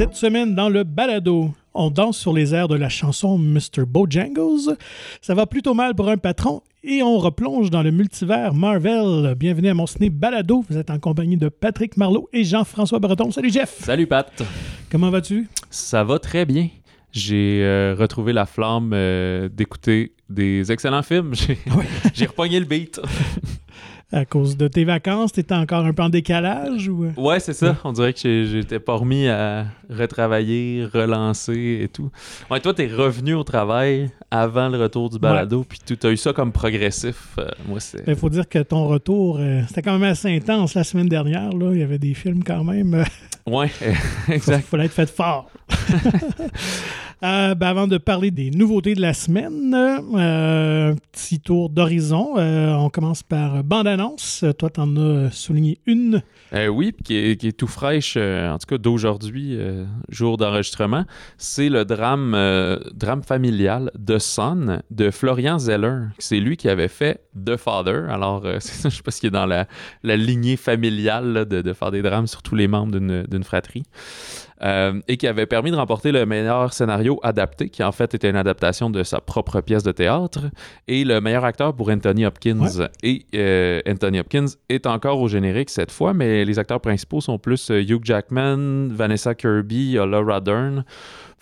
Cette 0.00 0.14
semaine, 0.14 0.54
dans 0.54 0.70
le 0.70 0.82
balado, 0.82 1.50
on 1.74 1.90
danse 1.90 2.16
sur 2.16 2.32
les 2.32 2.54
airs 2.54 2.68
de 2.68 2.74
la 2.74 2.88
chanson 2.88 3.36
Mr. 3.36 3.84
Bojangles. 3.86 4.78
Ça 5.20 5.34
va 5.34 5.44
plutôt 5.44 5.74
mal 5.74 5.94
pour 5.94 6.08
un 6.08 6.16
patron 6.16 6.62
et 6.82 7.02
on 7.02 7.18
replonge 7.18 7.68
dans 7.68 7.82
le 7.82 7.90
multivers 7.90 8.54
Marvel. 8.54 9.34
Bienvenue 9.34 9.68
à 9.68 9.74
mon 9.74 9.86
ciné 9.86 10.08
balado. 10.08 10.64
Vous 10.70 10.78
êtes 10.78 10.88
en 10.88 10.98
compagnie 10.98 11.36
de 11.36 11.50
Patrick 11.50 11.98
Marlot 11.98 12.30
et 12.32 12.44
Jean-François 12.44 12.98
Breton. 12.98 13.30
Salut 13.30 13.52
Jeff. 13.52 13.76
Salut 13.78 14.06
Pat. 14.06 14.42
Comment 14.90 15.10
vas-tu? 15.10 15.48
Ça 15.68 16.02
va 16.02 16.18
très 16.18 16.46
bien. 16.46 16.70
J'ai 17.12 17.60
euh, 17.62 17.94
retrouvé 17.94 18.32
la 18.32 18.46
flamme 18.46 18.92
euh, 18.94 19.50
d'écouter 19.50 20.14
des 20.30 20.72
excellents 20.72 21.02
films. 21.02 21.34
J'ai 21.34 21.58
j'ai 22.14 22.24
repogné 22.24 22.58
le 22.58 22.64
beat. 22.64 23.02
À 24.12 24.24
cause 24.24 24.56
de 24.56 24.66
tes 24.66 24.84
vacances, 24.84 25.32
t'étais 25.32 25.54
encore 25.54 25.84
un 25.84 25.92
peu 25.92 26.02
en 26.02 26.08
décalage 26.08 26.88
ou... 26.88 27.12
Ouais, 27.16 27.38
c'est 27.38 27.52
ça. 27.52 27.76
On 27.84 27.92
dirait 27.92 28.12
que 28.12 28.44
j'étais 28.44 28.80
pas 28.80 28.94
remis 28.94 29.28
à 29.28 29.66
retravailler, 29.88 30.84
relancer 30.92 31.80
et 31.82 31.88
tout. 31.88 32.10
Ouais, 32.50 32.58
toi, 32.58 32.74
t'es 32.74 32.88
revenu 32.88 33.34
au 33.34 33.44
travail 33.44 34.10
avant 34.30 34.68
le 34.68 34.78
retour 34.78 35.10
du 35.10 35.18
balado, 35.18 35.64
puis 35.68 35.78
tu 35.84 35.94
as 36.04 36.10
eu 36.10 36.16
ça 36.16 36.32
comme 36.32 36.50
progressif. 36.50 37.36
Euh, 37.38 37.46
moi, 37.68 37.78
c'est. 37.78 38.02
Il 38.06 38.16
faut 38.16 38.30
dire 38.30 38.48
que 38.48 38.58
ton 38.58 38.88
retour, 38.88 39.38
euh, 39.38 39.62
c'était 39.68 39.82
quand 39.82 39.98
même 39.98 40.10
assez 40.10 40.34
intense 40.34 40.74
la 40.74 40.84
semaine 40.84 41.08
dernière. 41.08 41.52
Là. 41.52 41.70
Il 41.72 41.78
y 41.78 41.82
avait 41.82 41.98
des 41.98 42.14
films 42.14 42.42
quand 42.42 42.64
même. 42.64 43.04
Euh, 43.48 43.50
Ouais, 43.50 43.70
Il 44.28 44.34
exact. 44.34 44.66
fallait 44.66 44.86
être 44.86 44.92
fait 44.92 45.10
fort. 45.10 45.50
Euh, 47.22 47.54
ben, 47.54 47.66
avant 47.66 47.86
de 47.86 47.98
parler 47.98 48.30
des 48.30 48.50
nouveautés 48.50 48.94
de 48.94 49.02
la 49.02 49.12
semaine, 49.12 49.74
euh, 49.74 50.92
un 50.92 50.96
petit 51.12 51.38
tour 51.38 51.68
d'horizon. 51.68 52.38
Euh, 52.38 52.72
on 52.72 52.88
commence 52.88 53.22
par 53.22 53.62
bande-annonce. 53.62 54.42
Euh, 54.42 54.54
Toi, 54.54 54.70
t'en 54.70 54.96
as 54.96 55.30
souligné 55.30 55.80
une. 55.84 56.22
Euh, 56.54 56.68
oui, 56.68 56.92
puis 56.92 57.04
qui 57.04 57.16
est, 57.16 57.36
qui 57.38 57.48
est 57.48 57.52
tout 57.52 57.66
fraîche, 57.66 58.14
euh, 58.16 58.48
en 58.50 58.56
tout 58.56 58.66
cas 58.66 58.78
d'aujourd'hui, 58.78 59.54
euh, 59.58 59.84
jour 60.08 60.38
d'enregistrement. 60.38 61.04
C'est 61.36 61.68
le 61.68 61.84
drame, 61.84 62.32
euh, 62.34 62.78
drame 62.94 63.22
familial 63.22 63.90
de 63.98 64.18
Son 64.18 64.80
de 64.90 65.10
Florian 65.10 65.58
Zeller. 65.58 66.04
C'est 66.18 66.40
lui 66.40 66.56
qui 66.56 66.70
avait 66.70 66.88
fait 66.88 67.20
The 67.44 67.58
Father. 67.58 68.06
Alors, 68.08 68.46
euh, 68.46 68.54
je 68.84 68.88
sais 68.88 69.02
pas 69.02 69.10
s'il 69.10 69.26
est 69.26 69.30
dans 69.30 69.44
la, 69.44 69.66
la 70.02 70.16
lignée 70.16 70.56
familiale 70.56 71.34
là, 71.34 71.44
de, 71.44 71.60
de 71.60 71.72
faire 71.74 71.90
des 71.90 72.00
drames 72.00 72.26
sur 72.26 72.42
tous 72.42 72.54
les 72.54 72.66
membres 72.66 72.92
d'une 72.98 73.26
d'une 73.30 73.44
fratrie. 73.44 73.84
Euh, 74.62 75.00
et 75.08 75.16
qui 75.16 75.26
avait 75.26 75.46
permis 75.46 75.70
de 75.70 75.76
remporter 75.76 76.12
le 76.12 76.26
meilleur 76.26 76.74
scénario 76.74 77.18
adapté, 77.22 77.70
qui 77.70 77.82
en 77.82 77.92
fait 77.92 78.14
était 78.14 78.28
une 78.28 78.36
adaptation 78.36 78.90
de 78.90 79.02
sa 79.02 79.20
propre 79.20 79.62
pièce 79.62 79.82
de 79.82 79.92
théâtre, 79.92 80.50
et 80.86 81.04
le 81.04 81.20
meilleur 81.22 81.46
acteur 81.46 81.74
pour 81.74 81.88
Anthony 81.88 82.26
Hopkins. 82.26 82.88
Et 83.02 83.24
euh, 83.34 83.80
Anthony 83.88 84.20
Hopkins 84.20 84.46
est 84.68 84.86
encore 84.86 85.20
au 85.20 85.28
générique 85.28 85.70
cette 85.70 85.90
fois, 85.90 86.12
mais 86.12 86.44
les 86.44 86.58
acteurs 86.58 86.80
principaux 86.80 87.22
sont 87.22 87.38
plus 87.38 87.70
euh, 87.70 87.80
Hugh 87.80 88.04
Jackman, 88.04 88.88
Vanessa 88.88 89.34
Kirby, 89.34 89.92
Laura 89.94 90.40
Dern. 90.40 90.84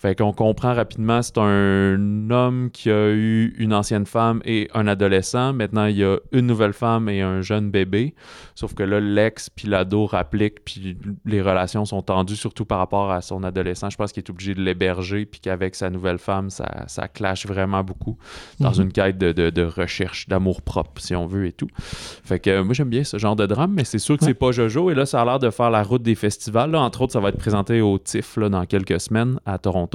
Fait 0.01 0.15
qu'on 0.17 0.31
comprend 0.31 0.73
rapidement, 0.73 1.21
c'est 1.21 1.37
un 1.37 2.29
homme 2.31 2.69
qui 2.71 2.89
a 2.89 3.09
eu 3.11 3.53
une 3.57 3.73
ancienne 3.73 4.05
femme 4.05 4.41
et 4.45 4.69
un 4.73 4.87
adolescent. 4.87 5.51
Maintenant, 5.51 5.87
il 5.87 5.97
y 5.97 6.05
a 6.05 6.15
une 6.31 6.47
nouvelle 6.47 6.71
femme 6.71 7.09
et 7.09 7.21
un 7.21 7.41
jeune 7.41 7.69
bébé. 7.69 8.15
Sauf 8.55 8.73
que 8.73 8.83
là, 8.83 9.01
l'ex 9.01 9.49
puis 9.49 9.67
l'ado 9.67 10.05
rappliquent, 10.05 10.63
puis 10.63 10.97
les 11.25 11.41
relations 11.41 11.83
sont 11.83 12.01
tendues, 12.01 12.37
surtout 12.37 12.63
par 12.63 12.77
rapport 12.77 13.11
à 13.11 13.19
son 13.21 13.43
adolescent. 13.43 13.89
Je 13.89 13.97
pense 13.97 14.13
qu'il 14.13 14.23
est 14.23 14.29
obligé 14.29 14.53
de 14.55 14.61
l'héberger, 14.61 15.25
puis 15.25 15.41
qu'avec 15.41 15.75
sa 15.75 15.89
nouvelle 15.89 16.17
femme, 16.17 16.49
ça, 16.49 16.85
ça 16.87 17.09
clash 17.09 17.45
vraiment 17.45 17.83
beaucoup 17.83 18.17
dans 18.61 18.71
Mhm. 18.71 18.81
une 18.83 18.91
quête 18.93 19.17
de, 19.17 19.33
de- 19.33 19.49
de 19.49 19.63
recherche, 19.63 20.29
d'amour 20.29 20.61
propre, 20.61 21.01
si 21.01 21.13
on 21.13 21.25
veut, 21.27 21.45
et 21.47 21.51
tout. 21.51 21.67
Fait 21.75 22.39
que 22.39 22.49
euh, 22.49 22.63
moi, 22.63 22.73
j'aime 22.73 22.89
bien 22.89 23.03
ce 23.03 23.17
genre 23.17 23.35
de 23.35 23.45
drame, 23.45 23.73
mais 23.73 23.83
c'est 23.83 23.99
sûr 23.99 24.15
que 24.17 24.23
Ouais. 24.23 24.29
c'est 24.31 24.33
pas 24.33 24.53
Jojo. 24.53 24.89
Et 24.91 24.95
là, 24.95 25.05
ça 25.05 25.21
a 25.21 25.25
l'air 25.25 25.39
de 25.39 25.49
faire 25.49 25.69
la 25.71 25.83
route 25.83 26.03
des 26.03 26.15
festivals. 26.15 26.71
Là, 26.71 26.79
entre 26.79 27.01
autres, 27.01 27.11
ça 27.11 27.19
va 27.19 27.27
être 27.29 27.37
présenté 27.37 27.81
au 27.81 27.97
TIFF 27.97 28.37
là, 28.37 28.47
dans 28.47 28.65
quelques 28.65 29.01
semaines 29.01 29.41
à 29.45 29.57
Toronto. 29.57 29.88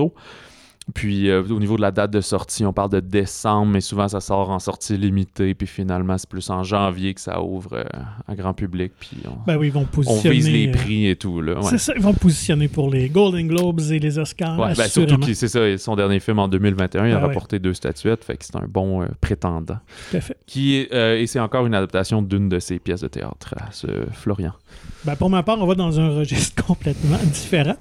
Puis 0.93 1.31
euh, 1.31 1.43
au 1.49 1.60
niveau 1.60 1.77
de 1.77 1.81
la 1.81 1.91
date 1.93 2.10
de 2.10 2.21
sortie, 2.21 2.62
on 2.66 2.75
parle 2.75 2.91
de 2.91 3.00
décembre, 3.00 3.72
mais 3.72 3.81
souvent 3.81 4.06
ça 4.06 4.21
sort 4.21 4.50
en 4.50 4.59
sortie 4.59 4.99
limitée. 4.99 5.55
Puis 5.55 5.66
finalement, 5.66 6.19
c'est 6.19 6.28
plus 6.28 6.50
en 6.50 6.62
janvier 6.62 7.15
que 7.15 7.22
ça 7.22 7.43
ouvre 7.43 7.71
euh, 7.72 7.84
à 8.28 8.34
grand 8.34 8.53
public. 8.53 8.93
Puis 9.00 9.16
on, 9.27 9.31
Ben 9.47 9.56
oui, 9.56 9.69
ils 9.69 9.72
vont 9.72 9.81
on 9.81 9.84
positionner. 9.87 10.34
vise 10.37 10.50
les 10.50 10.69
euh, 10.69 10.72
prix 10.72 11.06
et 11.09 11.16
tout. 11.16 11.41
Là, 11.41 11.55
ouais. 11.55 11.62
C'est 11.71 11.78
ça, 11.78 11.94
ils 11.97 12.03
vont 12.03 12.12
positionner 12.12 12.69
pour 12.69 12.91
les 12.91 13.09
Golden 13.09 13.49
Globes 13.49 13.81
et 13.93 13.99
les 13.99 14.19
Oscars. 14.19 14.59
Ouais, 14.59 14.75
ben, 14.77 14.84
surtout 14.87 15.16
que 15.16 15.32
c'est 15.32 15.49
ça, 15.49 15.78
son 15.78 15.97
dernier 15.97 16.21
film 16.21 16.38
en 16.38 16.49
2021, 16.49 17.06
il 17.06 17.12
a 17.12 17.16
Ah 17.16 17.21
ouais. 17.21 17.26
rapporté 17.28 17.59
deux 17.59 17.72
statuettes, 17.72 18.22
fait 18.22 18.37
que 18.37 18.44
c'est 18.44 18.56
un 18.56 18.66
bon 18.69 19.00
euh, 19.00 19.06
prétendant. 19.22 19.78
Tout 20.11 20.19
à 20.19 20.21
fait. 20.21 20.37
Qui 20.44 20.75
est, 20.76 20.93
et 21.22 21.26
c'est 21.26 21.41
encore 21.41 21.65
une 21.65 21.75
adaptation 21.75 22.21
d'une 22.21 22.50
de 22.50 22.59
ses 22.59 22.78
pièces 22.78 23.00
de 23.00 23.09
théâtre, 23.09 23.55
à 23.56 23.72
ce 23.72 23.87
Florian. 24.12 24.53
Ben, 25.06 25.16
pour 25.16 25.31
ma 25.31 25.43
part, 25.43 25.59
on 25.61 25.66
va 25.66 25.75
dans 25.75 25.99
un 25.99 26.11
registre 26.11 26.62
complètement 26.66 27.19
différent. 27.25 27.76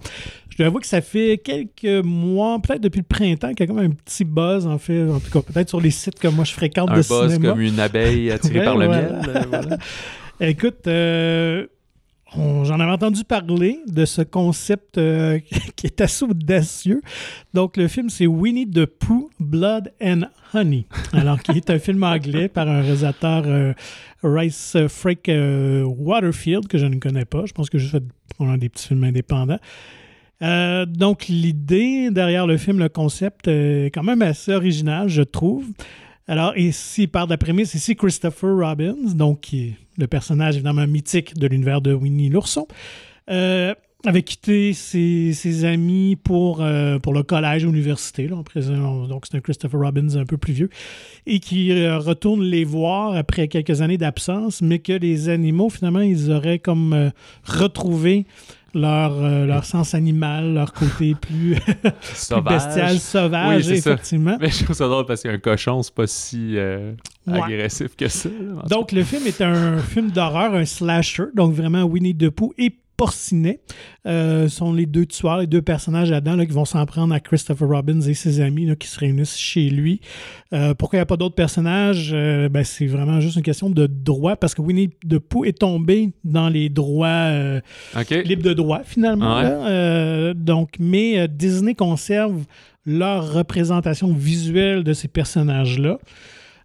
Je 0.53 0.57
dois 0.57 0.67
avouer 0.67 0.81
que 0.81 0.87
ça 0.87 1.01
fait 1.01 1.39
quelques 1.43 2.05
mois, 2.05 2.59
peut-être 2.61 2.81
depuis 2.81 2.99
le 2.99 3.05
printemps, 3.05 3.55
qu'il 3.55 3.61
y 3.61 3.63
a 3.63 3.65
comme 3.73 3.83
un 3.83 3.89
petit 3.89 4.23
buzz, 4.23 4.67
en 4.67 4.77
fait, 4.77 5.03
en 5.09 5.19
tout 5.19 5.31
cas, 5.31 5.41
peut-être 5.41 5.69
sur 5.69 5.81
les 5.81 5.89
sites 5.89 6.19
que 6.19 6.27
moi 6.27 6.43
je 6.45 6.51
fréquente 6.53 6.91
Un 6.91 6.97
de 6.97 6.97
buzz 7.07 7.33
cinéma. 7.33 7.49
comme 7.53 7.61
une 7.61 7.79
abeille 7.79 8.29
attirée 8.29 8.59
Ouais, 8.59 8.65
par 8.65 8.77
le 8.77 8.85
voilà. 8.85 9.01
miel. 9.01 9.21
euh, 9.29 9.41
voilà. 9.49 9.77
Écoute, 10.39 10.85
euh, 10.85 11.65
j'en 12.35 12.79
avais 12.79 12.91
entendu 12.91 13.23
parler 13.23 13.79
de 13.87 14.05
ce 14.05 14.21
concept 14.21 14.99
euh, 14.99 15.39
qui 15.75 15.87
est 15.87 16.01
assez 16.01 16.23
audacieux. 16.23 17.01
Donc, 17.55 17.75
le 17.75 17.87
film, 17.87 18.11
c'est 18.11 18.27
Winnie 18.27 18.69
the 18.69 18.85
Pooh, 18.85 19.31
Blood 19.39 19.91
and 20.03 20.21
Honey. 20.53 20.85
Alors, 21.13 21.41
qui 21.41 21.53
est 21.53 21.71
un 21.71 21.79
film 21.79 22.03
anglais 22.03 22.47
par 22.47 22.67
un 22.67 22.81
réalisateur 22.81 23.43
euh, 23.47 23.73
Rice 24.21 24.77
Frake 24.87 25.29
euh, 25.29 25.83
Waterfield, 25.83 26.67
que 26.67 26.77
je 26.77 26.85
ne 26.85 26.97
connais 26.99 27.25
pas. 27.25 27.45
Je 27.47 27.53
pense 27.53 27.71
que 27.71 27.79
fait 27.79 28.03
probablement 28.35 28.59
des 28.59 28.69
petits 28.69 28.89
films 28.89 29.03
indépendants. 29.03 29.59
Euh, 30.41 30.85
donc, 30.85 31.27
l'idée 31.27 32.09
derrière 32.11 32.47
le 32.47 32.57
film, 32.57 32.79
le 32.79 32.89
concept, 32.89 33.47
euh, 33.47 33.85
est 33.85 33.91
quand 33.91 34.03
même 34.03 34.21
assez 34.21 34.53
original, 34.53 35.07
je 35.07 35.21
trouve. 35.21 35.65
Alors, 36.27 36.57
ici, 36.57 37.07
par 37.07 37.27
la 37.27 37.37
prémisse, 37.37 37.73
ici, 37.73 37.95
Christopher 37.95 38.55
Robbins, 38.57 39.13
donc 39.13 39.41
qui 39.41 39.67
est 39.67 39.73
le 39.97 40.07
personnage 40.07 40.55
évidemment 40.55 40.87
mythique 40.87 41.35
de 41.35 41.47
l'univers 41.47 41.81
de 41.81 41.93
Winnie 41.93 42.29
l'ourson, 42.29 42.67
euh, 43.29 43.73
avait 44.05 44.23
quitté 44.23 44.73
ses, 44.73 45.65
amis 45.65 46.17
pour, 46.17 46.61
pour 47.01 47.13
le 47.13 47.23
collège 47.23 47.63
ou 47.63 47.71
l'université. 47.71 48.27
là. 48.27 48.35
Donc, 48.35 49.25
c'est 49.25 49.37
un 49.37 49.39
Christopher 49.39 49.79
Robbins 49.79 50.15
un 50.17 50.25
peu 50.25 50.37
plus 50.37 50.51
vieux. 50.51 50.69
Et 51.25 51.39
qui 51.39 51.71
retourne 51.89 52.43
les 52.43 52.65
voir 52.65 53.15
après 53.15 53.47
quelques 53.47 53.81
années 53.81 53.97
d'absence, 53.97 54.61
mais 54.61 54.79
que 54.79 54.91
les 54.91 55.29
animaux, 55.29 55.69
finalement, 55.69 56.01
ils 56.01 56.31
auraient 56.31 56.59
comme 56.59 57.11
retrouvé 57.45 58.25
leur, 58.73 59.13
euh, 59.23 59.45
leur 59.45 59.65
sens 59.65 59.93
animal, 59.93 60.53
leur 60.53 60.73
côté 60.73 61.15
plus, 61.21 61.55
bestial, 62.45 62.99
sauvage, 62.99 63.57
Oui, 63.57 63.63
c'est 63.63 63.81
ça. 63.81 63.91
effectivement. 63.93 64.37
Mais 64.39 64.49
je 64.49 64.63
trouve 64.63 64.75
ça 64.75 64.87
drôle 64.87 65.05
parce 65.05 65.21
qu'un 65.23 65.37
cochon, 65.37 65.81
c'est 65.83 65.93
pas 65.93 66.07
si 66.07 66.57
euh, 66.57 66.93
Ouais. 67.25 67.41
agressif 67.41 67.95
que 67.95 68.07
ça. 68.09 68.27
là, 68.29 68.63
Donc, 68.69 68.91
le 68.91 69.03
film 69.03 69.25
est 69.27 69.39
un 69.41 69.77
film 69.77 70.11
d'horreur, 70.11 70.53
un 70.55 70.65
slasher. 70.65 71.25
Donc, 71.33 71.53
vraiment, 71.53 71.83
Winnie 71.83 72.15
the 72.17 72.29
Pooh 72.29 72.53
et 72.57 72.75
Porcinet 72.97 73.59
euh, 74.05 74.47
sont 74.47 74.71
les 74.71 74.85
deux 74.85 75.05
tueurs, 75.05 75.39
les 75.39 75.47
deux 75.47 75.61
personnages 75.61 76.11
là-dedans 76.11 76.35
là, 76.35 76.45
qui 76.45 76.51
vont 76.51 76.65
s'en 76.65 76.85
prendre 76.85 77.13
à 77.13 77.19
Christopher 77.19 77.67
Robbins 77.67 78.01
et 78.01 78.13
ses 78.13 78.39
amis 78.39 78.65
là, 78.65 78.75
qui 78.75 78.87
se 78.87 78.99
réunissent 78.99 79.37
chez 79.37 79.69
lui. 79.69 79.99
Euh, 80.53 80.73
pourquoi 80.73 80.97
il 80.97 80.99
n'y 80.99 81.03
a 81.03 81.07
pas 81.07 81.17
d'autres 81.17 81.35
personnages? 81.35 82.11
Euh, 82.13 82.49
ben, 82.49 82.63
c'est 82.63 82.85
vraiment 82.85 83.19
juste 83.19 83.35
une 83.35 83.43
question 83.43 83.69
de 83.69 83.87
droit 83.87 84.35
parce 84.35 84.53
que 84.53 84.61
Winnie 84.61 84.89
the 85.09 85.17
Pooh 85.17 85.45
est 85.45 85.57
tombé 85.59 86.13
dans 86.23 86.49
les 86.49 86.69
droits 86.69 87.07
euh, 87.07 87.61
cas. 87.93 88.01
OK. 88.01 88.25
libre 88.25 88.43
de 88.43 88.53
droit 88.53 88.81
finalement. 88.83 89.37
Ouais. 89.37 89.43
là. 89.43 89.67
Euh, 89.67 90.33
donc, 90.33 90.75
mais 90.79 91.27
Disney 91.27 91.73
conserve 91.73 92.43
leur 92.85 93.33
représentation 93.33 94.13
visuelle 94.13 94.83
de 94.83 94.93
ces 94.93 95.07
personnages-là. 95.07 95.99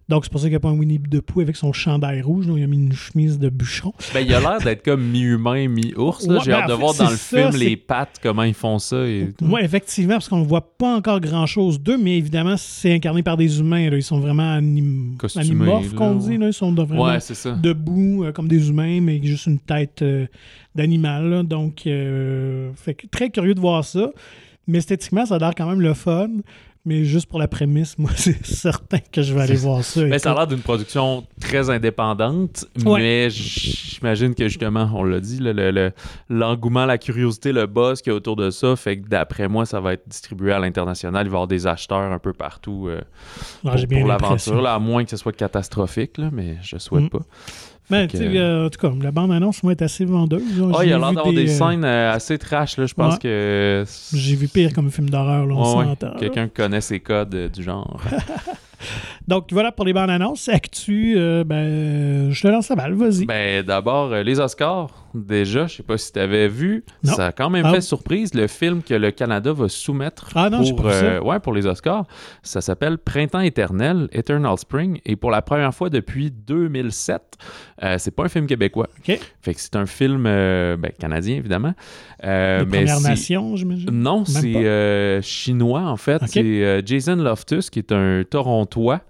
Donc, 0.09 0.25
c'est 0.25 0.31
pour 0.31 0.41
ça 0.41 0.45
qu'il 0.47 0.53
n'y 0.53 0.57
a 0.57 0.59
pas 0.59 0.69
un 0.69 0.77
Winnie 0.77 0.99
the 0.99 1.21
Pooh 1.21 1.41
avec 1.41 1.55
son 1.55 1.71
chandail 1.71 2.21
rouge. 2.21 2.47
Donc, 2.47 2.57
il 2.57 2.63
a 2.63 2.67
mis 2.67 2.77
une 2.77 2.93
chemise 2.93 3.37
de 3.39 3.47
bûcheron. 3.49 3.93
Ben, 4.13 4.21
il 4.21 4.33
a 4.33 4.39
l'air 4.39 4.57
d'être 4.59 4.83
comme 4.83 5.03
mi-humain, 5.03 5.67
mi-ours. 5.69 6.25
Ouais, 6.25 6.37
J'ai 6.43 6.51
ben, 6.51 6.57
hâte 6.61 6.67
de 6.67 6.73
en 6.73 6.75
fait, 6.77 6.81
voir 6.81 6.93
dans 6.95 7.09
le 7.11 7.15
ça, 7.15 7.37
film 7.51 7.61
les 7.61 7.77
pattes, 7.77 8.19
comment 8.21 8.41
ils 8.43 8.53
font 8.55 8.79
ça. 8.79 9.05
Et. 9.05 9.29
Oui, 9.41 9.61
effectivement, 9.63 10.15
parce 10.15 10.27
qu'on 10.27 10.39
ne 10.39 10.45
voit 10.45 10.75
pas 10.77 10.95
encore 10.95 11.19
grand-chose 11.19 11.79
d'eux, 11.79 11.97
mais 11.97 12.17
évidemment, 12.17 12.57
c'est 12.57 12.91
incarné 12.93 13.21
par 13.23 13.37
des 13.37 13.59
humains. 13.59 13.89
là. 13.89 13.97
Ils 13.97 14.03
sont 14.03 14.19
vraiment 14.19 14.51
anim... 14.51 15.15
Costumés, 15.19 15.45
animorphes, 15.45 15.93
qu'on 15.93 16.15
dit. 16.15 16.37
là. 16.37 16.47
Ils 16.47 16.53
sont 16.53 16.71
de- 16.71 16.81
vraiment 16.81 17.03
Ouais, 17.03 17.19
c'est 17.19 17.35
ça. 17.35 17.51
debout 17.51 18.23
euh, 18.23 18.31
comme 18.31 18.47
des 18.47 18.67
humains, 18.69 19.01
mais 19.01 19.21
juste 19.23 19.45
une 19.45 19.59
tête 19.59 20.01
euh, 20.01 20.25
d'animal. 20.75 21.43
Donc, 21.43 21.83
euh, 21.85 22.71
fait 22.75 22.93
que 22.95 23.05
très 23.07 23.29
curieux 23.29 23.53
de 23.53 23.59
voir 23.59 23.85
ça. 23.85 24.09
Mais 24.67 24.77
esthétiquement, 24.79 25.25
ça 25.25 25.35
a 25.35 25.39
l'air 25.39 25.53
quand 25.55 25.67
même 25.67 25.81
le 25.81 25.93
fun. 25.93 26.29
Mais 26.85 27.03
juste 27.03 27.27
pour 27.27 27.39
la 27.39 27.47
prémisse, 27.49 27.97
moi, 27.99 28.09
c'est 28.15 28.43
certain 28.45 28.99
que 29.11 29.21
je 29.21 29.33
vais 29.33 29.41
aller 29.41 29.55
voir 29.57 29.83
ça. 29.83 30.01
Ben, 30.05 30.17
ça 30.17 30.31
a 30.31 30.35
l'air 30.35 30.47
d'une 30.47 30.61
production 30.61 31.25
très 31.41 31.69
indépendante, 31.69 32.65
Ouais. 32.85 32.99
mais 32.99 33.29
j'imagine 33.29 34.33
que 34.33 34.47
justement, 34.47 34.89
on 34.95 35.03
l'a 35.03 35.19
dit, 35.19 35.39
là, 35.39 35.51
le- 35.51 35.71
le- 35.71 35.91
l'engouement, 36.29 36.85
la 36.85 36.97
curiosité, 36.97 37.51
le 37.51 37.67
buzz 37.67 38.01
qu'il 38.01 38.11
y 38.11 38.13
a 38.13 38.17
autour 38.17 38.37
de 38.37 38.49
ça 38.49 38.75
fait 38.77 38.97
que 38.99 39.07
d'après 39.09 39.47
moi, 39.49 39.65
ça 39.65 39.79
va 39.81 39.93
être 39.93 40.07
distribué 40.07 40.53
à 40.53 40.59
l'international. 40.59 41.25
Il 41.25 41.29
va 41.29 41.33
y 41.33 41.35
avoir 41.35 41.47
des 41.47 41.67
acheteurs 41.67 41.99
un 42.11 42.19
peu 42.19 42.31
partout 42.33 42.87
euh, 42.87 43.01
ah, 43.65 43.75
pour, 43.89 44.07
l'aventure, 44.07 44.65
à 44.65 44.79
moins 44.79 45.03
que 45.03 45.09
ce 45.09 45.17
soit 45.17 45.33
catastrophique, 45.33 46.17
là, 46.17 46.29
mais 46.31 46.57
je 46.61 46.77
souhaite 46.77 47.03
Mm. 47.03 47.09
pas. 47.09 47.19
Sais, 47.89 48.07
euh, 48.37 48.67
en 48.67 48.69
tout 48.69 48.79
cas, 48.79 48.93
la 49.01 49.11
bande-annonce, 49.11 49.63
moi, 49.63 49.71
est 49.71 49.81
assez 49.81 50.05
vendeuse. 50.05 50.41
Ah, 50.73 50.77
J'ai 50.81 50.87
il 50.89 50.93
a 50.93 50.97
l'air 50.99 51.11
d'avoir 51.13 51.33
des, 51.33 51.49
euh, 51.49 51.57
scènes 51.57 51.83
euh, 51.83 52.13
assez 52.13 52.37
trash, 52.37 52.77
là. 52.77 52.85
Je 52.85 52.93
pense 52.93 53.13
Ouais. 53.15 53.19
que. 53.19 53.83
J'ai 54.13 54.35
vu 54.35 54.47
pire 54.47 54.73
comme 54.73 54.91
film 54.91 55.09
d'horreur, 55.09 55.45
là, 55.47 55.55
on 55.55 55.61
Ouais, 55.73 55.79
ouais. 55.79 55.85
s'entend. 55.85 56.07
là. 56.07 56.15
Quelqu'un 56.19 56.47
connaît 56.47 56.81
ses 56.81 56.99
codes 56.99 57.33
euh, 57.33 57.49
du 57.49 57.63
genre. 57.63 57.99
Donc, 59.27 59.47
voilà 59.51 59.71
pour 59.71 59.85
les 59.85 59.93
bandes 59.93 60.09
annonces. 60.09 60.49
Actu, 60.49 61.13
euh, 61.17 61.43
ben, 61.43 62.31
je 62.31 62.41
te 62.41 62.47
lance 62.47 62.69
la 62.69 62.75
balle, 62.75 62.93
vas-y. 62.93 63.25
Ben, 63.25 63.63
d'abord, 63.65 64.11
euh, 64.11 64.23
les 64.23 64.39
Oscars, 64.39 64.89
déjà, 65.13 65.67
je 65.67 65.77
sais 65.77 65.83
pas 65.83 65.97
si 65.97 66.11
tu 66.13 66.19
avais 66.19 66.47
vu, 66.47 66.83
Non. 67.03 67.13
ça 67.13 67.27
a 67.27 67.31
quand 67.31 67.49
même 67.49 67.65
Ah. 67.65 67.73
fait 67.73 67.81
surprise, 67.81 68.33
le 68.33 68.47
film 68.47 68.81
que 68.83 68.93
le 68.93 69.11
Canada 69.11 69.51
va 69.53 69.67
soumettre 69.69 70.29
Ah 70.35 70.49
non, 70.49 70.63
pour, 70.75 70.87
euh, 70.87 71.19
ouais, 71.19 71.39
pour 71.39 71.53
les 71.53 71.65
Oscars. 71.65 72.05
Ça 72.43 72.61
s'appelle 72.61 72.97
Printemps 72.97 73.39
éternel, 73.41 74.07
Eternal 74.11 74.57
Spring, 74.57 74.99
et 75.05 75.15
pour 75.15 75.31
la 75.31 75.41
première 75.41 75.73
fois 75.73 75.89
depuis 75.89 76.31
2007, 76.31 77.21
euh, 77.83 77.95
c'est 77.97 78.11
pas 78.11 78.25
un 78.25 78.29
film 78.29 78.47
québécois. 78.47 78.87
OK. 78.99 79.19
Fait 79.41 79.53
que 79.53 79.59
c'est 79.61 79.75
un 79.75 79.85
film 79.85 80.25
euh, 80.27 80.77
ben, 80.77 80.91
canadien, 80.97 81.37
évidemment. 81.37 81.73
Euh, 82.23 82.65
mais 82.67 82.79
Premières 82.85 83.01
Nations, 83.01 83.55
j'imagine? 83.55 83.89
Non, 83.91 84.25
c'est 84.25 85.19
chinois 85.21 85.81
en 85.81 85.97
fait. 85.97 86.21
C'est 86.27 86.83
Jason 86.85 87.15
Loftus 87.15 87.69
qui 87.69 87.79
est 87.79 87.91
un 87.91 88.23
Torontois 88.69 89.01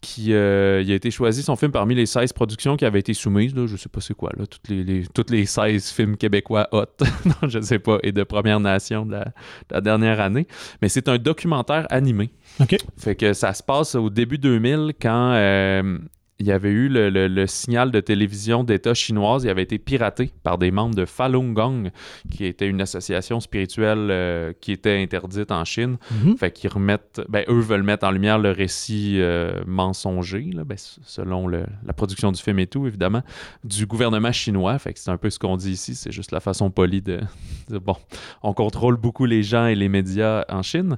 qui 0.00 0.34
euh, 0.34 0.82
il 0.84 0.92
a 0.92 0.94
été 0.94 1.10
choisi 1.10 1.42
son 1.42 1.56
film 1.56 1.72
parmi 1.72 1.94
les 1.94 2.04
16 2.04 2.34
productions 2.34 2.76
qui 2.76 2.84
avaient 2.84 2.98
été 3.00 3.14
soumises. 3.14 3.54
Là, 3.54 3.66
je 3.66 3.76
sais 3.76 3.88
pas 3.88 4.00
c'est 4.02 4.12
quoi, 4.14 4.30
là, 4.36 4.46
toutes, 4.46 4.68
les, 4.68 4.84
les- 4.84 5.06
toutes 5.14 5.30
les 5.30 5.46
16 5.46 5.90
films 5.92 6.16
québécois 6.18 6.68
hot, 6.72 6.84
non, 7.24 7.48
je 7.48 7.58
sais 7.62 7.78
pas, 7.78 7.98
et 8.02 8.12
de 8.12 8.22
Première 8.22 8.60
Nation 8.60 9.06
de 9.06 9.12
la, 9.12 9.24
de 9.24 9.30
la 9.70 9.80
dernière 9.80 10.20
année. 10.20 10.46
Mais 10.82 10.90
c'est 10.90 11.08
un 11.08 11.16
documentaire 11.16 11.86
animé. 11.88 12.30
OK. 12.60 12.76
Fait 12.98 13.14
que 13.16 13.32
ça 13.32 13.54
se 13.54 13.62
passe 13.62 13.94
au 13.94 14.10
début 14.10 14.36
2000 14.36 14.92
quand 15.00 15.32
euh, 15.34 15.98
il 16.40 16.46
y 16.46 16.52
avait 16.52 16.70
eu 16.70 16.88
le, 16.88 17.10
le- 17.10 17.28
le 17.28 17.46
signal 17.46 17.92
de 17.92 18.00
télévision 18.00 18.64
d'État 18.64 18.92
chinoise. 18.92 19.44
Il 19.44 19.50
avait 19.50 19.62
été 19.62 19.78
piraté 19.78 20.32
par 20.42 20.58
des 20.58 20.72
membres 20.72 20.94
de 20.96 21.04
Falun 21.04 21.52
Gong, 21.52 21.90
qui 22.30 22.44
était 22.44 22.66
une 22.66 22.80
association 22.80 23.38
spirituelle 23.38 24.08
euh, 24.10 24.52
qui 24.60 24.72
était 24.72 25.00
interdite 25.00 25.52
en 25.52 25.64
Chine. 25.64 25.96
Mhm. 26.10 26.36
Fait 26.36 26.50
qu'ils 26.50 26.70
remettent, 26.70 27.20
ben, 27.28 27.44
eux 27.48 27.60
veulent 27.60 27.84
mettre 27.84 28.04
en 28.06 28.10
lumière 28.10 28.38
le 28.40 28.50
récit 28.50 29.18
euh, 29.20 29.62
mensonger, 29.66 30.50
là, 30.52 30.64
ben, 30.64 30.76
selon 30.76 31.46
le- 31.46 31.66
la 31.86 31.92
production 31.92 32.32
du 32.32 32.42
film 32.42 32.58
et 32.58 32.66
tout, 32.66 32.86
évidemment, 32.86 33.22
du 33.62 33.86
gouvernement 33.86 34.32
chinois. 34.32 34.76
Fait 34.80 34.92
que 34.92 34.98
c'est 34.98 35.10
un 35.12 35.16
peu 35.18 35.30
ce 35.30 35.38
qu'on 35.38 35.56
dit 35.56 35.70
ici, 35.72 35.94
c'est 35.94 36.10
juste 36.12 36.32
la 36.32 36.40
façon 36.40 36.68
polie 36.70 37.00
de, 37.02 37.20
de- 37.70 37.78
Bon, 37.78 37.96
on 38.42 38.52
contrôle 38.54 38.96
beaucoup 38.96 39.24
les 39.26 39.42
gens 39.44 39.66
et 39.66 39.76
les 39.76 39.88
médias 39.88 40.44
en 40.48 40.62
Chine. 40.62 40.96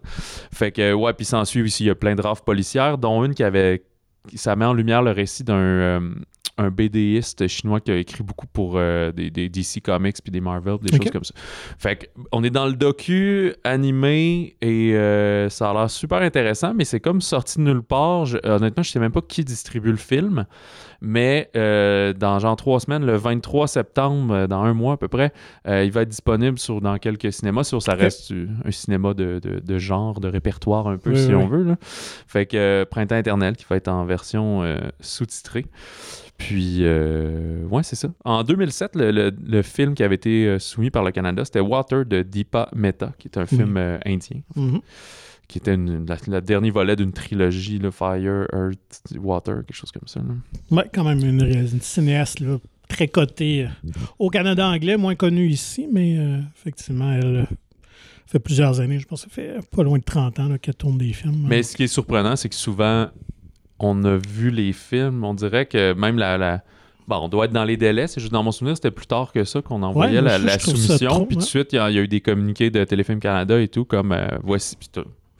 Fait 0.53 0.73
que, 0.73 0.95
ouais, 0.95 1.13
puis 1.13 1.27
s'ensuit 1.27 1.61
aussi, 1.63 1.85
il 1.85 1.89
y 1.89 1.91
a 1.91 1.95
plein 1.95 2.15
de 2.15 2.23
rafles 2.23 2.45
policières, 2.45 2.97
dont 2.97 3.23
une 3.25 3.35
qui 3.35 3.43
avait. 3.43 3.85
Ça 4.35 4.57
met 4.57 4.65
en 4.65 4.73
lumière 4.75 5.03
le 5.03 5.11
récit 5.13 5.45
d'un. 5.45 5.55
euh, 5.57 6.01
un 6.59 6.71
BDiste 6.71 7.49
chinois 7.49 7.81
qui 7.81 7.91
a 7.91 7.97
écrit 7.99 8.23
beaucoup 8.25 8.47
pour 8.47 8.77
euh, 8.79 9.13
des, 9.13 9.29
des 9.31 9.51
DC 9.51 9.83
Comics 9.85 10.17
puis 10.23 10.33
des 10.33 10.41
Marvel, 10.41 10.79
des 10.81 10.97
choses 10.97 11.11
comme 11.11 11.23
ça. 11.25 11.35
Fait 11.79 11.97
que, 11.97 12.07
on 12.33 12.43
est 12.45 12.49
dans 12.51 12.65
le 12.65 12.73
docu 12.73 13.53
animé 13.63 14.57
et 14.63 14.95
euh, 14.95 15.51
ça 15.51 15.71
a 15.71 15.75
l'air 15.75 15.91
super 15.91 16.23
intéressant, 16.23 16.73
mais 16.73 16.85
c'est 16.87 16.99
comme 17.01 17.21
sorti 17.21 17.59
de 17.59 17.65
nulle 17.65 17.83
part. 17.83 18.25
Je- 18.25 18.39
honnêtement, 18.43 18.83
je 18.83 18.91
sais 18.91 18.99
même 18.99 19.13
pas 19.13 19.21
qui 19.21 19.45
distribue 19.45 19.91
le 19.91 19.97
film, 19.99 20.47
mais 21.01 21.51
euh, 21.57 22.13
dans 22.13 22.39
genre 22.39 22.57
trois 22.57 22.81
semaines, 22.81 23.05
le 23.05 23.17
23 23.17 23.67
septembre, 23.69 24.35
euh, 24.35 24.47
dans 24.47 24.63
un 24.63 24.75
mois 24.75 24.95
à 24.95 24.97
peu 24.97 25.09
près, 25.09 25.33
euh, 25.69 25.85
il 25.85 25.93
va 25.93 26.03
être 26.03 26.09
disponible 26.09 26.59
sur, 26.59 26.81
dans 26.81 26.97
quelques 26.99 27.33
cinémas. 27.33 27.65
Sur 27.65 27.83
ça 27.83 27.95
reste 27.95 28.33
un 28.65 28.71
cinéma 28.71 29.15
de, 29.15 29.39
de- 29.43 29.61
de 29.61 29.79
genre, 29.79 30.21
de 30.21 30.29
répertoire 30.29 30.87
un 30.89 30.97
peu, 30.99 31.11
Oui, 31.11 31.19
si 31.19 31.29
oui. 31.29 31.35
on 31.35 31.47
veut. 31.47 31.63
là. 31.65 31.77
Fait 31.81 32.47
que 32.47 32.85
Printemps 32.91 33.17
éternel 33.17 33.57
qui 33.57 33.65
va 33.69 33.77
être 33.77 33.89
en 33.89 34.05
version 34.05 34.63
sous-titrée. 35.01 35.67
Puis, 36.39 36.81
euh, 36.83 37.65
ouais, 37.71 37.83
c'est 37.83 37.97
ça. 37.97 38.09
En 38.25 38.43
2007, 38.43 38.95
le, 38.97 39.11
le- 39.11 39.33
le 39.47 39.63
film 39.63 39.95
qui 39.95 40.03
avait 40.03 40.17
été 40.17 40.59
soumis 40.59 40.91
par 40.91 41.03
le 41.03 41.11
Canada, 41.11 41.45
c'était 41.47 41.61
Water 41.61 42.05
de 42.05 42.21
Deepa 42.23 42.69
Mehta, 42.75 43.13
qui 43.19 43.29
est 43.29 43.39
un 43.39 43.47
film 43.47 43.77
euh, 43.79 43.99
indien, 44.05 44.41
Mhm. 44.55 44.81
Qui 45.49 45.59
était 45.59 45.75
une- 45.75 46.07
la, 46.07 46.17
la 46.27 46.41
dernier 46.41 46.71
volet 46.71 46.97
d'une 46.97 47.13
trilogie, 47.13 47.79
là, 47.79 47.91
Fire, 47.91 48.47
Earth, 48.53 49.03
Water, 49.19 49.57
quelque 49.67 49.75
chose 49.77 49.93
comme 49.93 50.07
ça. 50.09 50.21
là. 50.21 50.35
Ouais, 50.71 50.91
quand 50.93 51.05
même 51.05 51.21
une, 51.25 51.81
cinéaste 51.81 52.41
là, 52.41 52.59
très 52.89 53.09
cotée 53.09 53.65
euh, 53.67 53.91
au 54.19 54.29
Canada 54.31 54.67
anglais, 54.69 54.97
moins 54.97 55.15
connue 55.15 55.49
ici, 55.49 55.89
mais 55.93 56.19
euh, 56.19 56.39
effectivement, 56.57 57.13
elle 57.13 57.37
euh, 57.37 57.45
fait 58.27 58.39
plusieurs 58.41 58.81
années, 58.81 58.99
je 58.99 59.07
pense 59.07 59.25
que 59.25 59.31
ça 59.31 59.35
fait 59.35 59.55
pas 59.71 59.83
loin 59.85 59.99
de 59.99 60.05
30 60.05 60.39
ans 60.41 60.57
qu'elle 60.61 60.75
tourne 60.75 60.99
des 60.99 61.13
films. 61.13 61.47
Mais 61.49 61.63
ce 61.63 61.77
qui 61.77 61.85
est 61.85 61.89
surprenant, 61.89 62.35
c'est 62.37 62.49
que 62.49 62.55
souvent, 62.57 63.07
on 63.79 64.05
a 64.05 64.17
vu 64.17 64.51
les 64.51 64.73
films, 64.73 65.23
on 65.25 65.35
dirait 65.35 65.67
que 65.67 65.93
même 65.95 66.19
la. 66.19 66.37
la- 66.39 66.65
Bon, 67.09 67.19
on 67.19 67.29
doit 67.29 67.45
être 67.45 67.53
dans 67.53 67.63
les 67.63 67.77
délais. 67.77 68.09
C'est 68.09 68.21
juste 68.21 68.33
dans 68.33 68.43
mon 68.43 68.51
souvenir, 68.51 68.75
c'était 68.77 68.91
plus 68.91 69.07
tard 69.07 69.31
que 69.31 69.45
ça 69.45 69.63
qu'on 69.63 69.81
envoyait 69.85 70.21
Ouais, 70.21 70.39
la, 70.41 70.59
soumission. 70.59 71.09
trop, 71.09 71.25
puis 71.25 71.37
tout 71.37 71.41
de 71.41 71.45
ouais. 71.45 71.49
suite, 71.49 71.73
il 71.73 71.77
y, 71.77 71.79
a 71.79 71.89
il 71.89 71.95
y 71.95 71.99
a 72.01 72.03
eu 72.03 72.09
des 72.09 72.21
communiqués 72.21 72.69
de 72.69 72.83
Téléfilm 72.83 73.21
Canada 73.21 73.61
et 73.61 73.69
tout, 73.69 73.85
comme 73.85 74.11
euh, 74.11 74.27
voici. 74.43 74.75
puis. 74.75 74.89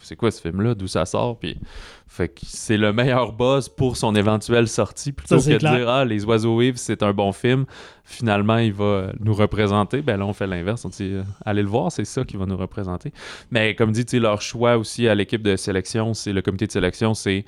C'est 0.07 0.17
quoi 0.17 0.31
ce 0.31 0.41
film-là, 0.41 0.75
d'où 0.75 0.87
ça 0.87 1.05
sort? 1.05 1.39
Puis, 1.39 1.59
fait 2.07 2.29
que 2.29 2.41
c'est 2.45 2.77
le 2.77 2.93
meilleur 2.93 3.33
buzz 3.33 3.69
pour 3.69 3.97
son 3.97 4.15
éventuelle 4.15 4.69
sortie, 4.69 5.13
plutôt 5.13 5.39
Ça, 5.39 5.49
que 5.51 5.55
de 5.55 5.59
clair. 5.59 5.77
dire 5.77 5.89
Ah, 5.89 6.05
Les 6.05 6.25
Oiseaux 6.25 6.59
Vivent, 6.59 6.77
c'est 6.77 7.03
un 7.03 7.13
bon 7.13 7.33
film. 7.33 7.67
Finalement, 8.05 8.59
il 8.59 8.73
va 8.73 9.13
nous 9.21 9.35
représenter. 9.35 10.03
Ben 10.03 10.17
là, 10.19 10.25
on 10.27 10.33
fait 10.33 10.47
l'inverse. 10.47 10.85
On 10.85 10.89
dit 10.89 11.11
euh, 11.15 11.23
Allez 11.45 11.63
le 11.63 11.69
voir, 11.69 11.91
c'est 11.91 12.05
ça 12.05 12.25
qui 12.25 12.37
va 12.37 12.47
nous 12.47 12.57
représenter. 12.57 13.13
Mais 13.51 13.75
comme 13.75 13.91
dit, 13.93 14.05
leur 14.19 14.41
choix 14.41 14.77
aussi 14.79 15.09
à 15.09 15.15
l'équipe 15.15 15.43
de 15.43 15.57
sélection, 15.57 16.15
c'est 16.15 16.33
le 16.33 16.43
comité 16.43 16.67
de 16.67 16.73
sélection, 16.73 17.15
c'est. 17.15 17.45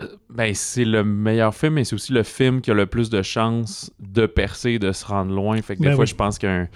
euh, 0.00 0.06
Ben, 0.30 0.54
c'est 0.54 0.84
le 0.84 1.02
meilleur 1.04 1.54
film, 1.54 1.74
mais 1.74 1.84
c'est 1.84 1.94
aussi 1.94 2.12
le 2.12 2.22
film 2.22 2.60
qui 2.60 2.70
a 2.70 2.74
le 2.74 2.86
plus 2.86 3.10
de 3.10 3.22
chances 3.22 3.90
de 3.98 4.26
percer 4.26 4.78
de 4.78 4.92
se 4.92 5.04
rendre 5.04 5.32
loin. 5.34 5.60
Fait 5.62 5.74
que 5.76 5.80
des 5.82 5.88
Ben 5.88 5.94
fois, 5.94 6.04
oui. 6.04 6.10
je 6.10 6.14
pense 6.14 6.38
qu'un 6.38 6.68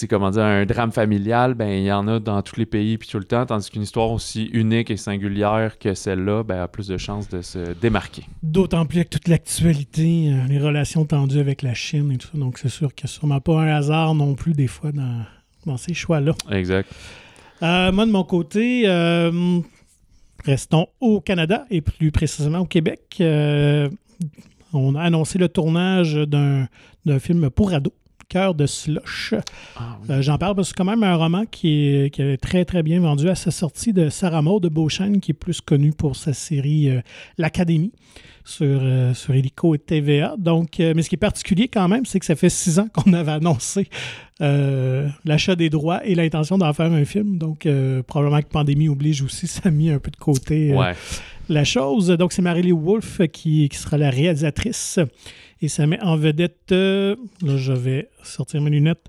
sais, 0.00 0.08
comment 0.08 0.30
dire, 0.30 0.42
un 0.42 0.66
drame 0.66 0.92
familial, 0.92 1.54
ben 1.54 1.68
il 1.68 1.84
y 1.84 1.92
en 1.92 2.06
a 2.08 2.18
dans 2.18 2.42
tous 2.42 2.56
les 2.56 2.66
pays 2.66 2.98
puis 2.98 3.08
tout 3.08 3.18
le 3.18 3.24
temps, 3.24 3.46
tandis 3.46 3.70
qu'une 3.70 3.82
histoire 3.82 4.10
aussi 4.10 4.44
unique 4.52 4.90
et 4.90 4.96
singulière 4.96 5.78
que 5.78 5.94
celle-là, 5.94 6.42
ben 6.42 6.60
a 6.60 6.68
plus 6.68 6.88
de 6.88 6.96
chances 6.96 7.28
de 7.28 7.42
se 7.42 7.72
démarquer. 7.74 8.24
D'autant 8.42 8.86
plus 8.86 8.98
avec 8.98 9.10
toute 9.10 9.28
l'actualité, 9.28 10.30
euh, 10.32 10.46
les 10.48 10.58
relations 10.58 11.04
tendues 11.04 11.38
avec 11.38 11.62
la 11.62 11.74
Chine 11.74 12.12
et 12.12 12.18
tout 12.18 12.28
ça. 12.32 12.38
Donc, 12.38 12.58
c'est 12.58 12.68
sûr 12.68 12.94
qu'il 12.94 13.06
n'y 13.06 13.10
a 13.10 13.14
sûrement 13.14 13.40
pas 13.40 13.60
un 13.60 13.68
hasard 13.68 14.14
non 14.14 14.34
plus, 14.34 14.52
des 14.52 14.66
fois, 14.66 14.92
dans, 14.92 15.24
dans 15.64 15.76
ces 15.76 15.94
choix-là. 15.94 16.34
Exact. 16.50 16.90
Euh, 17.62 17.92
moi, 17.92 18.06
de 18.06 18.10
mon 18.10 18.24
côté, 18.24 18.82
euh, 18.86 19.60
restons 20.44 20.86
au 21.00 21.20
Canada 21.20 21.64
et 21.70 21.80
plus 21.80 22.12
précisément 22.12 22.60
au 22.60 22.66
Québec. 22.66 23.22
On 24.72 24.94
a 24.94 25.00
annoncé 25.00 25.38
le 25.38 25.48
tournage 25.48 26.14
d'un 26.14 26.66
d'un 27.06 27.18
film 27.20 27.48
pour 27.50 27.72
ados, 27.72 27.94
Cœur 28.36 28.54
de 28.54 28.66
slush. 28.66 29.32
Ah, 29.76 29.96
oui. 30.02 30.08
Euh, 30.14 30.20
J'en 30.20 30.36
parle 30.36 30.54
parce 30.56 30.68
que 30.68 30.74
c'est 30.76 30.76
quand 30.76 30.84
même 30.90 31.02
un 31.02 31.14
roman 31.16 31.44
qui 31.50 31.86
est, 31.88 32.10
qui 32.12 32.20
est 32.20 32.36
très, 32.36 32.66
très 32.66 32.82
bien 32.82 33.00
vendu 33.00 33.30
à 33.30 33.34
sa 33.34 33.50
sortie 33.50 33.94
de 33.94 34.10
Sarah 34.10 34.42
Maud 34.42 34.62
de 34.62 34.68
Beauchesne, 34.68 35.20
qui 35.20 35.30
est 35.30 35.34
plus 35.34 35.62
connue 35.62 35.92
pour 35.92 36.16
sa 36.16 36.34
série 36.34 36.90
euh, 36.90 37.00
L'Académie 37.38 37.92
sur, 38.44 38.66
euh, 38.82 39.14
sur 39.14 39.34
Helico 39.34 39.74
et 39.74 39.78
TVA. 39.78 40.34
Donc, 40.36 40.80
euh, 40.80 40.92
mais 40.94 41.00
ce 41.00 41.08
qui 41.08 41.14
est 41.14 41.18
particulier 41.18 41.68
quand 41.68 41.88
même, 41.88 42.04
c'est 42.04 42.20
que 42.20 42.26
ça 42.26 42.36
fait 42.36 42.50
six 42.50 42.78
ans 42.78 42.88
qu'on 42.92 43.14
avait 43.14 43.32
annoncé 43.32 43.88
l'achat 44.38 45.56
des 45.56 45.70
droits 45.70 46.04
et 46.06 46.14
l'intention 46.14 46.58
d'en 46.58 46.74
faire 46.74 46.92
un 46.92 47.06
film. 47.06 47.38
Donc, 47.38 47.66
probablement 48.06 48.42
que 48.42 48.48
pandémie 48.48 48.90
oblige 48.90 49.22
aussi, 49.22 49.46
ça 49.46 49.62
a 49.64 49.70
mis 49.70 49.88
un 49.88 49.98
peu 49.98 50.10
de 50.10 50.16
côté 50.18 50.74
Ouais. 50.74 50.92
la 51.48 51.64
chose. 51.64 52.08
Donc, 52.08 52.34
c'est 52.34 52.42
Marie-Lee 52.42 52.72
Wolfe 52.72 53.22
qui, 53.32 53.70
qui 53.70 53.78
sera 53.78 53.96
la 53.96 54.10
réalisatrice. 54.10 55.00
Et 55.62 55.68
ça 55.68 55.86
met 55.86 56.00
en 56.02 56.16
vedette, 56.16 56.72
euh, 56.72 57.16
là, 57.42 57.56
je 57.56 57.72
vais 57.72 58.08
sortir 58.22 58.60
mes 58.60 58.70
lunettes, 58.70 59.06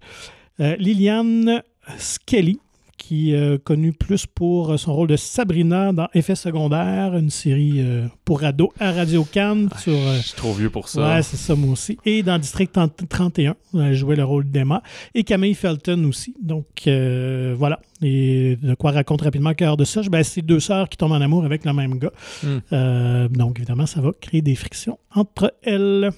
euh, 0.60 0.76
Liliane 0.78 1.62
Skelly, 1.98 2.60
qui 2.98 3.32
est 3.32 3.64
connue 3.64 3.94
plus 3.94 4.26
pour 4.26 4.78
son 4.80 4.94
rôle 4.94 5.08
de 5.08 5.16
Sabrina 5.16 5.94
dans 5.94 6.08
Effet 6.16 6.34
secondaire, 6.36 7.16
une 7.16 7.30
série 7.30 7.76
euh, 7.78 8.08
pour 8.26 8.44
ados 8.44 8.70
à 8.80 8.92
Radio 8.92 9.24
Cannes 9.24 9.70
sur... 9.78 9.94
euh, 9.94 10.18
Je 10.18 10.24
suis 10.30 10.36
trop 10.36 10.52
vieux 10.52 10.72
pour 10.72 10.90
ça. 10.90 11.16
Ouais, 11.16 11.22
c'est 11.22 11.38
ça, 11.38 11.54
moi 11.56 11.74
aussi. 11.74 11.98
Et 12.06 12.24
dans 12.24 12.40
District 12.40 12.72
30 12.74 13.08
31, 13.08 13.56
elle 13.76 13.94
jouait 13.94 14.16
le 14.16 14.24
rôle 14.24 14.50
d'Emma. 14.50 14.82
Et 15.14 15.24
Camille 15.24 15.54
Felton 15.54 16.04
aussi. 16.06 16.34
Donc, 16.42 16.66
euh, 16.88 17.54
voilà. 17.58 17.80
Et 18.02 18.58
de 18.62 18.74
quoi 18.74 18.92
raconte 18.92 19.22
rapidement 19.22 19.54
Cœur 19.54 19.78
de 19.78 19.86
ça? 19.86 20.02
Ben, 20.10 20.24
c'est 20.24 20.42
deux 20.42 20.60
sœurs 20.60 20.90
qui 20.90 20.98
tombent 20.98 21.12
en 21.14 21.22
amour 21.22 21.46
avec 21.46 21.66
le 21.66 21.74
même 21.74 22.00
gars. 22.00 22.12
Hmm. 22.44 22.58
Euh, 22.74 23.28
donc, 23.30 23.60
évidemment, 23.60 23.86
ça 23.86 24.02
va 24.02 24.12
créer 24.20 24.42
des 24.42 24.56
frictions 24.56 24.98
entre 25.14 25.54
elles. 25.62 26.10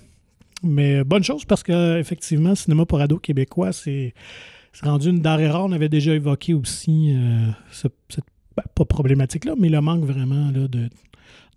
Mais 0.63 1.03
bonne 1.03 1.23
chose 1.23 1.45
parce 1.45 1.63
que 1.63 1.97
effectivement, 1.97 2.55
cinéma 2.55 2.85
pour 2.85 2.99
ados 3.01 3.19
québécois, 3.21 3.71
c'est 3.71 4.13
rendu 4.83 5.09
une 5.09 5.19
denrée 5.21 5.49
rare. 5.49 5.65
On 5.65 5.71
avait 5.71 5.89
déjà 5.89 6.13
évoqué 6.13 6.53
aussi 6.53 7.13
euh, 7.15 7.49
ce- 7.71 7.87
cette 8.09 8.25
ben, 8.57 8.63
pas 8.75 8.85
problématique-là, 8.85 9.53
mais 9.57 9.69
le 9.69 9.81
manque 9.81 10.03
vraiment 10.03 10.51
là, 10.51 10.67
de 10.67 10.89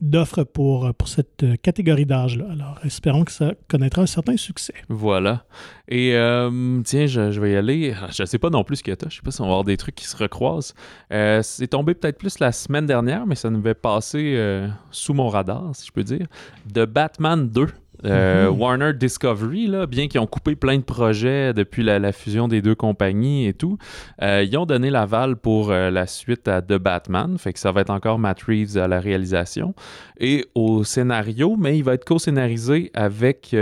d'offres 0.00 0.42
pour, 0.42 0.92
pour 0.94 1.06
cette 1.06 1.44
euh, 1.44 1.54
catégorie 1.62 2.06
d'âge-là. 2.06 2.46
Alors, 2.50 2.80
espérons 2.84 3.22
que 3.22 3.30
ça 3.30 3.52
connaîtra 3.68 4.02
un 4.02 4.06
certain 4.06 4.36
succès. 4.36 4.74
Voilà. 4.88 5.44
Et 5.88 6.16
euh, 6.16 6.80
tiens, 6.84 7.06
je, 7.06 7.38
vais 7.40 7.52
y 7.52 7.56
aller. 7.56 7.94
Je 8.10 8.24
sais 8.24 8.38
pas 8.38 8.50
non 8.50 8.64
plus 8.64 8.76
ce 8.76 8.82
que 8.82 8.90
t'as. 8.90 9.08
Je 9.08 9.16
sais 9.16 9.22
pas 9.22 9.30
si 9.30 9.40
on 9.40 9.44
va 9.44 9.50
avoir 9.50 9.64
des 9.64 9.76
trucs 9.76 9.94
qui 9.94 10.06
se 10.06 10.16
recroisent. 10.16 10.74
C'est 11.10 11.68
tombé 11.68 11.94
peut-être 11.94 12.18
plus 12.18 12.40
la 12.40 12.50
semaine 12.50 12.86
dernière, 12.86 13.26
mais 13.26 13.36
ça 13.36 13.48
nous 13.48 13.60
avait 13.60 13.74
passé 13.74 14.34
euh, 14.36 14.68
sous 14.90 15.14
mon 15.14 15.28
radar, 15.28 15.70
si 15.74 15.86
je 15.86 15.92
peux 15.92 16.02
dire. 16.04 16.26
De 16.66 16.84
Batman 16.84 17.48
2. 17.48 17.68
Euh, 18.04 18.50
Mhm. 18.50 18.60
Warner 18.60 18.92
Discovery, 18.94 19.66
là, 19.66 19.86
bien 19.86 20.08
qu'ils 20.08 20.20
ont 20.20 20.26
coupé 20.26 20.56
plein 20.56 20.76
de 20.76 20.82
projets 20.82 21.52
depuis 21.54 21.82
la, 21.82 21.98
la 21.98 22.12
fusion 22.12 22.48
des 22.48 22.60
deux 22.62 22.74
compagnies 22.74 23.46
et 23.46 23.54
tout, 23.54 23.78
euh, 24.22 24.42
ils 24.42 24.56
ont 24.56 24.66
donné 24.66 24.90
l'aval 24.90 25.36
pour 25.36 25.70
euh, 25.70 25.90
la 25.90 26.06
suite 26.06 26.48
à 26.48 26.62
The 26.62 26.74
Batman. 26.74 27.38
Fait 27.38 27.52
que 27.52 27.58
ça 27.58 27.70
va 27.72 27.82
être 27.82 27.90
encore 27.90 28.18
Matt 28.18 28.42
Reeves 28.42 28.76
à 28.76 28.88
la 28.88 29.00
réalisation. 29.00 29.74
Et 30.18 30.46
au 30.54 30.84
scénario, 30.84 31.56
mais 31.58 31.78
il 31.78 31.84
va 31.84 31.94
être 31.94 32.04
co-scénarisé 32.04 32.90
avec 32.94 33.54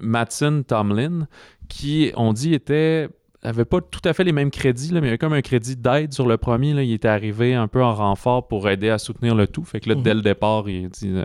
Mattson 0.00 0.64
Tomlin, 0.66 1.26
qui, 1.68 2.12
on 2.16 2.32
dit, 2.32 2.54
était 2.54 3.08
avait 3.44 3.64
pas 3.64 3.80
tout 3.80 4.00
à 4.04 4.12
fait 4.12 4.24
les 4.24 4.32
mêmes 4.32 4.50
crédits, 4.50 4.92
là, 4.92 5.00
mais 5.00 5.06
il 5.06 5.08
y 5.08 5.12
avait 5.12 5.18
comme 5.18 5.32
un 5.34 5.42
crédit 5.42 5.76
d'aide 5.76 6.12
sur 6.12 6.26
le 6.26 6.36
premier. 6.38 6.72
Là. 6.72 6.82
Il 6.82 6.92
était 6.92 7.08
arrivé 7.08 7.54
un 7.54 7.68
peu 7.68 7.82
en 7.82 7.94
renfort 7.94 8.48
pour 8.48 8.68
aider 8.68 8.88
à 8.90 8.98
soutenir 8.98 9.34
le 9.34 9.46
tout. 9.46 9.64
Fait 9.64 9.80
que 9.80 9.88
là, 9.90 9.94
Mhm. 9.94 10.02
dès 10.02 10.14
le 10.14 10.22
départ, 10.22 10.68
il 10.68 10.88
dit 10.88 11.12
euh, 11.14 11.24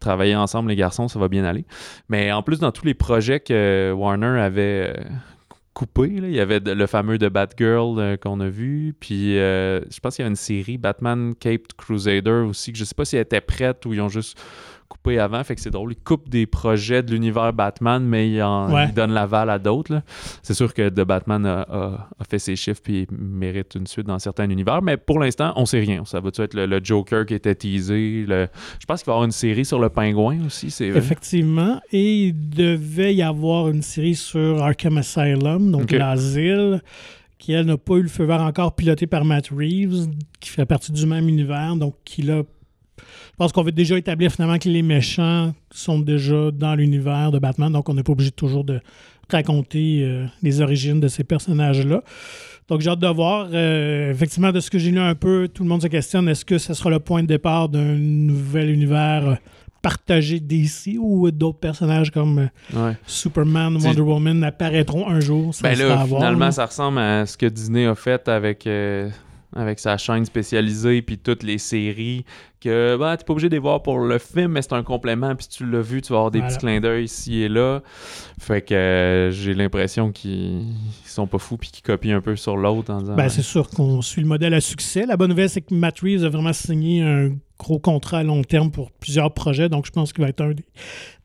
travailler 0.00 0.34
ensemble, 0.36 0.70
les 0.70 0.76
garçons, 0.76 1.08
ça 1.08 1.18
va 1.18 1.28
bien 1.28 1.44
aller. 1.44 1.64
Mais 2.08 2.32
en 2.32 2.42
plus, 2.42 2.58
dans 2.58 2.72
tous 2.72 2.84
les 2.84 2.94
projets 2.94 3.40
que 3.40 3.92
Warner 3.96 4.40
avait 4.40 4.92
euh, 4.98 5.04
coupés, 5.74 6.20
là, 6.20 6.28
il 6.28 6.34
y 6.34 6.40
avait 6.40 6.60
le 6.60 6.86
fameux 6.86 7.16
de 7.18 7.28
Batgirl 7.28 7.98
euh, 7.98 8.16
qu'on 8.16 8.40
a 8.40 8.48
vu. 8.48 8.94
Puis 8.98 9.38
euh, 9.38 9.80
je 9.90 10.00
pense 10.00 10.16
qu'il 10.16 10.24
y 10.24 10.26
a 10.26 10.28
une 10.28 10.36
série, 10.36 10.78
Batman 10.78 11.34
Caped 11.38 11.72
Crusader 11.78 12.44
aussi, 12.48 12.72
que 12.72 12.78
je 12.78 12.84
sais 12.84 12.94
pas 12.94 13.04
si 13.04 13.16
elle 13.16 13.22
était 13.22 13.40
prête 13.40 13.86
ou 13.86 13.94
ils 13.94 14.00
ont 14.00 14.08
juste 14.08 14.38
coupé 14.92 15.18
avant. 15.18 15.42
Fait 15.44 15.54
que 15.54 15.60
c'est 15.60 15.70
drôle. 15.70 15.92
Ils 15.92 15.96
coupent 16.02 16.28
des 16.28 16.46
projets 16.46 17.02
de 17.02 17.10
l'univers 17.12 17.52
Batman, 17.52 18.04
mais 18.04 18.30
ils, 18.30 18.42
en- 18.42 18.70
Ouais. 18.72 18.86
ils 18.88 18.94
donnent 18.94 19.12
l'aval 19.12 19.48
à 19.50 19.58
d'autres. 19.58 20.02
C'est 20.42 20.54
sûr 20.54 20.72
que 20.74 20.88
The 20.88 21.00
Batman 21.04 21.44
a, 21.46 21.60
a- 21.62 22.08
a 22.18 22.24
fait 22.28 22.38
ses 22.38 22.56
chiffres 22.56 22.80
puis 22.82 23.06
mérite 23.10 23.74
une 23.74 23.86
suite 23.86 24.06
dans 24.06 24.18
certains 24.18 24.48
univers, 24.50 24.82
mais 24.82 24.96
pour 24.96 25.18
l'instant, 25.18 25.52
on 25.56 25.64
sait 25.66 25.80
rien. 25.80 26.04
Ça 26.04 26.20
va-tu 26.20 26.42
être 26.42 26.54
le, 26.54 26.66
le 26.66 26.80
Joker 26.82 27.24
qui 27.26 27.34
était 27.34 27.54
teasé? 27.54 28.24
le- 28.28 28.48
Je 28.78 28.86
pense 28.86 29.02
qu'il 29.02 29.06
va 29.06 29.12
y 29.12 29.14
avoir 29.14 29.24
une 29.24 29.32
série 29.32 29.64
sur 29.64 29.78
le 29.78 29.88
pingouin 29.88 30.38
aussi, 30.46 30.70
c'est. 30.70 30.88
Effectivement. 30.88 31.80
Et 31.92 32.26
il 32.28 32.50
devait 32.50 33.14
y 33.14 33.22
avoir 33.22 33.68
une 33.68 33.82
série 33.82 34.14
sur 34.14 34.62
Arkham 34.62 34.98
Asylum, 34.98 35.70
donc 35.70 35.90
l'asile, 35.92 36.82
qui, 37.38 37.52
elle, 37.52 37.66
n'a 37.66 37.76
pas 37.76 37.94
eu 37.94 38.02
le 38.02 38.08
feu 38.08 38.24
vert 38.24 38.40
encore, 38.42 38.74
piloté 38.76 39.06
par 39.06 39.24
Matt 39.24 39.48
Reeves, 39.48 40.08
qui 40.40 40.50
fait 40.50 40.66
partie 40.66 40.92
du 40.92 41.06
même 41.06 41.28
univers, 41.28 41.74
donc 41.76 41.94
qui, 42.04 42.22
là, 42.22 42.42
je 43.32 43.36
pense 43.38 43.52
qu'on 43.52 43.62
veut 43.62 43.72
déjà 43.72 43.96
établir 43.98 44.30
finalement 44.32 44.58
que 44.58 44.68
les 44.68 44.82
méchants 44.82 45.52
sont 45.70 45.98
déjà 45.98 46.50
dans 46.52 46.74
l'univers 46.74 47.30
de 47.32 47.38
Batman, 47.38 47.72
donc 47.72 47.88
on 47.88 47.94
n'est 47.94 48.02
pas 48.02 48.12
obligé 48.12 48.30
toujours 48.30 48.64
de 48.64 48.80
raconter 49.30 50.00
euh, 50.02 50.26
les 50.42 50.60
origines 50.60 51.00
de 51.00 51.08
ces 51.08 51.24
personnages-là. 51.24 52.02
Donc 52.68 52.80
j'ai 52.82 52.90
hâte 52.90 52.98
de 53.00 53.08
voir. 53.08 53.48
Euh, 53.52 54.10
effectivement, 54.12 54.52
de 54.52 54.60
ce 54.60 54.70
que 54.70 54.78
j'ai 54.78 54.90
lu 54.90 54.98
un 55.00 55.14
peu, 55.14 55.48
tout 55.52 55.62
le 55.62 55.68
monde 55.68 55.82
se 55.82 55.86
questionne, 55.88 56.28
est-ce 56.28 56.44
que 56.44 56.58
ce 56.58 56.74
sera 56.74 56.90
le 56.90 56.98
point 57.00 57.22
de 57.22 57.26
départ 57.28 57.68
d'un 57.68 57.94
nouvel 57.96 58.70
univers 58.70 59.26
euh, 59.28 59.34
partagé 59.80 60.38
d'ici 60.38 60.96
ou 60.98 61.30
d'autres 61.30 61.58
personnages 61.58 62.10
comme 62.10 62.48
Ouais. 62.74 62.96
Superman, 63.06 63.76
Wonder 63.82 64.00
Woman 64.02 64.44
apparaîtront 64.44 65.08
un 65.08 65.20
jour? 65.20 65.54
Ça 65.54 65.62
Ben 65.68 65.76
là, 65.78 66.04
voir, 66.04 66.20
finalement, 66.20 66.44
là. 66.46 66.52
ça 66.52 66.66
ressemble 66.66 66.98
à 66.98 67.26
ce 67.26 67.36
que 67.36 67.46
Disney 67.46 67.86
a 67.86 67.94
fait 67.94 68.28
avec, 68.28 68.66
euh, 68.66 69.08
avec 69.54 69.78
sa 69.78 69.96
chaîne 69.98 70.24
spécialisée 70.24 71.02
puis 71.02 71.18
toutes 71.18 71.42
les 71.42 71.58
séries 71.58 72.24
que 72.60 72.96
ben, 72.96 73.16
t'es 73.16 73.24
pas 73.24 73.32
obligé 73.32 73.48
de 73.48 73.54
les 73.54 73.58
voir 73.60 73.82
pour 73.82 73.98
le 73.98 74.18
film, 74.18 74.52
mais 74.52 74.62
c'est 74.62 74.72
un 74.72 74.84
complément. 74.84 75.34
Puis 75.34 75.46
si 75.50 75.58
tu 75.58 75.68
l'as 75.68 75.80
vu, 75.82 76.00
tu 76.00 76.12
vas 76.12 76.18
avoir 76.18 76.30
des 76.30 76.38
Voilà. 76.38 76.54
petits 76.54 76.64
clins 76.64 76.80
d'œil 76.80 77.04
ici 77.04 77.40
et 77.42 77.48
là. 77.48 77.82
Fait 78.40 78.62
que 78.62 78.72
euh, 78.72 79.30
j'ai 79.32 79.52
l'impression 79.54 80.12
qu'ils 80.12 80.60
ils 80.70 81.08
sont 81.08 81.26
pas 81.26 81.38
fous 81.38 81.56
puis 81.56 81.70
qu'ils 81.70 81.82
copient 81.82 82.16
un 82.16 82.20
peu 82.20 82.36
sur 82.36 82.56
l'autre 82.56 82.92
en 82.92 83.00
disant. 83.00 83.16
Ben, 83.16 83.28
c'est 83.28 83.42
sûr 83.42 83.68
qu'on 83.68 84.00
suit 84.00 84.20
le 84.22 84.28
modèle 84.28 84.54
à 84.54 84.60
succès. 84.60 85.06
La 85.06 85.16
bonne 85.16 85.30
nouvelle, 85.30 85.50
c'est 85.50 85.60
que 85.62 85.74
Matt 85.74 86.00
Reeves 86.00 86.24
a 86.24 86.28
vraiment 86.28 86.52
signé 86.52 87.02
un 87.02 87.30
gros 87.58 87.80
contrat 87.80 88.18
à 88.18 88.22
long 88.22 88.42
terme 88.42 88.70
pour 88.70 88.92
plusieurs 88.92 89.34
projets. 89.34 89.68
Donc, 89.68 89.86
je 89.86 89.90
pense 89.90 90.12
qu'il 90.12 90.22
va 90.22 90.30
être 90.30 90.40
un 90.40 90.52
des, 90.52 90.64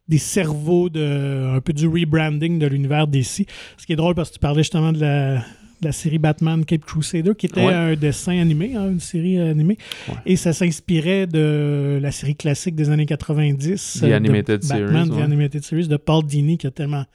des 0.07 0.17
cerveaux 0.17 0.89
de 0.89 1.53
un 1.55 1.61
peu 1.61 1.73
du 1.73 1.87
rebranding 1.87 2.57
de 2.57 2.65
l'univers 2.65 3.05
DC. 3.07 3.45
Ce 3.77 3.85
qui 3.85 3.93
est 3.93 3.95
drôle 3.95 4.15
parce 4.15 4.29
que 4.29 4.33
tu 4.35 4.39
parlais 4.39 4.63
justement 4.63 4.91
de 4.91 4.99
la, 5.01 5.43
de 5.81 5.85
la 5.87 5.91
série 5.91 6.17
Batman 6.17 6.65
Cape 6.65 6.81
Crusader, 6.85 7.33
qui 7.37 7.45
était 7.47 7.65
Ouais. 7.65 7.73
un 7.73 7.95
dessin 7.95 8.39
animé, 8.39 8.75
hein, 8.75 8.89
une 8.91 8.99
série 8.99 9.39
animée. 9.39 9.77
Ouais. 10.07 10.15
Et 10.25 10.35
ça 10.35 10.53
s'inspirait 10.53 11.27
de 11.27 11.99
la 12.01 12.11
série 12.11 12.35
classique 12.35 12.75
des 12.75 12.89
années 12.89 13.05
90. 13.05 13.99
The 13.99 14.03
euh, 14.03 14.07
de 14.07 14.13
Animated 14.13 14.61
Batman, 14.67 14.89
Series, 15.05 15.09
The 15.09 15.13
ouais. 15.13 15.21
Animated 15.23 15.63
Series 15.63 15.87
de 15.87 15.97
Paul 15.97 16.25
Dini, 16.25 16.57
qui 16.57 16.67
a 16.67 16.71
tellement 16.71 17.05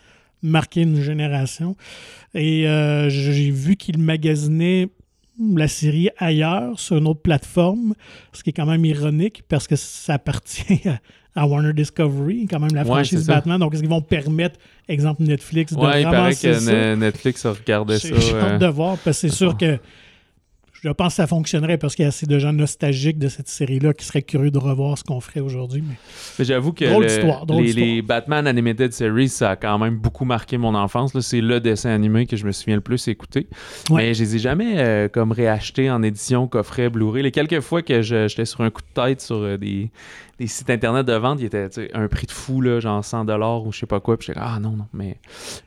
marqué 0.43 0.83
une 0.83 1.01
génération. 1.01 1.77
Et 2.35 2.67
euh, 2.69 3.09
j'ai 3.11 3.51
vu 3.51 3.77
qu'il 3.77 3.99
magasinait 3.99 4.89
la 5.57 5.67
série 5.69 6.09
ailleurs, 6.19 6.79
sur 6.79 6.97
une 6.99 7.07
autre 7.09 7.23
plateforme, 7.23 7.95
ce 8.33 8.43
qui 8.43 8.51
est 8.51 8.53
quand 8.53 8.67
même 8.67 8.85
ironique 8.85 9.43
parce 9.49 9.67
que 9.67 9.77
ça 9.77 10.15
appartient 10.15 10.89
à, 10.89 11.01
à 11.35 11.47
Warner 11.47 11.73
Discovery, 11.73 12.47
quand 12.51 12.61
même 12.61 12.75
la 12.75 12.83
Ouais, 12.83 12.87
franchise 12.89 13.25
ça. 13.25 13.35
Batman. 13.35 13.59
Donc, 13.59 13.73
est-ce 13.75 13.81
qu'ils 13.83 13.91
vont 13.91 14.03
permettre, 14.03 14.59
exemple 14.89 15.23
Netflix, 15.23 15.73
de 15.73 15.79
Ouais, 15.79 16.01
il 16.01 16.05
paraît 16.05 16.17
ramasser 16.19 16.49
que 16.49 16.59
ça? 16.59 16.73
Ne- 16.73 16.95
Netflix 16.97 17.47
a 17.47 17.53
regardé 17.53 17.99
ça. 17.99 18.09
J'ai 18.19 18.35
hâte 18.39 18.61
de 18.61 18.67
voir 18.67 18.97
parce 18.99 19.21
que 19.23 19.29
c'est 19.29 19.35
sûr 19.35 19.57
que 19.59 19.79
je 20.83 20.91
pense 20.91 21.09
que 21.13 21.17
ça 21.17 21.27
fonctionnerait 21.29 21.79
parce 21.79 21.95
qu'il 21.95 22.03
y 22.03 22.07
a 22.07 22.09
assez 22.09 22.27
de 22.27 22.39
gens 22.41 22.53
nostalgiques 22.53 23.19
de 23.19 23.29
cette 23.29 23.49
série-là 23.49 23.93
qui 23.95 24.05
seraient 24.05 24.23
curieux 24.23 24.51
de 24.51 24.59
revoir 24.59 24.99
ce 24.99 25.05
qu'on 25.05 25.21
ferait 25.21 25.39
aujourd'hui. 25.41 25.83
Mais... 25.87 25.95
Mais 26.39 26.45
J'avoue 26.45 26.73
que 26.73 26.85
Drôle 26.85 27.05
le- 27.05 27.09
d'histoire, 27.09 27.47
drôle 27.47 27.63
les, 27.65 28.03
Batman 28.03 28.47
Animated 28.49 28.93
Series, 28.93 29.29
ça 29.29 29.51
a 29.51 29.57
quand 29.57 29.79
même 29.79 29.97
beaucoup 29.97 30.25
marqué 30.25 30.59
mon 30.59 30.75
enfance. 30.75 31.15
là. 31.15 31.21
C'est 31.21 31.41
le 31.41 31.61
dessin 31.61 31.91
animé 31.91 32.27
que 32.27 32.37
je 32.37 32.45
me 32.45 32.51
souviens 32.53 32.75
le 32.75 32.81
plus 32.81 33.07
écouter. 33.09 33.47
Ouais. 33.91 34.03
Mais 34.09 34.15
je 34.15 34.23
les 34.25 34.37
ai 34.37 34.39
jamais 34.41 34.75
euh, 34.79 35.09
comme 35.09 35.31
réachetés 35.31 35.89
en 35.91 36.03
édition, 36.03 36.49
coffret, 36.49 36.91
Blu-ray. 36.91 37.23
Les 37.23 37.31
quelques 37.31 37.61
fois 37.61 37.83
que 37.83 38.03
je- 38.03 38.27
j'étais 38.27 38.45
sur 38.45 38.63
un 38.63 38.71
coup 38.71 38.83
de 38.83 39.01
tête 39.03 39.21
sur 39.21 39.37
euh, 39.37 39.57
des, 39.57 39.91
des 40.41 40.47
sites 40.49 40.69
internet 40.71 41.07
de 41.07 41.13
vente, 41.13 41.39
il 41.41 41.45
était 41.47 41.69
un 41.95 42.09
prix 42.09 42.27
de 42.27 42.33
fou, 42.33 42.61
là, 42.61 42.81
genre 42.81 43.01
100$ 43.03 43.67
ou 43.67 43.71
je 43.73 43.79
sais 43.79 43.87
pas 43.87 44.01
quoi. 44.01 44.17
Puis 44.17 44.27
j'étais 44.29 44.41
ah 44.43 44.59
non, 44.61 44.71
non. 44.71 44.87
Mais, 44.93 45.19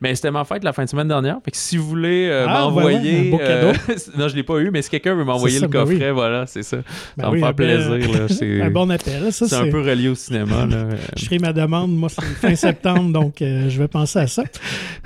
mais 0.01 0.13
c'était 0.15 0.31
ma 0.31 0.43
fête 0.43 0.63
la 0.65 0.73
fin 0.73 0.83
de 0.83 0.89
semaine 0.89 1.07
dernière. 1.07 1.37
Fait 1.45 1.51
que 1.51 1.57
si 1.57 1.77
vous 1.77 1.87
voulez 1.87 2.27
euh, 2.29 2.45
Ah, 2.49 2.61
m'envoyer. 2.63 3.31
euh, 3.39 3.73
non, 4.17 4.27
je 4.27 4.35
l'ai 4.35 4.43
pas 4.43 4.57
eu, 4.59 4.71
mais 4.71 4.81
si 4.81 4.89
quelqu'un 5.05 5.17
veut 5.17 5.23
m'envoyer 5.25 5.59
le 5.59 5.67
ben 5.67 5.83
oui. 5.85 5.93
coffret, 5.95 6.11
voilà, 6.11 6.45
c'est 6.47 6.63
ça. 6.63 6.77
Ben 6.77 6.83
ça 7.17 7.23
va 7.23 7.29
oui, 7.31 7.41
me 7.41 7.51
bel- 7.53 7.89
plaisir. 7.89 8.25
C'est 8.29 8.61
un 8.61 8.69
bon 8.71 8.89
appel. 8.89 9.31
Ça, 9.31 9.47
c'est 9.47 9.55
un 9.55 9.69
peu 9.69 9.81
relié 9.81 10.09
au 10.09 10.15
cinéma. 10.15 10.65
Là. 10.65 10.87
Je 11.15 11.25
ferai 11.25 11.39
ma 11.39 11.53
demande. 11.53 11.95
Moi, 11.95 12.09
c'est 12.09 12.21
fin 12.41 12.55
septembre, 12.55 13.11
donc 13.11 13.41
euh, 13.41 13.69
je 13.69 13.77
vais 13.79 13.87
penser 13.87 14.19
à 14.19 14.27
ça. 14.27 14.43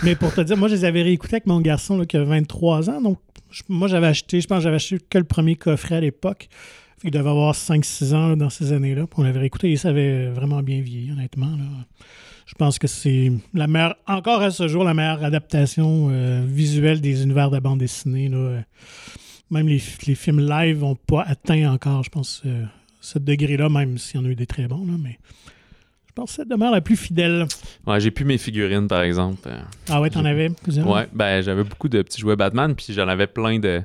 Mais 0.04 0.16
pour 0.16 0.34
te 0.34 0.42
dire, 0.42 0.58
moi, 0.58 0.68
je 0.70 0.76
les 0.76 0.86
avais 0.86 1.02
réécoutés 1.02 1.36
avec 1.36 1.46
mon 1.48 1.60
garçon 1.62 1.98
là, 1.98 2.06
qui 2.06 2.18
a 2.18 2.24
23 2.24 2.90
ans. 2.90 3.02
Donc, 3.02 3.20
je- 3.52 3.64
moi, 3.70 3.88
j'avais 3.88 4.08
acheté, 4.08 4.42
je 4.42 4.48
pense 4.48 4.60
que 4.60 4.64
j'avais 4.64 4.76
acheté 4.78 4.98
que 5.10 5.18
le 5.18 5.24
premier 5.26 5.56
coffret 5.56 5.96
à 5.96 6.02
l'époque. 6.02 6.48
Il 7.04 7.12
devait 7.12 7.30
avoir 7.30 7.54
5-6 7.56 8.14
ans 8.14 8.28
là, 8.30 8.36
dans 8.36 8.50
ces 8.50 8.74
années-là. 8.74 9.04
Puis 9.04 9.16
on 9.18 9.24
l'avait 9.24 9.40
réécouté 9.40 9.72
et 9.72 9.78
ça 9.78 9.90
avait 9.90 10.28
vraiment 10.30 10.62
bien 10.62 10.82
vieilli, 10.82 11.12
honnêtement. 11.12 11.48
là. 11.58 11.64
Je 12.46 12.56
pense 12.56 12.80
que 12.80 12.88
c'est 12.88 13.32
la 13.54 13.68
meilleure, 13.68 13.96
encore 14.08 14.42
à 14.42 14.50
ce 14.52 14.68
jour, 14.68 14.84
la 14.84 14.94
meilleure 14.94 15.24
adaptation 15.24 16.08
euh, 16.12 16.42
visuelle 16.46 17.00
des 17.00 17.22
univers 17.24 17.52
de 17.52 17.60
bande 17.60 17.80
dessinée. 17.80 18.28
là. 18.28 18.38
Euh, 18.38 18.60
Même 19.52 19.68
les, 19.68 19.82
les 20.06 20.16
films 20.16 20.40
live 20.48 20.80
n'ont 20.82 20.96
pas 20.96 21.24
atteint 21.24 21.72
encore, 21.74 22.04
je 22.04 22.10
pense, 22.10 22.42
euh, 22.46 22.64
ce 23.02 23.18
degré-là, 23.18 23.68
même 23.70 23.98
s'il 23.98 24.20
y 24.22 24.24
en 24.24 24.28
a 24.28 24.30
eu 24.30 24.36
des 24.36 24.46
très 24.46 24.68
bons. 24.68 24.86
là, 24.86 24.94
mais 25.02 25.18
je 26.08 26.14
pense 26.14 26.30
que 26.32 26.36
c'est 26.44 26.48
demeure 26.48 26.72
la 26.72 26.82
plus 26.82 26.96
fidèle. 26.98 27.48
Ouais, 27.88 28.00
j'ai 28.00 28.12
plus 28.12 28.26
mes 28.26 28.38
figurines, 28.38 28.88
par 28.88 29.02
exemple. 29.02 29.40
Euh, 29.48 29.60
Ah 29.90 30.02
ouais, 30.02 30.10
t'en 30.10 30.26
avais 30.26 30.50
plusieurs? 30.50 30.88
Ouais, 30.88 31.08
ben 31.14 31.42
j'avais 31.42 31.64
beaucoup 31.64 31.90
de 31.90 32.02
petits 32.02 32.22
jouets 32.22 32.36
Batman, 32.36 32.76
puis 32.76 32.88
j'en 32.94 33.08
avais 33.08 33.26
plein 33.28 33.58
de, 33.58 33.82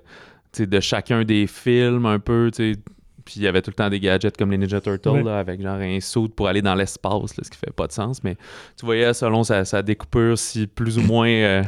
de 0.58 0.80
chacun 0.80 1.24
des 1.24 1.46
films 1.46 2.04
un 2.06 2.18
peu, 2.18 2.50
tu 2.54 2.74
sais. 2.74 2.78
Puis 3.24 3.36
il 3.36 3.42
y 3.42 3.46
avait 3.46 3.62
tout 3.62 3.70
le 3.70 3.74
temps 3.76 3.88
des 3.88 4.00
gadgets 4.00 4.36
comme 4.36 4.50
les 4.50 4.58
Ninja 4.58 4.82
Turtles, 4.82 5.08
Ouais. 5.08 5.22
là, 5.22 5.38
avec 5.38 5.62
genre 5.62 5.76
un 5.80 5.98
saut 6.00 6.28
pour 6.28 6.46
aller 6.46 6.60
dans 6.60 6.74
l'espace, 6.74 7.32
ce 7.42 7.48
qui 7.48 7.56
fait 7.56 7.72
pas 7.74 7.86
de 7.86 7.92
sens. 7.92 8.22
Mais 8.22 8.36
tu 8.76 8.84
voyais, 8.84 9.14
selon 9.14 9.44
sa, 9.44 9.64
sa 9.64 9.80
découpure, 9.82 10.36
si 10.38 10.66
plus 10.66 10.98
ou 10.98 11.02
moins 11.02 11.28
euh, 11.28 11.62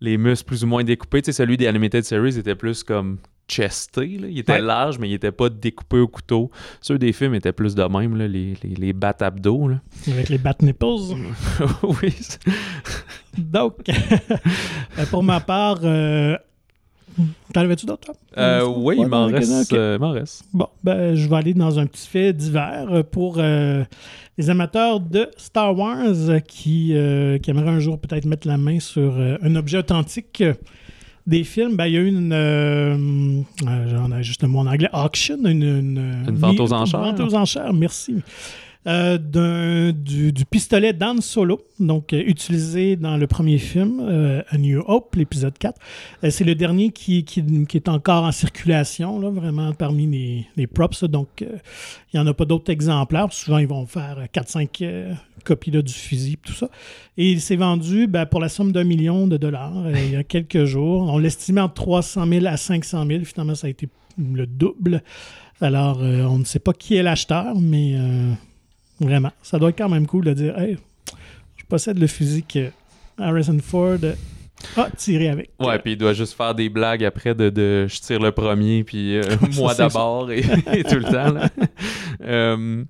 les 0.00 0.18
muscles 0.18 0.46
plus 0.48 0.64
ou 0.64 0.66
moins 0.66 0.82
découpés. 0.82 1.22
Tu 1.22 1.26
sais, 1.26 1.32
celui 1.44 1.56
des 1.56 1.68
Animated 1.68 2.02
Series 2.02 2.36
était 2.38 2.56
plus 2.56 2.82
comme 2.82 3.18
chesté. 3.48 4.18
là. 4.18 4.26
Il 4.28 4.38
était 4.38 4.52
Ouais. 4.54 4.60
large, 4.60 4.98
mais 4.98 5.08
il 5.08 5.14
était 5.14 5.32
pas 5.32 5.48
découpé 5.48 5.98
au 5.98 6.08
couteau. 6.08 6.50
Ceux 6.80 6.98
des 6.98 7.12
films 7.12 7.34
étaient 7.34 7.52
plus 7.52 7.74
de 7.74 7.82
même, 7.84 8.16
là, 8.16 8.26
les, 8.28 8.54
les, 8.62 8.74
les 8.76 8.92
bat 8.92 9.14
abdos. 9.20 9.68
là. 9.68 9.80
Avec 10.10 10.28
les 10.28 10.38
bat 10.38 10.54
nipples. 10.62 10.84
oui. 12.02 12.14
Donc, 13.38 13.74
euh, 14.98 15.06
pour 15.10 15.22
ma 15.22 15.40
part, 15.40 15.78
euh, 15.84 16.36
t'en 17.52 17.60
avais-tu 17.62 17.86
d'autres? 17.86 18.06
toi? 18.06 18.14
Euh, 18.38 18.64
oui, 18.66 18.96
il 18.98 19.06
m'en 19.06 19.26
reste. 19.26 19.72
euh, 19.72 19.98
reste. 20.00 20.44
Bon, 20.52 20.68
ben, 20.82 21.14
je 21.14 21.28
vais 21.28 21.36
aller 21.36 21.54
dans 21.54 21.78
un 21.78 21.86
petit 21.86 22.06
fait 22.08 22.32
divers 22.32 22.86
euh, 22.90 23.02
pour 23.02 23.36
euh, 23.38 23.84
les 24.38 24.50
amateurs 24.50 25.00
de 25.00 25.28
Star 25.36 25.76
Wars 25.76 26.04
euh, 26.04 26.40
qui, 26.40 26.94
euh, 26.94 27.38
qui 27.38 27.50
aimeraient 27.50 27.70
un 27.70 27.80
jour 27.80 27.98
peut-être 28.00 28.24
mettre 28.26 28.46
la 28.48 28.56
main 28.58 28.80
sur 28.80 29.16
euh, 29.18 29.36
un 29.42 29.54
objet 29.56 29.78
authentique 29.78 30.40
euh, 30.40 30.54
des 31.26 31.44
films. 31.44 31.76
Ben, 31.76 31.86
il 31.86 31.94
y 31.94 31.96
a 31.96 32.00
eu 32.00 32.08
une, 32.08 32.32
euh, 32.32 32.96
euh, 33.66 33.88
j'en 33.96 34.12
ai 34.16 34.22
juste 34.22 34.42
le 34.42 34.48
mot 34.48 34.60
en 34.60 34.66
anglais, 34.66 34.88
auction, 34.92 35.36
une, 35.44 35.62
une, 35.62 36.24
Une 36.28 36.36
vente 36.36 36.60
aux 36.60 36.66
une 36.68 36.72
enchères. 36.74 37.00
vente 37.00 37.20
aux 37.20 37.34
enchères, 37.34 37.72
merci. 37.72 38.16
Euh, 38.86 39.92
du, 39.92 40.32
du 40.32 40.44
pistolet 40.44 40.92
Dan 40.92 41.20
Solo, 41.20 41.60
donc 41.80 42.12
euh, 42.12 42.22
utilisé 42.24 42.94
dans 42.96 43.16
le 43.16 43.26
premier 43.26 43.58
film, 43.58 43.98
euh, 44.00 44.42
A 44.48 44.58
New 44.58 44.80
Hope, 44.86 45.16
l'épisode 45.16 45.58
4. 45.58 45.80
Euh, 46.22 46.30
c'est 46.30 46.44
le 46.44 46.54
dernier 46.54 46.90
qui, 46.90 47.24
qui- 47.24 47.42
qui 47.66 47.76
est 47.76 47.88
encore 47.88 48.24
en 48.24 48.30
circulation, 48.32 49.18
là, 49.18 49.30
vraiment 49.30 49.72
parmi 49.72 50.06
les, 50.06 50.46
les 50.56 50.66
props. 50.68 51.02
Donc, 51.04 51.28
il 51.40 51.48
n'y 52.14 52.20
en 52.20 52.26
a 52.28 52.34
pas 52.34 52.44
d'autres 52.44 52.70
exemplaires. 52.70 53.32
Souvent, 53.32 53.58
ils 53.58 53.66
vont 53.66 53.86
faire 53.86 54.18
4-5 54.32 54.68
euh, 54.82 55.12
copies 55.44 55.72
là, 55.72 55.82
du 55.82 55.92
fusil, 55.92 56.36
tout 56.44 56.52
ça. 56.52 56.68
Et 57.16 57.32
il 57.32 57.40
s'est 57.40 57.56
vendu 57.56 58.06
ben, 58.06 58.24
pour 58.26 58.40
la 58.40 58.48
somme 58.48 58.70
d'un 58.72 58.84
million 58.84 59.26
de 59.26 59.36
dollars 59.36 59.72
il 59.90 60.12
y 60.12 60.16
a 60.16 60.22
quelques 60.24 60.64
jours. 60.64 61.02
On 61.12 61.18
l'estimait 61.18 61.60
entre 61.60 61.74
300 61.74 62.26
000 62.26 62.46
à 62.46 62.56
500 62.56 63.04
000. 63.06 63.24
Finalement, 63.24 63.54
ça 63.56 63.66
a 63.66 63.70
été 63.70 63.88
le 64.18 64.46
double. 64.46 65.02
Alors, 65.60 65.98
on 66.00 66.38
ne 66.38 66.44
sait 66.44 66.58
pas 66.60 66.72
qui 66.72 66.94
est 66.96 67.02
l'acheteur, 67.02 67.54
mais 67.58 67.94
vraiment, 69.00 69.32
ça 69.42 69.58
doit 69.58 69.70
être 69.70 69.78
quand 69.78 69.88
même 69.88 70.06
cool 70.06 70.24
de 70.24 70.32
dire 70.32 70.58
Hey, 70.58 70.78
je 71.56 71.64
possède 71.64 71.98
le 71.98 72.06
fusil 72.06 72.42
que 72.44 72.70
Harrison 73.18 73.58
Ford 73.62 73.98
a 74.76 74.90
tiré 74.90 75.28
avec. 75.28 75.50
Ouais, 75.60 75.78
puis 75.78 75.92
il 75.92 75.98
doit 75.98 76.14
juste 76.14 76.34
faire 76.34 76.54
des 76.54 76.68
blagues 76.70 77.04
après 77.04 77.34
de, 77.34 77.50
de 77.50 77.86
je 77.88 78.00
tire 78.00 78.20
le 78.20 78.32
premier, 78.32 78.84
puis 78.84 79.16
euh, 79.18 79.22
moi 79.56 79.74
d'abord, 79.74 80.30
et, 80.30 80.38
et 80.72 80.82
tout 80.84 80.96
le 80.96 81.04
temps. 81.04 81.34
Euh, 82.22 82.84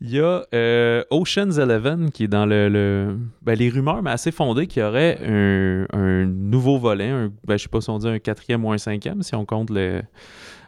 Il 0.00 0.10
y 0.10 0.18
a 0.18 0.42
euh, 0.54 1.04
Ocean's 1.10 1.58
Eleven 1.58 2.10
qui 2.10 2.24
est 2.24 2.28
dans 2.28 2.46
le, 2.46 2.68
le- 2.70 3.18
ben, 3.42 3.54
les 3.54 3.68
rumeurs, 3.68 4.02
mais 4.02 4.10
assez 4.10 4.32
fondées, 4.32 4.66
qu'il 4.66 4.82
y 4.82 4.84
aurait 4.84 5.18
un, 5.22 5.86
un 5.92 6.24
nouveau 6.24 6.78
volet, 6.78 7.08
un, 7.10 7.30
ben, 7.46 7.58
je 7.58 7.64
sais 7.64 7.68
pas 7.68 7.82
si 7.82 7.90
on 7.90 7.98
dit 7.98 8.08
un 8.08 8.18
quatrième 8.18 8.64
ou 8.64 8.72
un 8.72 8.78
cinquième, 8.78 9.22
si 9.22 9.34
on 9.34 9.44
compte 9.44 9.68
le, 9.70 10.00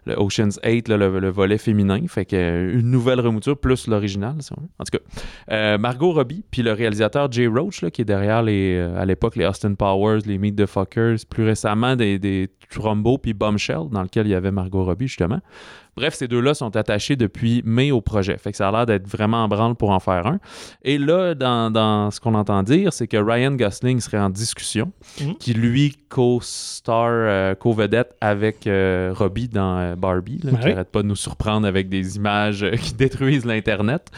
le 0.05 0.19
Ocean's 0.19 0.59
8, 0.65 0.89
là, 0.89 0.97
le, 0.97 1.21
le 1.21 1.29
volet 1.31 1.59
féminin. 1.59 2.01
Fait 2.09 2.25
que 2.25 2.37
euh, 2.37 2.79
une 2.81 2.91
nouvelle 2.91 3.21
remouture 3.21 3.57
plus 3.57 3.87
l'original, 3.87 4.37
si 4.41 4.53
on 4.57 4.61
veut. 4.61 4.69
En 4.79 4.85
tout 4.85 4.99
cas, 4.99 5.05
euh, 5.51 5.79
Margot 5.79 6.13
Robbie, 6.13 6.45
puis 6.51 6.63
le 6.63 6.73
réalisateur 6.73 7.31
Jay 7.31 7.47
Roach, 7.47 7.83
là, 7.83 7.91
qui 7.91 8.03
est 8.03 8.07
derrière 8.07 8.43
les, 8.43 8.77
euh, 8.77 9.01
à 9.01 9.05
l'époque 9.05 9.37
les 9.37 9.47
Austin 9.47 9.75
Powers, 9.75 10.21
les 10.27 10.39
Meet 10.39 10.57
the 10.57 10.67
Fuckers, 10.67 11.19
plus 11.29 11.45
récemment 11.45 11.97
des, 11.97 12.19
des 12.19 12.49
Trumbo 12.71 13.19
puis 13.19 13.35
Bombshell, 13.35 13.89
dans 13.91 14.03
lequel 14.03 14.27
il 14.27 14.31
y 14.31 14.35
avait 14.35 14.51
Margot 14.51 14.85
Robbie, 14.85 15.09
justement. 15.09 15.41
Bref, 15.97 16.15
ces 16.15 16.27
deux-là 16.27 16.55
sont 16.55 16.75
attachés 16.77 17.17
depuis 17.17 17.63
mai 17.67 17.91
au 17.93 18.01
projet. 18.01 18.39
Fait 18.39 18.51
que 18.51 18.57
ça 18.57 18.69
a 18.69 18.73
l'air 18.73 18.87
d'être 18.87 19.07
vraiment 19.07 19.45
en 19.45 19.49
branle 19.49 19.75
pour 19.75 19.91
en 19.91 20.01
faire 20.01 20.27
un. 20.27 20.39
Et 20.83 20.97
là, 20.97 21.35
dans, 21.35 21.71
dans 21.71 22.11
ce 22.11 22.19
qu'on 22.19 22.35
entend 22.35 22.63
dire, 22.63 22.93
c'est 22.95 23.07
que 23.07 23.19
Ryan 23.19 23.53
Gosling 23.53 24.01
serait 24.01 24.19
en 24.19 24.31
discussion, 24.31 24.91
Mhm. 25.21 25.35
qui 25.37 25.53
lui 25.53 25.97
co-star, 26.09 27.09
euh, 27.11 27.55
co-vedette 27.55 28.15
avec 28.21 28.67
euh, 28.67 29.13
Robbie 29.15 29.49
dans 29.49 29.79
euh, 29.79 29.95
Barbie, 29.97 30.41
là, 30.43 30.53
Ben 30.53 30.61
qui 30.61 30.69
arrête 30.71 30.89
pas 30.91 31.03
de 31.03 31.09
nous 31.09 31.17
surprendre 31.17 31.67
avec 31.67 31.89
des 31.89 32.17
images 32.17 32.67
qui 32.83 32.95
détruisent 32.95 33.45
l'Internet. 33.45 34.11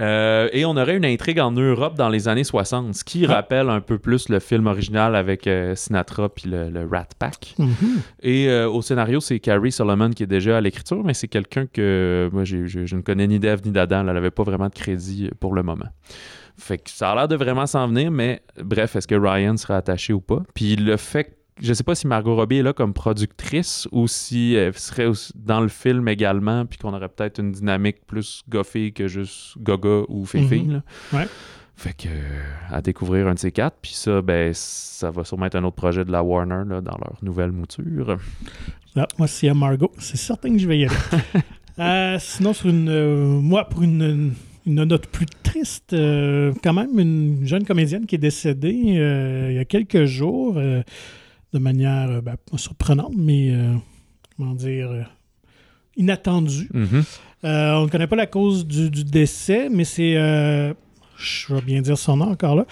Euh, 0.00 0.48
et 0.52 0.64
on 0.64 0.70
aurait 0.76 0.96
une 0.96 1.04
intrigue 1.04 1.38
en 1.38 1.52
Europe 1.52 1.94
dans 1.96 2.08
les 2.08 2.26
années 2.26 2.44
60, 2.44 2.94
ce 2.94 3.04
qui 3.04 3.26
Ah. 3.26 3.34
rappelle 3.34 3.68
un 3.68 3.80
peu 3.80 3.98
plus 3.98 4.28
le 4.30 4.40
film 4.40 4.66
original 4.66 5.14
avec 5.14 5.46
euh, 5.46 5.74
Sinatra 5.74 6.28
puis 6.30 6.48
le, 6.48 6.70
le 6.70 6.86
Rat 6.90 7.08
Pack. 7.18 7.54
Mhm. 7.58 7.74
Et 8.22 8.48
euh, 8.48 8.68
au 8.68 8.80
scénario, 8.82 9.20
c'est 9.20 9.38
Carrie 9.38 9.70
Solomon 9.70 10.10
qui 10.10 10.22
est 10.22 10.26
déjà 10.26 10.56
à 10.56 10.60
l'écriture, 10.60 11.04
mais 11.04 11.14
c'est 11.14 11.28
quelqu'un 11.28 11.66
que 11.66 12.28
moi, 12.32 12.44
je, 12.44 12.66
je 12.66 12.96
ne 12.96 13.02
connais 13.02 13.26
ni 13.26 13.38
d'Ève 13.38 13.60
ni 13.64 13.70
d'Adam. 13.70 14.00
Elle 14.08 14.14
n'avait 14.14 14.30
pas 14.30 14.42
vraiment 14.44 14.68
de 14.68 14.74
crédit 14.74 15.30
pour 15.40 15.54
le 15.54 15.62
moment. 15.62 15.88
Fait 16.58 16.78
que 16.78 16.90
ça 16.90 17.10
a 17.12 17.14
l'air 17.14 17.28
de 17.28 17.36
vraiment 17.36 17.66
s'en 17.66 17.86
venir, 17.88 18.10
mais 18.10 18.42
bref, 18.62 18.96
est-ce 18.96 19.06
que 19.08 19.14
Ryan 19.14 19.56
sera 19.56 19.76
attaché 19.76 20.12
ou 20.12 20.20
pas? 20.20 20.42
Puis 20.54 20.76
le 20.76 20.96
fait 20.96 21.24
que 21.24 21.30
je 21.60 21.72
sais 21.72 21.84
pas 21.84 21.94
si 21.94 22.06
Margot 22.06 22.34
Robbie 22.34 22.58
est 22.58 22.62
là 22.62 22.72
comme 22.72 22.92
productrice 22.92 23.88
ou 23.92 24.08
si 24.08 24.54
elle 24.54 24.76
serait 24.76 25.10
dans 25.34 25.60
le 25.60 25.68
film 25.68 26.08
également, 26.08 26.66
puis 26.66 26.78
qu'on 26.78 26.94
aurait 26.94 27.08
peut-être 27.08 27.38
une 27.38 27.52
dynamique 27.52 28.06
plus 28.06 28.42
goffée 28.48 28.92
que 28.92 29.08
juste 29.08 29.58
Gaga 29.58 30.02
ou 30.08 30.24
Fifi. 30.24 30.62
Mhm. 30.62 30.72
là. 30.72 30.82
Ouais. 31.12 31.28
Fait 31.74 31.94
que 31.94 32.08
euh, 32.08 32.40
à 32.70 32.80
découvrir 32.82 33.26
un 33.26 33.34
de 33.34 33.38
ces 33.38 33.50
quatre, 33.50 33.76
puis 33.82 33.92
ça, 33.92 34.22
ben, 34.22 34.52
ça 34.54 35.10
va 35.10 35.24
sûrement 35.24 35.46
être 35.46 35.56
un 35.56 35.64
autre 35.64 35.76
projet 35.76 36.04
de 36.04 36.12
la 36.12 36.22
Warner 36.22 36.62
là, 36.66 36.80
dans 36.80 36.96
leur 36.98 37.16
nouvelle 37.22 37.50
mouture. 37.50 38.18
Ah, 38.94 39.08
moi, 39.18 39.26
s'il 39.26 39.48
y 39.48 39.50
a 39.50 39.54
Margot, 39.54 39.90
c'est 39.98 40.18
certain 40.18 40.52
que 40.52 40.58
je 40.58 40.68
vais 40.68 40.78
y 40.78 40.84
aller. 40.86 40.94
Euh, 41.78 42.18
sinon, 42.20 42.52
sur 42.52 42.68
une, 42.68 42.90
euh, 42.90 43.40
moi, 43.40 43.66
pour 43.66 43.82
une, 43.82 44.34
une 44.66 44.84
note 44.84 45.06
plus 45.06 45.26
triste, 45.42 45.92
euh, 45.92 46.52
quand 46.62 46.72
même, 46.72 46.98
une 46.98 47.46
jeune 47.46 47.64
comédienne 47.64 48.06
qui 48.06 48.16
est 48.16 48.18
décédée 48.18 48.96
euh, 48.98 49.48
il 49.50 49.56
y 49.56 49.58
a 49.58 49.64
quelques 49.64 50.04
jours, 50.04 50.54
euh, 50.56 50.82
de 51.52 51.58
manière 51.58 52.10
euh, 52.10 52.20
ben, 52.20 52.36
surprenante, 52.56 53.12
mais 53.16 53.50
euh, 53.50 53.74
comment 54.36 54.54
dire, 54.54 54.90
euh, 54.90 55.02
inattendue. 55.96 56.68
Mhm. 56.72 57.04
Euh, 57.44 57.72
on 57.74 57.84
ne 57.84 57.88
connaît 57.88 58.06
pas 58.06 58.16
la 58.16 58.26
cause 58.26 58.66
du, 58.66 58.90
du 58.90 59.04
décès, 59.04 59.68
mais 59.68 59.84
c'est, 59.84 60.14
je 60.14 61.54
vais 61.54 61.60
bien 61.60 61.82
dire 61.82 61.98
son 61.98 62.16
nom 62.16 62.30
encore 62.30 62.54
là, 62.54 62.66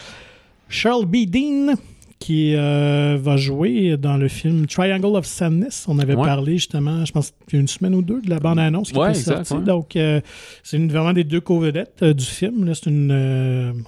Charles 0.69 1.07
B. 1.07 1.27
Dean, 1.27 1.75
qui 2.21 2.55
euh, 2.55 3.17
va 3.19 3.37
jouer 3.39 3.97
dans 3.97 4.19
le 4.19 4.29
film 4.29 4.67
Triangle 4.67 5.17
of 5.17 5.25
Sadness. 5.25 5.87
On 5.89 5.99
avait 5.99 6.15
Ouais. 6.15 6.25
parlé 6.27 6.53
justement, 6.59 7.05
je 7.07 7.13
pense, 7.13 7.33
il 7.49 7.55
y 7.55 7.57
a 7.57 7.61
une 7.63 7.67
semaine 7.67 7.95
ou 7.95 8.03
deux 8.03 8.21
de 8.21 8.29
la 8.29 8.39
bande-annonce 8.39 8.93
qui 8.93 8.99
Ouais, 8.99 9.11
était 9.13 9.21
sortie. 9.21 9.55
ouais. 9.55 9.65
Donc, 9.65 9.97
euh, 9.97 10.21
c'est 10.63 10.77
vraiment 10.87 11.15
des 11.15 11.25
deux 11.25 11.41
co-vedettes 11.41 11.97
euh, 12.03 12.13
du 12.13 12.25
film. 12.25 12.67
Là, 12.67 12.75
c'est 12.75 12.91
une, 12.91 13.11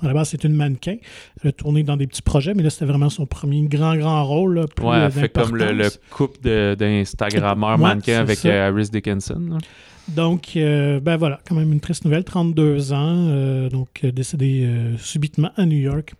à 0.02 0.06
la 0.06 0.14
base, 0.14 0.30
c'est 0.30 0.44
une 0.44 0.54
mannequin. 0.54 0.96
Elle 1.44 1.50
a 1.50 1.52
tourné 1.52 1.82
dans 1.82 1.96
des 1.98 2.06
petits 2.06 2.22
projets, 2.22 2.54
mais 2.54 2.62
là, 2.62 2.70
c'était 2.70 2.86
vraiment 2.86 3.10
son 3.10 3.26
premier 3.26 3.60
grand, 3.68 3.94
grand 3.96 4.24
rôle. 4.24 4.54
Là, 4.60 4.66
plus, 4.66 4.86
Ouais, 4.86 4.96
elle 4.98 5.12
fait 5.12 5.28
comme 5.28 5.54
le, 5.54 5.72
le 5.72 5.88
couple 6.10 6.38
d'Instagrammeurs 6.76 7.78
mannequins 7.78 8.18
avec 8.20 8.44
Harris 8.46 8.88
Dickinson. 8.92 9.40
là. 9.50 9.58
Donc, 10.08 10.56
euh, 10.56 10.98
ben 11.00 11.16
voilà, 11.16 11.38
quand 11.46 11.54
même 11.54 11.72
une 11.72 11.78
triste 11.80 12.04
nouvelle, 12.04 12.24
32 12.24 12.92
ans, 12.92 13.28
euh, 13.28 13.68
donc 13.70 14.04
décédé 14.04 14.64
euh, 14.64 14.96
subitement 14.98 15.50
à 15.56 15.64
New 15.64 15.78
York. 15.78 16.14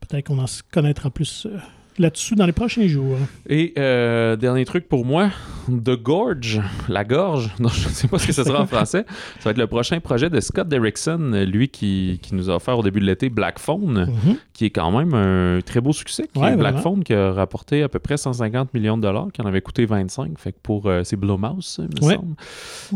Peut-être 0.00 0.26
qu'on 0.26 0.38
en 0.38 0.46
connaîtra 0.72 1.10
plus 1.10 1.46
euh, 1.46 1.58
là-dessus 1.98 2.34
dans 2.36 2.46
les 2.46 2.52
prochains 2.52 2.86
jours. 2.86 3.16
Et 3.48 3.72
euh, 3.78 4.36
dernier 4.36 4.64
truc 4.64 4.88
pour 4.88 5.04
moi, 5.04 5.30
The 5.68 6.00
Gorge, 6.00 6.60
la 6.88 7.04
gorge, 7.04 7.50
non, 7.58 7.68
je 7.68 7.88
ne 7.88 7.92
sais 7.92 8.08
pas 8.08 8.18
ce 8.18 8.26
que 8.28 8.32
ce 8.32 8.44
sera 8.44 8.62
en 8.62 8.66
français. 8.66 9.04
Ça 9.08 9.44
va 9.46 9.50
être 9.50 9.58
le 9.58 9.66
prochain 9.66 9.98
projet 10.00 10.30
de 10.30 10.38
Scott 10.40 10.68
Derrickson, 10.68 11.44
lui 11.46 11.68
qui, 11.68 12.20
qui 12.22 12.34
nous 12.34 12.48
a 12.50 12.54
offert 12.56 12.78
au 12.78 12.82
début 12.82 13.00
de 13.00 13.06
l'été 13.06 13.28
Black 13.28 13.58
Phone, 13.58 14.08
Mhm. 14.24 14.36
Qui 14.58 14.64
est 14.64 14.70
quand 14.70 14.90
même 14.90 15.14
un 15.14 15.60
très 15.64 15.80
beau 15.80 15.92
succès. 15.92 16.24
Qui 16.34 16.40
Ouais, 16.40 16.52
est 16.54 16.56
Black. 16.56 16.78
Phone 16.78 17.04
qui 17.04 17.14
a 17.14 17.30
rapporté 17.30 17.84
à 17.84 17.88
peu 17.88 18.00
près 18.00 18.16
150 18.16 18.74
millions 18.74 18.96
de 18.96 19.02
dollars, 19.02 19.28
qui 19.32 19.40
en 19.40 19.44
avait 19.46 19.60
coûté 19.60 19.86
25. 19.86 20.36
Fait 20.36 20.50
que 20.50 20.58
pour 20.60 20.86
euh, 20.86 21.04
c'est 21.04 21.14
Blumhouse, 21.14 21.78
il 21.78 21.84
me 22.02 22.08
Ouais. 22.08 22.16
semble. 22.16 22.34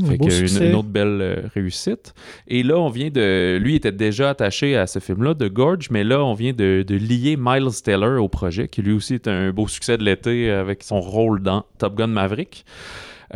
Un 0.03 0.07
Fait 0.11 0.19
que 0.19 0.67
une, 0.69 0.75
autre 0.75 0.89
belle 0.89 1.19
euh, 1.21 1.37
réussite. 1.55 2.15
Et 2.49 2.65
là, 2.65 2.79
on 2.81 2.89
vient 2.89 3.11
de. 3.11 3.59
Lui 3.63 3.77
était 3.77 3.93
déjà 3.93 4.31
attaché 4.31 4.77
à 4.77 4.89
ce 4.89 4.99
film-là, 4.99 5.35
de 5.35 5.47
Gorge, 5.47 5.89
mais 5.93 6.03
là, 6.03 6.25
on 6.25 6.35
vient 6.35 6.53
de, 6.53 6.85
de 6.85 6.95
lier 6.97 7.37
Miles 7.39 7.81
Teller 7.85 8.19
au 8.19 8.27
projet, 8.29 8.67
qui 8.67 8.83
lui 8.83 8.93
aussi 8.95 9.15
est 9.15 9.29
un 9.29 9.53
beau 9.53 9.69
succès 9.69 9.97
de 9.97 10.03
l'été 10.03 10.51
avec 10.51 10.83
son 10.83 11.01
rôle 11.01 11.43
dans 11.45 11.65
Top 11.79 11.95
Gun 11.97 12.09
Maverick. 12.09 12.65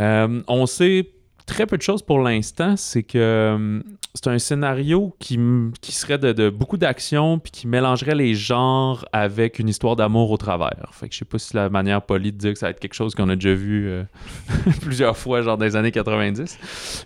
Euh, 0.00 0.42
on 0.48 0.66
sait 0.66 1.08
très 1.46 1.66
peu 1.66 1.76
de 1.76 1.82
choses 1.82 2.02
pour 2.02 2.18
l'instant. 2.20 2.76
C'est 2.76 3.02
que 3.02 3.16
euh, 3.18 3.80
c'est 4.14 4.26
un 4.28 4.38
scénario 4.38 5.14
qui, 5.18 5.38
qui 5.80 5.92
serait 5.92 6.18
de, 6.18 6.32
de 6.32 6.50
beaucoup 6.50 6.76
d'action 6.76 7.38
puis 7.38 7.52
qui 7.52 7.66
mélangerait 7.66 8.14
les 8.14 8.34
genres 8.34 9.04
avec 9.12 9.58
une 9.58 9.68
histoire 9.68 9.94
d'amour 9.96 10.30
au 10.30 10.36
travers. 10.36 10.90
Fait 10.92 11.08
que 11.08 11.14
je 11.14 11.18
sais 11.20 11.24
pas 11.24 11.38
si 11.38 11.48
c'est 11.48 11.56
la 11.58 11.68
manière 11.68 12.02
polie 12.02 12.32
de 12.32 12.38
dire 12.38 12.52
que 12.52 12.58
ça 12.58 12.66
va 12.66 12.70
être 12.70 12.80
quelque 12.80 12.94
chose 12.94 13.14
qu'on 13.14 13.28
a 13.28 13.34
déjà 13.36 13.54
vu 13.54 13.88
euh, 13.88 14.02
plusieurs 14.80 15.16
fois, 15.16 15.42
genre 15.42 15.58
des 15.58 15.76
années 15.76 15.92
90. 15.92 16.58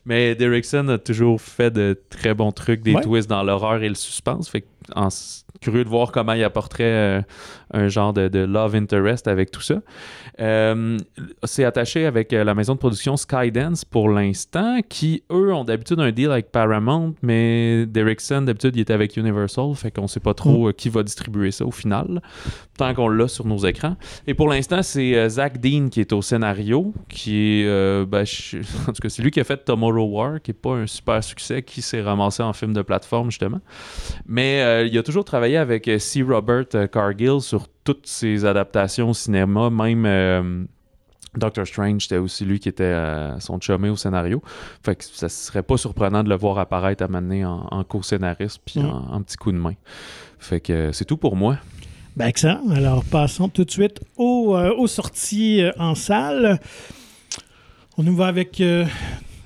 Mais 0.07 0.35
Derrickson 0.35 0.89
a 0.89 0.99
toujours 0.99 1.41
fait 1.41 1.71
de 1.71 2.01
très 2.11 2.35
bons 2.35 2.53
trucs, 2.53 2.83
des 2.83 2.95
Ouais. 2.95 3.03
twists 3.03 3.29
dans 3.31 3.43
l'horreur 3.43 3.83
et 3.83 3.89
le 3.89 3.95
suspense. 3.95 4.49
Fait 4.49 4.63
que 4.63 4.67
en 4.95 5.09
curieux 5.61 5.85
de 5.85 5.89
voir 5.89 6.11
comment 6.13 6.33
il 6.33 6.43
apporterait 6.45 6.85
euh, 6.85 7.23
un 7.75 7.89
genre 7.89 8.13
de, 8.13 8.29
de 8.29 8.39
love 8.41 8.75
interest 8.75 9.29
avec 9.29 9.51
tout 9.51 9.61
ça. 9.61 9.77
Euh, 10.41 10.97
c'est 11.45 11.65
attaché 11.65 12.07
avec 12.07 12.33
euh, 12.33 12.45
la 12.45 12.55
maison 12.55 12.75
de 12.75 12.79
production 12.79 13.17
Skydance 13.17 13.85
pour 13.85 14.09
l'instant, 14.09 14.79
qui 14.89 15.23
eux 15.31 15.53
ont 15.53 15.65
d'habitude 15.65 16.01
un 16.01 16.11
deal 16.13 16.31
avec 16.31 16.51
Paramount, 16.51 17.15
mais 17.23 17.85
Derrickson 17.87 18.43
d'habitude 18.43 18.75
il 18.77 18.81
était 18.81 18.93
avec 18.95 19.17
Universal, 19.17 19.75
fait 19.75 19.91
qu'on 19.91 20.07
sait 20.07 20.21
pas 20.21 20.33
trop 20.35 20.69
euh, 20.69 20.73
qui 20.73 20.89
va 20.89 21.03
distribuer 21.03 21.51
ça 21.51 21.67
au 21.67 21.71
final, 21.71 22.23
tant 22.79 22.95
qu'on 22.95 23.09
l'a 23.09 23.29
sur 23.29 23.47
nos 23.47 23.59
écrans. 23.59 23.97
Et 24.27 24.33
pour 24.35 24.49
l'instant, 24.49 24.83
c'est 24.83 25.29
Zach 25.29 25.61
Dean 25.61 25.89
qui 25.91 26.01
est 26.01 26.13
au 26.15 26.23
scénario, 26.23 26.95
qui 27.09 27.61
est, 27.63 28.05
ben, 28.07 28.25
je- 28.25 28.59
en 28.89 28.93
tout 28.93 29.03
cas, 29.03 29.09
c'est 29.11 29.23
lui 29.23 29.31
qui 29.31 29.41
a 29.41 29.45
fait 29.45 29.59
Tomorrow 29.65 30.05
War, 30.07 30.41
qui 30.41 30.53
est 30.53 30.55
pas 30.55 30.75
un 30.77 30.87
super 30.87 31.23
succès, 31.23 31.63
qui 31.63 31.83
s'est 31.83 32.01
ramassé 32.01 32.43
en 32.43 32.53
film 32.55 32.73
de 32.73 32.83
plateforme 32.83 33.31
justement. 33.31 33.61
Mais 34.27 34.80
euh, 34.81 34.87
il 34.87 34.99
a 34.99 35.03
toujours 35.03 35.25
travaillé 35.25 35.57
avec 35.57 35.87
euh, 35.89 35.99
C. 35.99 36.23
Robert 36.23 36.67
euh, 36.75 36.87
Cargill 36.87 37.41
sur 37.41 37.67
toutes 37.85 38.07
ses 38.07 38.45
adaptations 38.45 39.11
au 39.11 39.15
cinéma, 39.15 39.71
même 39.71 40.05
euh, 40.07 40.65
Doctor 41.37 41.67
Strange, 41.67 42.03
c'était 42.03 42.17
aussi 42.17 42.45
lui 42.45 42.59
qui 42.59 42.69
était 42.69 42.83
euh, 42.85 43.39
son 43.39 43.61
chumé 43.61 43.89
au 43.89 43.97
scénario. 43.97 44.43
Fait 44.85 44.97
que 44.97 45.05
ça 45.05 45.29
serait 45.29 45.63
pas 45.63 45.77
surprenant 45.77 46.25
de 46.25 46.29
le 46.29 46.37
voir 46.37 46.59
apparaître 46.59 47.05
à 47.05 47.09
m'amener 47.09 47.45
en, 47.45 47.67
en 47.71 47.85
co-scénariste 47.85 48.61
puis 48.65 48.81
Mm. 48.81 48.87
en, 48.87 49.15
en 49.15 49.23
petit 49.23 49.37
coup 49.37 49.53
de 49.53 49.57
main. 49.59 49.75
Fait 50.39 50.61
que 50.61 50.91
c'est 50.93 51.05
tout 51.05 51.17
pour 51.17 51.37
moi. 51.37 51.59
Ben, 52.17 52.27
excellent. 52.27 52.69
Alors, 52.75 53.05
passons 53.05 53.49
tout 53.49 53.65
de 53.65 53.71
suite 53.71 54.01
aux, 54.17 54.57
aux 54.57 54.87
sorties 54.89 55.63
en 55.79 55.95
salle. 55.95 56.59
On 57.97 58.03
nous 58.03 58.17
va 58.17 58.27
avec 58.27 58.61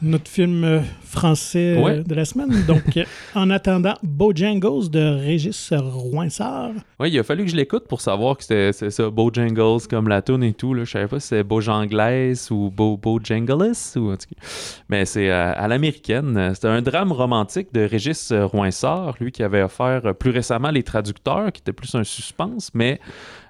notre 0.04 0.28
film 0.28 0.64
euh, 0.64 0.80
français 1.04 1.76
Ouais. 1.78 2.02
de 2.02 2.14
la 2.14 2.24
semaine. 2.24 2.50
Donc, 2.66 2.82
euh, 2.96 3.04
en 3.34 3.50
attendant, 3.50 3.94
Bojangles 4.02 4.90
de 4.90 5.00
Régis 5.20 5.72
Roinsard. 5.72 6.72
Oui, 7.00 7.10
il 7.10 7.18
a 7.18 7.22
fallu 7.22 7.44
que 7.44 7.50
je 7.50 7.56
l'écoute 7.56 7.86
pour 7.88 8.00
savoir 8.00 8.36
que 8.36 8.44
c'était 8.44 8.90
ça, 8.90 9.10
Bojangles 9.10 9.86
comme 9.88 10.08
la 10.08 10.22
tune 10.22 10.42
et 10.42 10.52
tout. 10.52 10.74
Là. 10.74 10.84
Je 10.84 10.90
savais 10.90 11.06
pas 11.08 11.20
si 11.20 11.28
c'était 11.28 11.42
Bojangles 11.42 12.34
ou 12.50 12.70
Bo, 12.70 12.96
Bojangles 12.96 13.72
ou. 13.96 14.12
Mais 14.88 15.04
c'est 15.04 15.30
euh, 15.30 15.52
à 15.54 15.68
l'américaine. 15.68 16.52
C'était 16.54 16.68
un 16.68 16.82
drame 16.82 17.12
romantique 17.12 17.72
de 17.72 17.80
Régis 17.82 18.30
euh, 18.32 18.46
Roinsard, 18.46 19.14
lui 19.20 19.32
qui 19.32 19.42
avait 19.42 19.62
offert 19.62 20.02
euh, 20.04 20.12
plus 20.12 20.30
récemment 20.30 20.70
Les 20.70 20.82
Traducteurs, 20.82 21.52
qui 21.52 21.60
était 21.60 21.72
plus 21.72 21.94
un 21.94 22.04
suspense, 22.04 22.70
mais 22.74 23.00
euh, 23.02 23.06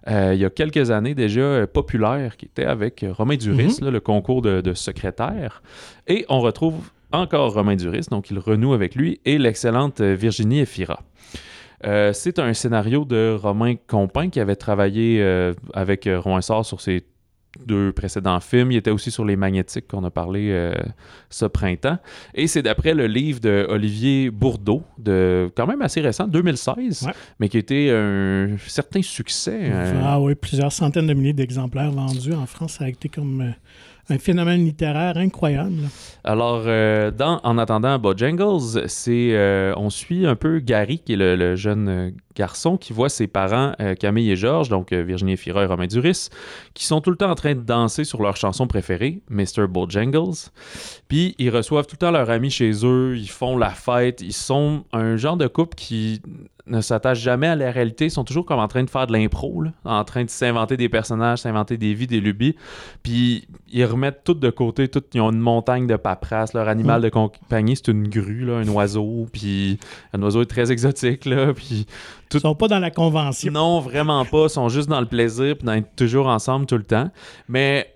il 0.07 0.38
y 0.38 0.45
a 0.45 0.51
quelques 0.51 0.90
années 0.90 1.14
déjà 1.14 1.40
euh, 1.40 1.67
populaire, 1.67 2.37
qui 2.37 2.47
était 2.47 2.64
avec 2.64 3.03
euh, 3.03 3.12
Romain 3.12 3.37
Duris, 3.37 3.79
là, 3.81 3.90
le 3.90 4.01
concours 4.01 4.43
de, 4.43 4.61
de 4.61 4.75
secrétaire. 4.75 5.62
Et 6.07 6.27
on 6.29 6.40
retrouve 6.40 6.90
encore 7.12 7.55
Romain 7.55 7.77
Duris, 7.77 8.07
donc 8.11 8.31
il 8.31 8.38
renoue 8.38 8.75
avec 8.75 8.95
lui, 8.95 9.21
et 9.25 9.38
l'excellente 9.38 10.01
euh, 10.01 10.14
Virginie 10.14 10.61
Efira. 10.61 11.01
Euh, 11.87 12.12
c'est 12.12 12.38
un 12.38 12.55
scénario 12.55 13.05
de 13.05 13.37
Romain 13.40 13.75
Compin 13.87 14.31
qui 14.31 14.40
avait 14.40 14.57
travaillé 14.57 15.21
euh, 15.21 15.53
avec 15.75 16.07
euh, 16.07 16.19
Roinsard 16.19 16.64
sur 16.64 16.81
ses 16.81 17.05
deux 17.64 17.93
précédents 17.93 18.40
films. 18.40 18.73
Il 18.73 18.77
était 18.79 18.90
aussi 18.90 19.11
sur 19.11 19.25
Les 19.25 19.37
Magnétiques 19.37 19.87
qu'on 19.88 20.05
a 20.05 20.11
parlé 20.11 20.51
euh, 20.51 20.75
ce 21.31 21.45
printemps. 21.47 21.99
Et 22.35 22.47
c'est 22.47 22.62
d'après 22.62 22.95
le 22.95 23.07
livre 23.07 23.40
de 23.40 23.67
Olivier 23.69 24.31
Bourdeau, 24.31 24.83
de 24.99 25.51
quand 25.57 25.67
même 25.67 25.83
assez 25.83 26.01
récent, 26.01 26.27
2016, 26.27 27.03
Ouais. 27.07 27.12
mais 27.38 27.49
qui 27.49 27.57
a 27.57 27.61
été 27.61 27.90
un 27.90 28.57
certain 28.67 29.03
succès. 29.03 29.59
euh, 29.62 30.01
Ah 30.05 30.21
oui, 30.21 30.35
plusieurs 30.35 30.73
centaines 30.73 31.07
de 31.07 31.14
milliers 31.14 31.33
d'exemplaires 31.33 31.90
vendus 31.93 32.33
en 32.35 32.47
France. 32.47 32.75
Ça 32.79 32.85
a 32.85 32.88
été 32.88 33.09
comme 33.09 33.40
euh, 33.40 33.51
un 34.14 34.19
phénomène 34.19 34.64
littéraire 34.64 35.17
incroyable. 35.17 35.88
Alors, 36.25 36.64
euh, 36.67 37.11
dans, 37.11 37.40
en 37.45 37.57
attendant 37.59 37.99
Bojangles, 37.99 38.88
c'est, 38.88 39.73
on 39.77 39.90
suit 39.90 40.27
un 40.27 40.37
peu 40.37 40.59
Gary, 40.59 40.99
qui 40.99 41.14
est 41.14 41.17
le, 41.17 41.37
le 41.37 41.57
jeune 41.57 42.14
garçon 42.35 42.77
qui 42.77 42.92
voit 42.92 43.09
ses 43.09 43.27
parents, 43.27 43.73
euh, 43.81 43.94
Camille 43.94 44.31
et 44.31 44.37
Georges, 44.37 44.68
donc 44.68 44.92
euh, 44.92 45.03
Virginie 45.03 45.37
Fira 45.37 45.62
et 45.62 45.66
Romain 45.66 45.87
Duris, 45.87 46.29
qui 46.75 46.85
sont 46.85 47.01
tout 47.01 47.11
le 47.11 47.16
temps 47.16 47.31
en 47.31 47.35
train 47.35 47.55
de 47.55 47.61
danser 47.61 48.05
sur 48.05 48.23
leur 48.23 48.37
chanson 48.37 48.66
préférée, 48.66 49.23
Mr. 49.31 49.66
Bojangles. 49.68 50.51
Puis, 51.09 51.35
ils 51.38 51.51
reçoivent 51.51 51.87
tout 51.87 51.94
le 51.94 52.07
temps 52.07 52.11
leurs 52.11 52.31
amis 52.31 52.51
chez 52.51 52.73
eux, 52.85 53.16
ils 53.16 53.31
font 53.31 53.57
la 53.57 53.70
fête, 53.70 54.20
ils 54.20 54.33
sont 54.33 54.85
un 54.92 55.16
genre 55.16 55.37
de 55.37 55.47
couple 55.47 55.77
qui 55.77 56.20
ne 56.66 56.81
s'attachent 56.81 57.20
jamais 57.20 57.49
à 57.49 57.57
la 57.57 57.70
réalité, 57.70 58.07
ils 58.07 58.11
sont 58.11 58.25
toujours 58.25 58.47
comme 58.47 58.59
en 58.59 58.68
train 58.68 58.83
de 58.83 58.90
faire 58.90 59.07
de 59.07 59.12
l'impro, 59.12 59.64
en 59.85 60.05
train 60.05 60.25
de 60.25 60.31
s'inventer 60.31 60.77
des 60.77 60.88
personnages, 60.88 61.40
s'inventer 61.40 61.77
des 61.77 61.92
vies, 61.92 62.07
des 62.07 62.20
lubies. 62.20 62.57
Puis 63.03 63.47
ils 63.68 63.85
remettent 63.85 64.25
tout 64.25 64.35
de 64.35 64.51
côté, 64.51 64.88
tout, 64.88 65.03
ils 65.12 65.20
ont 65.20 65.31
une 65.31 65.40
montagne 65.40 65.87
de 65.87 65.97
paperasse. 65.97 66.55
Leur 66.55 66.68
animal 66.68 67.03
de 67.03 67.11
compagnie, 67.11 67.77
c'est 67.77 67.88
une 67.88 68.09
grue, 68.09 68.51
un 68.51 68.66
oiseau. 68.68 69.27
Puis 69.33 69.79
un 70.12 70.23
oiseau 70.23 70.42
est 70.42 70.47
très 70.47 70.73
exotique, 70.73 71.27
là. 71.27 71.53
Puis 71.53 71.87
Ils 72.33 72.41
sont 72.41 72.55
pas 72.55 72.69
dans 72.69 72.79
la 72.79 72.91
convention. 72.91 73.53
non, 73.53 73.81
vraiment 73.81 74.25
pas. 74.25 74.45
Ils 74.45 74.51
sont 74.51 74.69
juste 74.69 74.89
dans 74.89 75.01
le 75.01 75.07
plaisir, 75.07 75.57
puis 75.59 75.67
d'être 75.67 75.95
toujours 75.97 76.27
ensemble 76.27 76.67
tout 76.67 76.77
le 76.79 76.85
temps. 76.85 77.11
Mais 77.49 77.91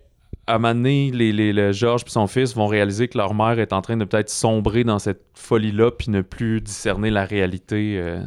à 0.47 0.55
un 0.55 0.59
moment 0.59 0.75
donné, 0.75 1.11
les, 1.12 1.33
les- 1.33 1.53
le 1.53 1.73
Georges 1.73 2.03
et 2.07 2.11
son 2.11 2.27
fils 2.27 2.55
vont 2.55 2.67
réaliser 2.69 3.09
que 3.09 3.19
leur 3.19 3.35
mère 3.35 3.59
est 3.59 3.73
en 3.73 3.83
train 3.83 3.97
de 3.97 4.05
peut-être 4.05 4.31
sombrer 4.31 4.85
dans 4.85 4.99
cette 4.99 5.23
folie-là, 5.35 5.91
puis 5.91 6.11
ne 6.11 6.23
plus 6.23 6.61
discerner 6.61 7.11
la 7.11 7.25
réalité 7.25 7.99
euh, 7.99 8.23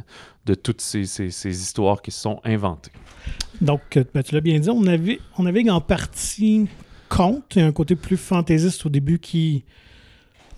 de 0.46 0.54
toutes 0.54 0.82
ces, 0.82 1.06
ces- 1.06 1.32
ces 1.32 1.62
histoires 1.62 2.02
qui 2.02 2.12
se 2.12 2.20
sont 2.20 2.40
inventées. 2.44 2.92
Donc, 3.62 3.82
euh, 3.98 4.04
ben, 4.14 4.22
tu 4.24 4.34
l'as 4.36 4.42
bien 4.42 4.60
dit, 4.60 4.70
on 4.70 4.82
navigue, 4.82 5.20
on 5.38 5.44
navigue 5.44 5.70
en 5.70 5.82
partie 5.82 6.68
conte 7.10 7.58
et 7.58 7.62
un 7.62 7.72
côté 7.72 7.96
plus 7.96 8.18
fantaisiste 8.18 8.86
au 8.86 8.90
début 8.90 9.20
qui 9.20 9.64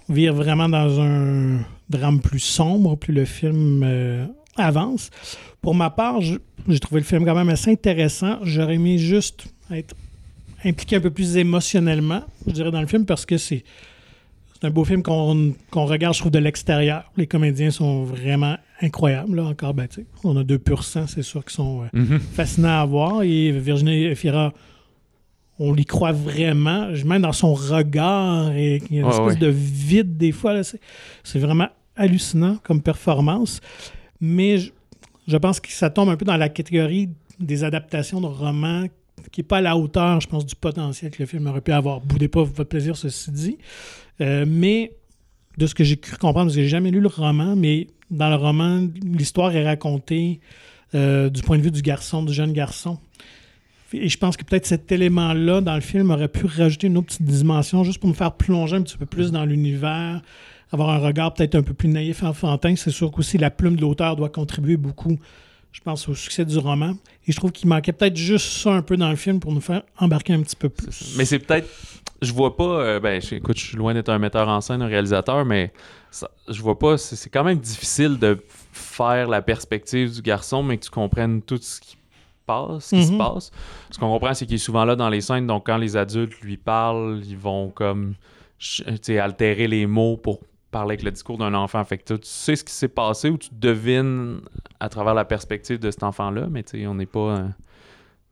vire 0.09 0.33
vraiment 0.33 0.67
dans 0.69 0.99
un 1.01 1.59
drame 1.89 2.19
plus 2.21 2.39
sombre, 2.39 2.95
plus 2.97 3.13
le 3.13 3.25
film 3.25 3.81
euh, 3.83 4.25
avance. 4.55 5.09
Pour 5.61 5.75
ma 5.75 5.89
part, 5.89 6.21
j'ai 6.21 6.79
trouvé 6.79 7.01
le 7.01 7.05
film 7.05 7.25
quand 7.25 7.35
même 7.35 7.49
assez 7.49 7.71
intéressant. 7.71 8.37
J'aurais 8.43 8.75
aimé 8.75 8.97
juste 8.97 9.45
être 9.71 9.95
impliqué 10.65 10.97
un 10.97 11.01
peu 11.01 11.09
plus 11.09 11.37
émotionnellement, 11.37 12.21
je 12.47 12.51
dirais, 12.51 12.71
dans 12.71 12.81
le 12.81 12.87
film, 12.87 13.05
parce 13.05 13.25
que 13.25 13.37
c'est 13.37 13.63
un 14.61 14.69
beau 14.69 14.85
film 14.85 15.03
qu'on 15.03 15.55
regarde, 15.85 16.15
je 16.15 16.19
trouve, 16.19 16.31
de 16.31 16.39
l'extérieur. 16.39 17.11
Les 17.17 17.27
comédiens 17.27 17.71
sont 17.71 18.03
vraiment 18.03 18.57
incroyables. 18.81 19.35
Là, 19.35 19.43
encore, 19.43 19.73
ben, 19.73 19.87
tu 19.87 20.01
sais, 20.01 20.05
on 20.23 20.37
a 20.37 20.43
deux 20.43 20.59
pur 20.59 20.83
sang, 20.83 21.05
c'est 21.07 21.21
sûr 21.21 21.43
qu'ils 21.43 21.55
sont 21.55 21.83
euh, 21.93 22.19
fascinants 22.33 22.81
à 22.81 22.85
voir. 22.85 23.23
Et 23.23 23.51
Virginie 23.51 24.15
Fira, 24.15 24.53
on 25.59 25.73
l'y 25.73 25.85
croit 25.85 26.13
vraiment. 26.13 26.87
Même 27.05 27.23
dans 27.23 27.33
son 27.33 27.53
regard, 27.53 28.51
et 28.53 28.81
il 28.89 28.95
y 28.95 28.99
a 28.99 29.03
une 29.03 29.09
espèce 29.09 29.33
ouais. 29.33 29.35
de 29.35 29.47
vide 29.47 30.17
des 30.17 30.31
fois. 30.31 30.61
c'est 30.63 31.39
vraiment 31.39 31.67
hallucinant 31.95 32.57
comme 32.63 32.81
performance. 32.81 33.59
Mais 34.25 34.57
je, 35.27 35.37
pense 35.37 35.59
que 35.59 35.69
ça 35.69 35.89
tombe 35.89 36.07
un 36.07 36.15
peu 36.15 36.23
dans 36.23 36.37
la 36.37 36.47
catégorie 36.47 37.09
des 37.41 37.65
adaptations 37.65 38.21
de 38.21 38.25
romans 38.25 38.85
qui 39.33 39.41
n'est 39.41 39.45
pas 39.45 39.57
à 39.57 39.61
la 39.61 39.75
hauteur, 39.75 40.21
je 40.21 40.27
pense, 40.29 40.45
du 40.45 40.55
potentiel 40.55 41.11
que 41.11 41.21
le 41.21 41.25
film 41.25 41.45
aurait 41.47 41.59
pu 41.59 41.73
avoir. 41.73 41.99
Boudez 41.99 42.29
pas 42.29 42.41
votre 42.41 42.63
plaisir, 42.63 42.95
ceci 42.95 43.31
dit. 43.31 43.57
Euh, 44.21 44.45
mais 44.47 44.93
de 45.57 45.67
ce 45.67 45.75
que 45.75 45.83
j'ai 45.83 45.97
cru 45.97 46.15
comprendre, 46.15 46.45
parce 46.45 46.55
que 46.55 46.61
j'ai 46.61 46.69
jamais 46.69 46.89
lu 46.89 47.01
le 47.01 47.09
roman, 47.09 47.57
mais 47.57 47.87
dans 48.11 48.29
le 48.29 48.37
roman, 48.37 48.87
l'histoire 49.03 49.53
est 49.53 49.65
racontée 49.65 50.39
euh, 50.95 51.29
du 51.29 51.41
point 51.41 51.57
de 51.57 51.63
vue 51.63 51.71
du 51.71 51.81
garçon, 51.81 52.23
du 52.23 52.31
jeune 52.31 52.53
garçon. 52.53 52.99
Et 53.91 54.07
je 54.07 54.17
pense 54.17 54.37
que 54.37 54.45
peut-être 54.45 54.65
cet 54.65 54.89
élément-là 54.89 55.59
dans 55.59 55.75
le 55.75 55.81
film 55.81 56.11
aurait 56.11 56.29
pu 56.29 56.45
rajouter 56.45 56.87
une 56.87 56.97
autre 56.97 57.07
petite 57.07 57.23
dimension 57.23 57.83
juste 57.83 57.99
pour 57.99 58.07
me 58.07 58.15
faire 58.15 58.31
plonger 58.31 58.77
un 58.77 58.83
petit 58.83 58.97
peu 58.97 59.05
plus 59.05 59.33
dans 59.33 59.43
l'univers, 59.43 60.21
avoir 60.73 60.89
un 60.89 60.97
regard 60.99 61.33
peut-être 61.33 61.55
un 61.55 61.61
peu 61.63 61.73
plus 61.73 61.87
naïf, 61.89 62.23
enfantin. 62.23 62.75
C'est 62.75 62.91
sûr 62.91 63.11
qu'aussi 63.11 63.37
la 63.37 63.49
plume 63.51 63.75
de 63.75 63.81
l'auteur 63.81 64.15
doit 64.15 64.29
contribuer 64.29 64.75
beaucoup, 64.77 65.17
je 65.71 65.79
pense, 65.81 66.07
au 66.09 66.13
succès 66.15 66.43
du 66.45 66.57
roman. 66.57 66.95
Et 67.27 67.31
je 67.31 67.37
trouve 67.37 67.51
qu'il 67.51 67.69
manquait 67.69 67.93
peut-être 67.93 68.17
juste 68.17 68.47
ça 68.47 68.71
un 68.71 68.81
peu 68.81 68.97
dans 68.97 69.09
le 69.09 69.15
film 69.15 69.39
pour 69.39 69.53
nous 69.53 69.61
faire 69.61 69.83
embarquer 69.97 70.33
un 70.33 70.41
petit 70.41 70.55
peu 70.55 70.69
plus. 70.69 71.15
Mais 71.17 71.25
c'est 71.25 71.39
peut-être. 71.39 71.69
Je 72.21 72.31
vois 72.33 72.55
pas. 72.55 72.63
euh, 72.63 72.99
ben, 72.99 73.21
je- 73.21 73.35
écoute, 73.35 73.57
je 73.57 73.65
suis 73.65 73.77
loin 73.77 73.93
d'être 73.93 74.09
un 74.09 74.17
metteur 74.19 74.47
en 74.47 74.61
scène, 74.61 74.81
un 74.81 74.87
réalisateur, 74.87 75.43
mais 75.45 75.71
ça- 76.09 76.31
je 76.49 76.61
vois 76.61 76.79
pas. 76.79 76.97
C'est 76.97 77.29
quand 77.29 77.43
même 77.43 77.59
difficile 77.59 78.17
de 78.17 78.41
faire 78.71 79.27
la 79.27 79.41
perspective 79.41 80.13
du 80.13 80.21
garçon, 80.21 80.63
mais 80.63 80.77
que 80.77 80.85
tu 80.85 80.89
comprennes 80.89 81.41
tout 81.41 81.59
ce 81.61 81.81
qui 81.81 81.97
passe, 82.45 82.85
ce 82.85 82.95
qui 82.95 83.05
se 83.05 83.11
Mhm. 83.11 83.17
passe. 83.17 83.51
Ce 83.91 83.99
qu'on 83.99 84.09
comprend, 84.11 84.33
c'est 84.33 84.45
qu'il 84.45 84.55
est 84.55 84.57
souvent 84.57 84.85
là 84.85 84.95
dans 84.95 85.09
les 85.09 85.21
scènes, 85.21 85.47
donc 85.47 85.65
quand 85.65 85.77
les 85.77 85.95
adultes 85.97 86.39
lui 86.41 86.57
parlent, 86.57 87.21
ils 87.27 87.37
vont 87.37 87.69
comme. 87.69 88.15
altérer 89.17 89.67
les 89.67 89.85
mots 89.85 90.15
pour 90.15 90.39
parler 90.73 90.93
avec 90.95 91.03
le 91.03 91.11
discours 91.11 91.37
d'un 91.37 91.53
enfant. 91.53 91.81
Fait 91.85 91.97
que 91.97 92.13
tu 92.15 92.19
sais 92.23 92.57
ce 92.57 92.63
qui 92.65 92.73
s'est 92.73 92.89
passé 92.89 93.29
ou 93.29 93.37
tu 93.37 93.49
devines 93.53 94.41
à 94.81 94.89
travers 94.89 95.13
la 95.13 95.23
perspective 95.23 95.79
de 95.79 95.89
cet 95.91 96.03
enfant-là, 96.03 96.47
mais 96.51 96.63
tu 96.63 96.79
sais, 96.81 96.87
on 96.87 96.95
n'est 96.95 97.05
pas. 97.05 97.19
euh, 97.37 97.47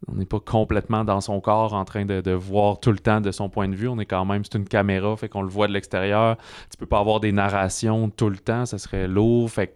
on 0.07 0.15
n'est 0.15 0.25
pas 0.25 0.39
complètement 0.39 1.03
dans 1.05 1.21
son 1.21 1.39
corps 1.41 1.73
en 1.73 1.85
train 1.85 2.05
de, 2.05 2.21
de 2.21 2.31
voir 2.31 2.79
tout 2.79 2.91
le 2.91 2.97
temps 2.97 3.21
de 3.21 3.31
son 3.31 3.49
point 3.49 3.67
de 3.69 3.75
vue. 3.75 3.87
On 3.87 3.99
est 3.99 4.07
quand 4.07 4.25
même, 4.25 4.43
c'est 4.43 4.57
une 4.57 4.67
caméra, 4.67 5.15
fait 5.15 5.29
qu'on 5.29 5.43
le 5.43 5.47
voit 5.49 5.67
de 5.67 5.73
l'extérieur. 5.73 6.37
Tu 6.71 6.77
peux 6.77 6.87
pas 6.87 6.97
avoir 6.99 7.19
des 7.19 7.31
narrations 7.31 8.09
tout 8.09 8.29
le 8.29 8.37
temps, 8.39 8.65
ça 8.65 8.79
serait 8.79 9.07
lourd. 9.07 9.51
Fait 9.51 9.67
que 9.67 9.73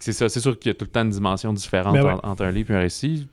c'est 0.00 0.12
ça, 0.12 0.28
c'est 0.28 0.40
sûr 0.40 0.58
qu'il 0.58 0.68
y 0.68 0.74
a 0.74 0.74
tout 0.74 0.84
le 0.84 0.90
temps 0.90 1.00
une 1.02 1.08
dimension 1.10 1.50
différente 1.54 1.94
Ben 1.94 2.04
ouais. 2.04 2.14
entre 2.22 2.44
un 2.44 2.50
livre 2.50 2.72
et 2.72 2.76
un 2.76 2.80
récit. 2.80 3.26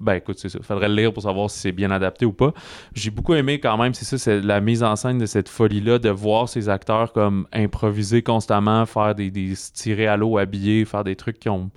Ben 0.00 0.14
écoute, 0.14 0.38
c'est 0.38 0.48
ça. 0.48 0.58
Faudrait 0.62 0.88
le 0.88 0.94
lire 0.94 1.12
pour 1.12 1.22
savoir 1.22 1.50
si 1.50 1.58
c'est 1.58 1.72
bien 1.72 1.90
adapté 1.90 2.24
ou 2.24 2.32
pas. 2.32 2.52
J'ai 2.94 3.10
beaucoup 3.10 3.34
aimé 3.34 3.60
quand 3.60 3.76
même, 3.76 3.94
c'est 3.94 4.04
ça, 4.04 4.18
c'est 4.18 4.40
la 4.40 4.60
mise 4.60 4.82
en 4.82 4.96
scène 4.96 5.18
de 5.18 5.26
cette 5.26 5.48
folie-là, 5.48 5.98
de 5.98 6.10
voir 6.10 6.48
ces 6.48 6.68
acteurs 6.68 7.12
comme 7.12 7.46
improviser 7.52 8.22
constamment, 8.22 8.86
faire 8.86 9.14
des, 9.14 9.30
des 9.30 9.54
tirer 9.74 10.06
à 10.06 10.16
l'eau 10.16 10.38
habillés, 10.38 10.84
faire 10.84 11.04
des 11.04 11.16
trucs 11.16 11.38
qui 11.38 11.48
ont 11.48 11.70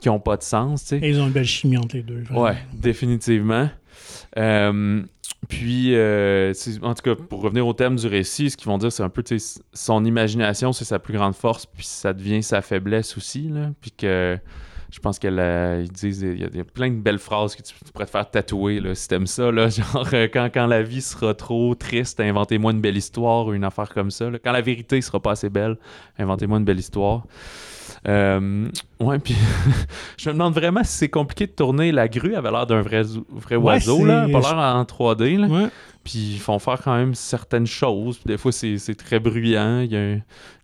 qui 0.00 0.10
ont 0.10 0.20
pas 0.20 0.36
de 0.36 0.42
sens, 0.42 0.82
tu 0.82 0.88
sais. 0.88 0.98
Et 0.98 1.08
ils 1.08 1.20
ont 1.20 1.26
une 1.26 1.32
belle 1.32 1.46
chimie 1.46 1.78
entre 1.78 1.96
les 1.96 2.02
deux. 2.02 2.20
vraiment. 2.24 2.42
Ouais, 2.42 2.56
définitivement. 2.74 3.70
Euh, 4.36 5.02
puis, 5.48 5.94
euh, 5.94 6.52
en 6.82 6.94
tout 6.94 7.02
cas, 7.02 7.14
pour 7.14 7.40
revenir 7.40 7.66
au 7.66 7.72
thème 7.72 7.96
du 7.96 8.06
récit, 8.06 8.50
ce 8.50 8.56
qu'ils 8.58 8.66
vont 8.66 8.76
dire, 8.76 8.92
c'est 8.92 9.02
un 9.02 9.08
peu, 9.08 9.24
son 9.72 10.04
imagination, 10.04 10.74
c'est 10.74 10.84
sa 10.84 10.98
plus 10.98 11.14
grande 11.14 11.34
force, 11.34 11.64
puis 11.64 11.86
ça 11.86 12.12
devient 12.12 12.42
sa 12.42 12.60
faiblesse 12.60 13.16
aussi, 13.16 13.48
là. 13.48 13.70
Puis 13.80 13.92
que 13.92 14.38
je 14.94 15.00
pense 15.00 15.18
qu'ils 15.18 15.88
disent, 15.92 16.22
il 16.22 16.38
y, 16.40 16.44
a- 16.44 16.48
il 16.52 16.56
y 16.56 16.60
a 16.60 16.64
plein 16.64 16.88
de 16.88 16.94
belles 17.00 17.18
phrases 17.18 17.56
que 17.56 17.62
tu, 17.62 17.74
tu 17.84 17.90
pourrais 17.92 18.06
te 18.06 18.10
faire 18.12 18.30
tatouer, 18.30 18.78
là, 18.78 18.94
si 18.94 19.08
t'aimes 19.08 19.26
ça, 19.26 19.50
là. 19.50 19.68
Genre, 19.68 20.08
euh, 20.12 20.28
quand, 20.32 20.48
quand 20.54 20.66
la 20.66 20.82
vie 20.82 21.02
sera 21.02 21.34
trop 21.34 21.74
triste, 21.74 22.20
inventez-moi 22.20 22.70
une 22.72 22.80
belle 22.80 22.96
histoire 22.96 23.46
ou 23.46 23.54
une 23.54 23.64
affaire 23.64 23.88
comme 23.88 24.12
ça. 24.12 24.30
là. 24.30 24.38
Quand 24.38 24.52
la 24.52 24.60
vérité 24.60 25.00
sera 25.00 25.18
pas 25.20 25.32
assez 25.32 25.50
belle, 25.50 25.76
inventez-moi 26.18 26.58
une 26.58 26.64
belle 26.64 26.78
histoire. 26.78 27.24
Euh, 28.06 28.68
ouais, 29.00 29.18
puis 29.18 29.34
je 30.18 30.28
me 30.28 30.34
demande 30.34 30.54
vraiment 30.54 30.84
si 30.84 30.92
c'est 30.98 31.08
compliqué 31.08 31.46
de 31.46 31.52
tourner. 31.52 31.90
La 31.90 32.06
grue 32.08 32.34
avait 32.34 32.50
l'air 32.50 32.66
d'un 32.66 32.82
vrai, 32.82 33.02
vrai 33.30 33.56
Ouais, 33.56 33.74
oiseau, 33.74 34.04
là. 34.04 34.26
Pas 34.30 34.40
l'air 34.40 34.56
en 34.58 34.82
3D, 34.84 35.38
là. 35.38 35.46
Ouais. 35.48 35.68
Puis 36.04 36.34
ils 36.34 36.38
font 36.38 36.58
faire 36.58 36.80
quand 36.82 36.94
même 36.96 37.14
certaines 37.14 37.66
choses. 37.66 38.18
Puis 38.18 38.26
des 38.26 38.36
fois, 38.38 38.52
c'est 38.52 38.94
très 38.96 39.18
bruyant. 39.18 39.80
Il 39.80 39.92
y, 39.92 39.96
a 39.96 40.00
un, 40.00 40.18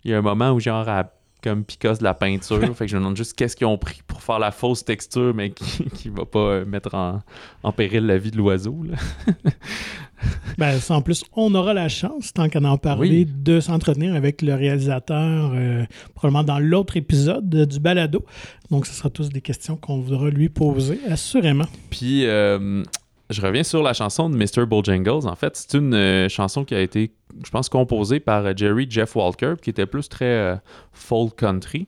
il 0.05 0.11
y 0.11 0.13
a 0.13 0.19
un 0.19 0.21
moment 0.21 0.51
où, 0.51 0.59
genre, 0.59 0.87
elle 0.87 1.05
comme 1.43 1.63
picasse 1.63 1.99
de 1.99 2.03
la 2.03 2.13
peinture. 2.13 2.59
fait 2.75 2.85
que 2.85 2.91
je 2.91 2.95
me 2.97 3.01
demande 3.01 3.17
juste 3.17 3.33
qu'est-ce 3.33 3.55
qu'ils 3.55 3.67
ont 3.67 3.77
pris 3.77 4.01
pour 4.07 4.21
faire 4.21 4.39
la 4.39 4.51
fausse 4.51 4.85
texture, 4.85 5.33
mais 5.33 5.51
qui, 5.51 5.83
qui 5.95 6.09
va 6.09 6.25
pas 6.25 6.39
euh, 6.39 6.65
mettre 6.65 6.93
en, 6.95 7.21
en 7.63 7.71
péril 7.71 8.05
la 8.05 8.17
vie 8.17 8.31
de 8.31 8.37
l'oiseau. 8.37 8.77
Ben, 10.57 10.77
ça, 10.79 10.93
en 10.95 11.01
plus, 11.01 11.23
on 11.35 11.55
aura 11.55 11.73
la 11.73 11.89
chance, 11.89 12.31
tant 12.33 12.47
qu'à 12.47 12.59
en 12.61 12.77
parler, 12.77 13.25
Oui. 13.25 13.25
de 13.25 13.59
s'entretenir 13.59 14.13
avec 14.13 14.43
le 14.43 14.53
réalisateur, 14.53 15.51
euh, 15.55 15.83
probablement 16.13 16.43
dans 16.43 16.59
l'autre 16.59 16.95
épisode 16.97 17.49
du 17.49 17.79
balado. 17.79 18.23
Donc, 18.69 18.85
ce 18.85 18.93
sera 18.93 19.09
tous 19.09 19.29
des 19.29 19.41
questions 19.41 19.77
qu'on 19.77 19.99
voudra 19.99 20.29
lui 20.29 20.49
poser, 20.49 20.99
assurément. 21.09 21.65
Puis, 21.89 22.25
euh, 22.27 22.83
je 23.31 23.41
reviens 23.41 23.63
sur 23.63 23.81
la 23.81 23.93
chanson 23.93 24.29
de 24.29 24.35
Mr. 24.35 24.65
Bojangles. 24.65 25.27
En 25.27 25.35
fait, 25.35 25.55
c'est 25.55 25.77
une 25.77 25.93
euh, 25.93 26.29
chanson 26.29 26.65
qui 26.65 26.75
a 26.75 26.81
été, 26.81 27.11
je 27.43 27.49
pense, 27.49 27.69
composée 27.69 28.19
par 28.19 28.45
euh, 28.45 28.53
Jerry 28.55 28.87
Jeff 28.89 29.15
Walker, 29.15 29.55
qui 29.61 29.69
était 29.69 29.85
plus 29.85 30.09
très 30.09 30.25
euh, 30.25 30.55
folk 30.91 31.35
country. 31.35 31.87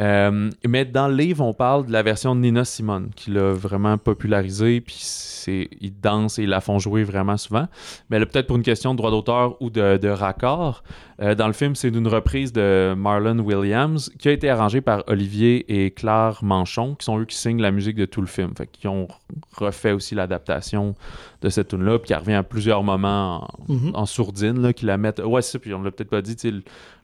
Euh, 0.00 0.50
mais 0.66 0.84
dans 0.84 1.08
le 1.08 1.14
livre, 1.14 1.44
on 1.44 1.52
parle 1.52 1.86
de 1.86 1.92
la 1.92 2.02
version 2.02 2.34
de 2.34 2.40
Nina 2.40 2.64
Simone, 2.64 3.10
qui 3.14 3.30
l'a 3.30 3.52
vraiment 3.52 3.98
popularisée, 3.98 4.80
puis 4.80 4.96
c'est, 4.98 5.68
ils 5.80 5.92
dansent 6.00 6.38
et 6.38 6.44
ils 6.44 6.48
la 6.48 6.60
font 6.60 6.78
jouer 6.78 7.04
vraiment 7.04 7.36
souvent. 7.36 7.66
Mais 8.08 8.18
là, 8.18 8.26
peut-être 8.26 8.46
pour 8.46 8.56
une 8.56 8.62
question 8.62 8.92
de 8.92 8.96
droit 8.98 9.10
d'auteur 9.10 9.60
ou 9.60 9.68
de, 9.70 9.98
de 9.98 10.08
raccord, 10.08 10.82
euh, 11.20 11.34
dans 11.34 11.46
le 11.46 11.52
film, 11.52 11.74
c'est 11.74 11.88
une 11.88 12.08
reprise 12.08 12.50
de 12.52 12.94
Marlon 12.96 13.38
Williams, 13.40 14.10
qui 14.18 14.28
a 14.28 14.32
été 14.32 14.48
arrangée 14.48 14.80
par 14.80 15.04
Olivier 15.06 15.84
et 15.84 15.90
Claire 15.90 16.38
Manchon, 16.42 16.94
qui 16.94 17.04
sont 17.04 17.18
eux 17.18 17.26
qui 17.26 17.36
signent 17.36 17.60
la 17.60 17.70
musique 17.70 17.96
de 17.96 18.06
tout 18.06 18.22
le 18.22 18.26
film. 18.26 18.52
Fait 18.56 18.66
qu'ils 18.66 18.88
ont 18.88 19.06
refait 19.54 19.92
aussi 19.92 20.14
l'adaptation 20.14 20.94
de 21.42 21.48
cette 21.50 21.68
tune-là, 21.68 21.98
puis 21.98 22.08
qui 22.08 22.14
revient 22.14 22.34
à 22.34 22.42
plusieurs 22.42 22.82
moments 22.82 23.44
en, 23.68 23.74
Mhm. 23.74 23.90
en 23.94 24.06
sourdine, 24.06 24.60
là, 24.62 24.72
qui 24.72 24.86
la 24.86 24.96
mettent. 24.96 25.20
Ouais, 25.20 25.42
c'est 25.42 25.52
ça, 25.52 25.58
puis 25.58 25.74
on 25.74 25.82
l'a 25.82 25.90
peut-être 25.90 26.08
pas 26.10 26.22
dit, 26.22 26.36
le, 26.44 26.50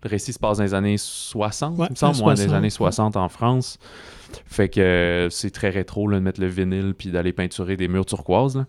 le 0.03 0.09
récit 0.11 0.33
se 0.33 0.39
passe 0.39 0.59
dans 0.59 0.65
les 0.65 0.75
années 0.75 0.97
60, 0.99 1.79
Ouais, 1.79 1.87
il 1.89 1.93
me 1.93 1.97
semble, 1.97 2.17
ouais, 2.19 2.23
dans 2.25 2.31
les 2.31 2.37
60, 2.37 2.55
années 2.55 2.71
60 2.93 3.17
en 3.17 3.29
France. 3.29 3.79
Fait 4.47 4.69
que 4.69 5.29
c'est 5.31 5.51
très 5.51 5.71
rétro 5.71 6.09
là, 6.09 6.19
de 6.19 6.23
mettre 6.23 6.41
le 6.41 6.47
vinyle 6.49 6.95
puis 6.97 7.11
d'aller 7.11 7.33
peinturer 7.33 7.77
des 7.77 7.89
murs 7.89 8.05
turquoises. 8.07 8.57
là. 8.57 8.67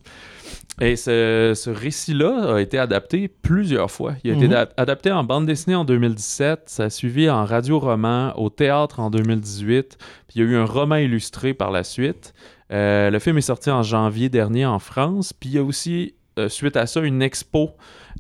Et 0.80 0.96
ce, 0.96 1.54
ce 1.56 1.70
récit-là 1.72 2.56
a 2.56 2.62
été 2.62 2.78
adapté 2.78 3.28
plusieurs 3.28 3.90
fois. 3.90 4.14
Il 4.24 4.32
a 4.32 4.36
été 4.36 4.46
Mhm. 4.46 4.52
da- 4.52 4.70
adapté 4.78 5.12
en 5.12 5.24
bande 5.24 5.46
dessinée 5.48 5.76
en 5.76 5.84
2017, 5.86 6.64
ça 6.68 6.84
a 6.86 6.90
suivi 6.92 7.30
en 7.30 7.44
radio-roman, 7.46 8.34
au 8.38 8.50
théâtre 8.50 9.00
en 9.00 9.10
2018, 9.10 9.98
puis 10.28 10.40
il 10.40 10.44
y 10.44 10.46
a 10.46 10.50
eu 10.52 10.56
un 10.56 10.66
roman 10.66 10.96
illustré 10.98 11.54
par 11.56 11.72
la 11.72 11.84
suite. 11.84 12.34
Euh, 12.72 13.10
le 13.10 13.18
film 13.20 13.38
est 13.40 13.42
sorti 13.42 13.72
en 13.72 13.82
janvier 13.82 14.30
dernier 14.30 14.66
en 14.68 14.78
France, 14.80 15.34
puis 15.34 15.50
il 15.50 15.56
y 15.56 15.58
a 15.60 15.64
aussi, 15.64 16.14
euh, 16.38 16.48
suite 16.50 16.78
à 16.78 16.86
ça, 16.86 17.02
une 17.02 17.22
expo 17.24 17.72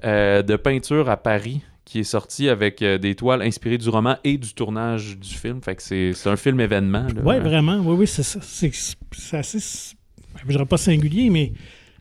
euh, 0.03 0.41
de 0.41 0.55
peinture 0.55 1.10
à 1.10 1.17
Paris 1.17 1.62
qui 1.88 2.00
est 2.00 2.04
sortie 2.04 2.50
avec 2.50 2.82
euh, 2.82 2.97
des 2.97 3.15
toiles 3.15 3.41
inspirées 3.41 3.78
du 3.78 3.88
roman 3.88 4.17
et 4.26 4.38
du 4.38 4.54
tournage 4.54 5.17
du 5.17 5.30
film. 5.34 5.62
Fait 5.62 5.76
que 5.76 5.82
c'est 5.82 6.13
un 6.30 6.36
film 6.36 6.60
événement. 6.60 7.08
Oui, 7.23 7.39
vraiment. 7.39 7.78
Oui, 7.78 7.95
oui, 8.00 8.08
c'est 8.08 8.23
ça. 8.23 8.39
C'est 8.41 9.38
assez. 9.38 9.60
Je 10.43 10.47
dirais 10.52 10.65
pas 10.65 10.78
singulier, 10.78 11.30
mais 11.30 11.54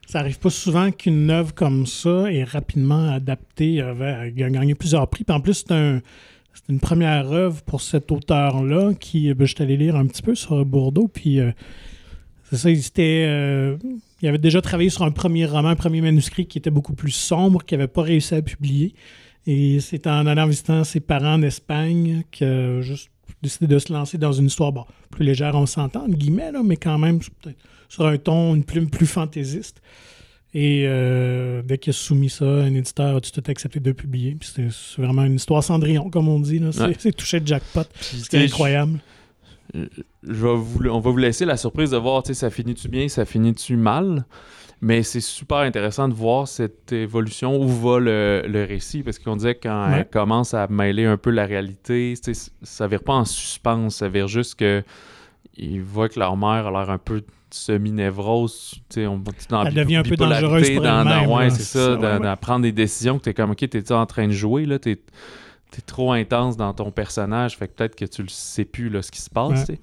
ça 0.05 0.19
arrive 0.19 0.39
pas 0.39 0.49
souvent 0.49 0.91
qu'une 0.91 1.29
œuvre 1.29 1.53
comme 1.53 1.85
ça 1.85 2.31
est 2.31 2.43
rapidement 2.43 3.11
adaptée, 3.13 3.81
euh, 3.81 3.93
vers- 3.93 4.19
a 4.19 4.29
gagné 4.29 4.75
plusieurs 4.75 5.07
prix. 5.07 5.23
Puis 5.23 5.35
en 5.35 5.39
plus, 5.41 5.63
c'est 5.65 5.71
un. 5.73 6.01
Une 6.69 6.79
première 6.79 7.31
œuvre 7.31 7.61
pour 7.61 7.81
cet 7.81 8.11
auteur-là 8.11 8.93
qui, 8.99 9.29
euh, 9.29 9.35
ben, 9.35 9.45
je 9.45 9.53
suis 9.53 9.63
allé 9.63 9.77
lire 9.77 9.95
un 9.95 10.05
petit 10.07 10.23
peu 10.23 10.33
sur 10.35 10.65
Bordeaux, 10.65 11.07
puis 11.07 11.39
euh, 11.39 11.51
c'est 12.49 12.57
ça, 12.57 12.69
il, 12.71 12.81
s'était, 12.81 13.25
euh, 13.27 13.77
il 14.23 14.27
avait 14.27 14.39
déjà 14.39 14.59
travaillé 14.59 14.89
sur 14.89 15.03
un 15.03 15.11
premier 15.11 15.45
roman, 15.45 15.69
un 15.69 15.75
premier 15.75 16.01
manuscrit 16.01 16.47
qui 16.47 16.57
était 16.57 16.71
beaucoup 16.71 16.93
plus 16.93 17.11
sombre, 17.11 17.63
qu'il 17.63 17.77
n'avait 17.77 17.87
pas 17.87 18.01
réussi 18.01 18.33
à 18.35 18.41
publier. 18.41 18.95
Et 19.47 19.79
c'est 19.79 20.05
en 20.07 20.27
allant 20.27 20.45
visitant 20.45 20.83
ses 20.83 20.99
parents 20.99 21.35
en 21.35 21.41
Espagne 21.41 22.23
que 22.31 22.79
juste 22.81 23.09
décidé 23.41 23.67
de 23.67 23.79
se 23.79 23.91
lancer 23.93 24.17
dans 24.17 24.33
une 24.33 24.47
histoire 24.47 24.71
bon, 24.73 24.83
plus 25.09 25.23
légère, 25.25 25.55
on 25.55 25.65
s'entend, 25.65 26.01
entre 26.05 26.15
guillemets, 26.17 26.51
là, 26.51 26.61
mais 26.63 26.75
quand 26.77 26.97
même 26.97 27.19
peut-être 27.19 27.57
sur 27.89 28.05
un 28.05 28.17
ton, 28.17 28.55
une 28.55 28.63
plume 28.65 28.89
plus 28.89 29.05
fantaisiste. 29.07 29.81
Et 30.53 30.83
euh, 30.87 31.61
dès 31.63 31.77
qu'il 31.77 31.91
a 31.91 31.93
soumis 31.93 32.29
ça, 32.29 32.45
un 32.45 32.73
éditeur 32.73 33.15
a 33.15 33.21
tout 33.21 33.29
de 33.29 33.33
suite 33.35 33.47
accepté 33.49 33.79
de 33.79 33.91
publier? 33.91 34.37
C'est 34.41 34.67
vraiment 35.01 35.23
une 35.23 35.35
histoire 35.35 35.63
Cendrillon, 35.63 36.09
comme 36.09 36.27
on 36.27 36.39
dit. 36.39 36.61
C'est 36.71 37.05
Ouais. 37.07 37.11
touché 37.17 37.39
de 37.39 37.47
jackpot. 37.47 37.83
Sais, 38.01 38.43
incroyable. 38.43 38.99
je 39.73 39.79
vais 40.23 40.55
vous- 40.55 40.79
on 40.89 40.99
va 40.99 41.11
vous 41.11 41.17
laisser 41.17 41.45
la 41.45 41.57
surprise 41.57 41.91
de 41.91 41.97
voir, 41.97 42.23
ça 42.25 42.49
finit-tu 42.49 42.87
bien, 42.87 43.07
ça 43.07 43.25
finit-tu 43.25 43.75
mal? 43.75 44.25
Mais 44.79 45.01
c'est 45.01 45.21
super 45.21 45.57
intéressant 45.57 46.07
de 46.07 46.13
voir 46.13 46.47
cette 46.47 46.91
évolution, 46.93 47.59
où 47.59 47.67
va 47.67 47.99
le, 47.99 48.43
le 48.47 48.63
récit, 48.63 49.01
parce 49.01 49.17
qu'on 49.17 49.35
disait 49.35 49.55
que 49.55 49.67
quand 49.67 49.89
Ouais. 49.89 49.99
elle 49.99 50.09
commence 50.09 50.53
à 50.53 50.67
mêler 50.67 51.05
un 51.05 51.17
peu 51.17 51.31
la 51.31 51.45
réalité, 51.45 52.13
ça 52.61 52.87
vire 52.87 53.01
pas 53.03 53.13
en 53.15 53.25
suspense, 53.25 53.95
ça 53.97 54.07
vire 54.07 54.27
juste 54.27 54.55
que 54.55 54.83
ils 55.57 55.81
voient 55.81 56.09
que 56.09 56.19
leur 56.19 56.37
mère 56.37 56.67
a 56.67 56.71
l'air 56.71 56.89
un 56.91 56.99
peu 56.99 57.23
semi-névrose, 57.49 58.75
tu 58.89 59.01
sais, 59.01 59.07
on, 59.07 59.21
dans 59.49 59.65
Elle 59.65 59.73
devient 59.73 59.95
un 59.97 60.03
peu 60.03 60.15
dangereuse 60.15 60.69
pour 60.71 60.83
dans, 60.83 61.03
dans- 61.05 61.35
ouais, 61.37 61.49
c'est 61.49 61.63
ça, 61.63 61.79
ça, 61.79 61.95
dans- 61.95 62.23
ouais, 62.23 62.35
prendre 62.35 62.61
des 62.63 62.71
décisions 62.71 63.17
que 63.17 63.23
t'es 63.23 63.33
comme, 63.33 63.51
ok, 63.51 63.67
t'es 63.69 63.91
en 63.91 64.05
train 64.05 64.27
de 64.27 64.33
jouer, 64.33 64.65
là, 64.65 64.79
t'es 64.79 64.99
t'es 65.69 65.81
trop 65.81 66.13
intense 66.13 66.55
dans 66.55 66.73
ton 66.73 66.91
personnage, 66.91 67.57
fait 67.57 67.67
que 67.67 67.73
peut-être 67.73 67.95
que 67.95 68.05
tu 68.05 68.21
le 68.21 68.29
sais 68.29 68.63
plus, 68.63 68.89
là, 68.89 69.01
ce 69.01 69.11
qui 69.11 69.19
se 69.21 69.29
passe, 69.29 69.67
Ouais. 69.67 69.79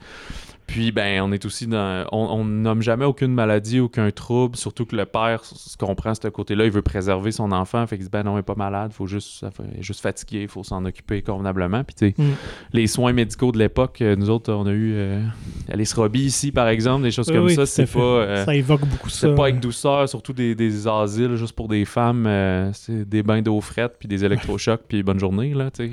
Puis, 0.66 0.92
ben, 0.92 1.20
on 1.22 1.30
est 1.32 1.44
aussi 1.44 1.66
dans. 1.66 2.06
On, 2.10 2.26
on 2.40 2.44
nomme 2.44 2.80
jamais 2.82 3.04
aucune 3.04 3.34
maladie, 3.34 3.80
aucun 3.80 4.10
trouble. 4.10 4.56
Surtout 4.56 4.86
que 4.86 4.96
le 4.96 5.04
père 5.04 5.44
se 5.44 5.76
comprend 5.76 6.14
ce 6.14 6.26
côté-là. 6.28 6.64
Il 6.64 6.70
veut 6.70 6.80
préserver 6.82 7.32
son 7.32 7.52
enfant. 7.52 7.86
Fait 7.86 7.96
qu'il 7.96 8.06
dit, 8.06 8.10
ben 8.10 8.22
non, 8.22 8.36
il 8.36 8.40
est 8.40 8.42
pas 8.42 8.54
malade. 8.54 8.92
Faut 8.92 9.06
juste, 9.06 9.44
il 9.74 9.80
est 9.80 9.82
juste 9.82 10.00
fatigué. 10.00 10.42
Il 10.42 10.48
faut 10.48 10.64
s'en 10.64 10.84
occuper 10.84 11.20
convenablement. 11.22 11.84
Puis, 11.84 11.94
tu 11.94 12.06
sais, 12.08 12.14
Mm. 12.16 12.32
les 12.72 12.86
soins 12.86 13.12
médicaux 13.12 13.52
de 13.52 13.58
l'époque, 13.58 14.00
euh, 14.00 14.16
nous 14.16 14.30
autres, 14.30 14.52
on 14.52 14.66
a 14.66 14.70
eu 14.72 14.92
euh, 14.94 15.22
Alice 15.70 15.92
Robbie 15.94 16.22
ici, 16.24 16.50
par 16.52 16.68
exemple, 16.68 17.02
des 17.02 17.10
choses 17.10 17.28
Oui, 17.28 17.34
comme 17.36 17.44
oui, 17.46 17.54
ça. 17.54 17.66
C'est 17.66 17.86
pas. 17.90 17.98
euh, 18.00 18.44
ça 18.44 18.54
évoque 18.54 18.86
beaucoup 18.86 19.10
ça. 19.10 19.28
c'est 19.28 19.34
pas 19.34 19.44
avec 19.44 19.60
douceur, 19.60 20.08
surtout 20.08 20.32
des, 20.32 20.54
des 20.54 20.86
asiles 20.88 21.36
juste 21.36 21.54
pour 21.54 21.68
des 21.68 21.84
femmes. 21.84 22.26
euh, 22.26 22.70
c'est 22.72 23.08
des 23.08 23.22
bains 23.22 23.42
d'eau 23.42 23.60
frette, 23.60 23.96
puis 23.98 24.08
des 24.08 24.24
électrochocs, 24.24 24.82
puis 24.88 25.02
bonne 25.02 25.18
journée, 25.20 25.52
là, 25.54 25.70
tu 25.70 25.92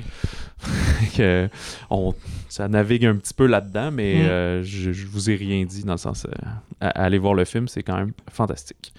On, 1.90 2.14
ça 2.48 2.68
navigue 2.68 3.04
un 3.06 3.16
petit 3.16 3.34
peu 3.34 3.46
là-dedans, 3.46 3.90
mais 3.90 4.12
Mm. 4.22 4.61
Euh, 4.62 4.64
je, 4.64 4.92
je 4.92 5.06
vous 5.06 5.30
ai 5.30 5.34
rien 5.36 5.64
dit 5.64 5.84
dans 5.84 5.92
le 5.92 5.98
sens. 5.98 6.26
euh, 6.82 7.18
voir 7.20 7.34
le 7.34 7.44
film, 7.44 7.68
c'est 7.68 7.82
quand 7.82 7.96
même 7.96 8.12
fantastique. 8.30 8.92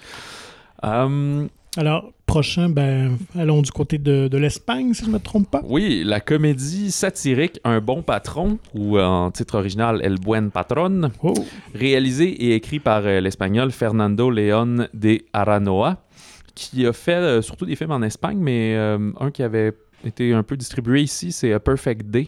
Hum, 0.84 1.48
Alors, 1.78 2.12
prochain, 2.26 2.70
ben, 2.70 3.18
allons 3.38 3.62
du 3.62 3.72
côté 3.72 3.98
de, 3.98 4.28
de 4.28 4.38
l'Espagne, 4.38 4.94
si 4.94 5.04
je 5.04 5.08
ne 5.10 5.14
me 5.14 5.20
trompe 5.20 5.50
pas. 5.50 5.62
oui, 5.66 6.04
la 6.06 6.20
comédie 6.20 6.92
satirique 6.92 7.60
Un 7.64 7.80
bon 7.80 8.02
patron, 8.02 8.60
ou 8.74 9.00
en 9.00 9.32
titre 9.32 9.56
original 9.58 10.02
El 10.04 10.18
buen 10.20 10.52
patron, 10.52 11.10
Oh. 11.22 11.34
réalisé 11.74 12.26
et 12.30 12.56
écrit 12.56 12.80
par 12.80 13.04
euh, 13.06 13.22
l'espagnol 13.22 13.72
Fernando 13.72 14.30
León 14.30 14.88
de 14.94 15.20
Aranoa, 15.32 16.04
qui 16.54 16.86
a 16.86 16.94
fait 16.94 17.14
euh, 17.14 17.42
surtout 17.42 17.66
des 17.66 17.76
films 17.76 17.92
en 17.92 18.02
Espagne, 18.02 18.38
mais 18.40 18.76
euh, 18.76 19.12
un 19.20 19.32
qui 19.32 19.42
avait 19.42 19.74
été 20.06 20.34
un 20.34 20.44
peu 20.44 20.58
distribué 20.58 21.02
ici, 21.02 21.32
c'est 21.32 21.54
A 21.54 21.60
Perfect 21.62 22.08
Day, 22.08 22.28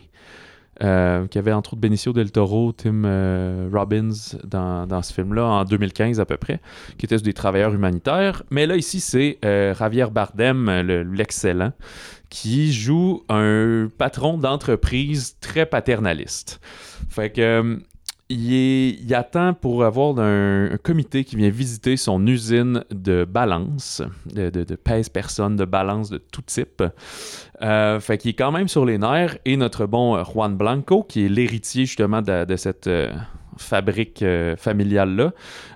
euh, 0.83 1.27
qui 1.27 1.37
avait 1.37 1.51
entre 1.53 1.73
autres 1.73 1.81
Benicio 1.81 2.11
del 2.13 2.31
Toro, 2.31 2.71
Tim 2.73 3.03
euh, 3.05 3.69
Robbins 3.73 4.09
dans, 4.43 4.85
dans 4.87 5.01
ce 5.01 5.13
film-là, 5.13 5.45
en 5.45 5.63
2015 5.65 6.19
à 6.19 6.25
peu 6.25 6.37
près, 6.37 6.59
qui 6.97 7.05
était 7.05 7.17
sur 7.17 7.25
des 7.25 7.33
travailleurs 7.33 7.73
humanitaires. 7.73 8.43
Mais 8.49 8.65
là, 8.67 8.75
ici, 8.75 8.99
c'est 8.99 9.37
euh, 9.45 9.73
Javier 9.73 10.07
Bardem, 10.11 10.65
le- 10.81 11.03
l'excellent, 11.03 11.71
qui 12.29 12.73
joue 12.73 13.23
un 13.29 13.89
patron 13.97 14.37
d'entreprise 14.37 15.37
très 15.39 15.65
paternaliste. 15.65 16.59
Fait 17.09 17.29
que 17.29 17.79
il, 18.29 19.13
attend 19.13 19.53
pour 19.53 19.83
avoir 19.83 20.17
un, 20.19 20.77
comité 20.81 21.23
qui 21.23 21.35
vient 21.35 21.49
visiter 21.49 21.95
son 21.97 22.25
usine 22.25 22.83
de 22.91 23.25
balance, 23.25 24.01
de, 24.33 24.49
de, 24.49 24.63
de 24.63 24.75
pèse-personnes, 24.75 25.55
de 25.55 25.65
balance 25.65 26.09
de 26.09 26.17
tout 26.17 26.41
type. 26.41 26.83
Euh, 27.61 27.99
fait 27.99 28.17
qu'il 28.17 28.31
est 28.31 28.35
quand 28.35 28.51
même 28.51 28.67
sur 28.67 28.85
les 28.85 28.97
nerfs. 28.97 29.37
Et 29.45 29.57
notre 29.57 29.85
bon 29.85 30.23
Juan 30.23 30.55
Blanco, 30.55 31.03
qui 31.03 31.25
est 31.25 31.29
l'héritier 31.29 31.85
justement 31.85 32.21
de, 32.21 32.45
de 32.45 32.55
cette 32.55 32.87
euh, 32.87 33.11
fabrique 33.57 34.21
euh, 34.21 34.55
familiale-là, 34.55 35.33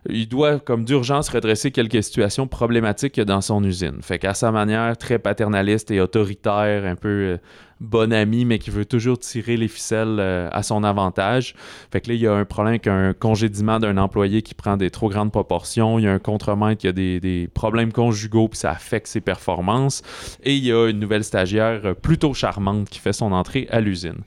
il 0.09 0.27
doit 0.27 0.59
comme 0.59 0.85
d'urgence 0.85 1.29
redresser 1.29 1.71
quelques 1.71 2.03
situations 2.03 2.47
problématiques 2.47 3.19
dans 3.19 3.41
son 3.41 3.63
usine. 3.63 4.01
Fait 4.01 4.19
qu'à 4.19 4.33
sa 4.33 4.51
manière, 4.51 4.97
très 4.97 5.19
paternaliste 5.19 5.91
et 5.91 6.01
autoritaire, 6.01 6.85
un 6.85 6.95
peu 6.95 7.07
euh, 7.07 7.37
bon 7.79 8.11
ami, 8.11 8.45
mais 8.45 8.59
qui 8.59 8.69
veut 8.69 8.85
toujours 8.85 9.17
tirer 9.19 9.57
les 9.57 9.67
ficelles 9.67 10.17
euh, 10.19 10.49
à 10.51 10.63
son 10.63 10.83
avantage. 10.83 11.55
Fait 11.91 12.01
que 12.01 12.09
là, 12.09 12.13
il 12.15 12.21
y 12.21 12.27
a 12.27 12.33
un 12.33 12.45
problème 12.45 12.73
avec 12.73 12.87
un 12.87 13.13
congédiement 13.13 13.79
d'un 13.79 13.97
employé 13.97 14.41
qui 14.41 14.53
prend 14.53 14.77
des 14.77 14.89
trop 14.89 15.09
grandes 15.09 15.31
proportions. 15.31 15.99
Il 15.99 16.05
y 16.05 16.07
a 16.07 16.11
un 16.11 16.19
contremaître 16.19 16.81
qui 16.81 16.87
a 16.87 16.91
des, 16.91 17.19
des 17.19 17.47
problèmes 17.53 17.93
conjugaux, 17.93 18.47
puis 18.49 18.59
ça 18.59 18.71
affecte 18.71 19.07
ses 19.07 19.21
performances. 19.21 20.01
Et 20.43 20.55
il 20.55 20.65
y 20.65 20.71
a 20.71 20.89
une 20.89 20.99
nouvelle 20.99 21.23
stagiaire 21.23 21.95
plutôt 21.95 22.33
charmante 22.33 22.89
qui 22.89 22.99
fait 22.99 23.13
son 23.13 23.31
entrée 23.31 23.67
à 23.71 23.79
l'usine. 23.79 24.23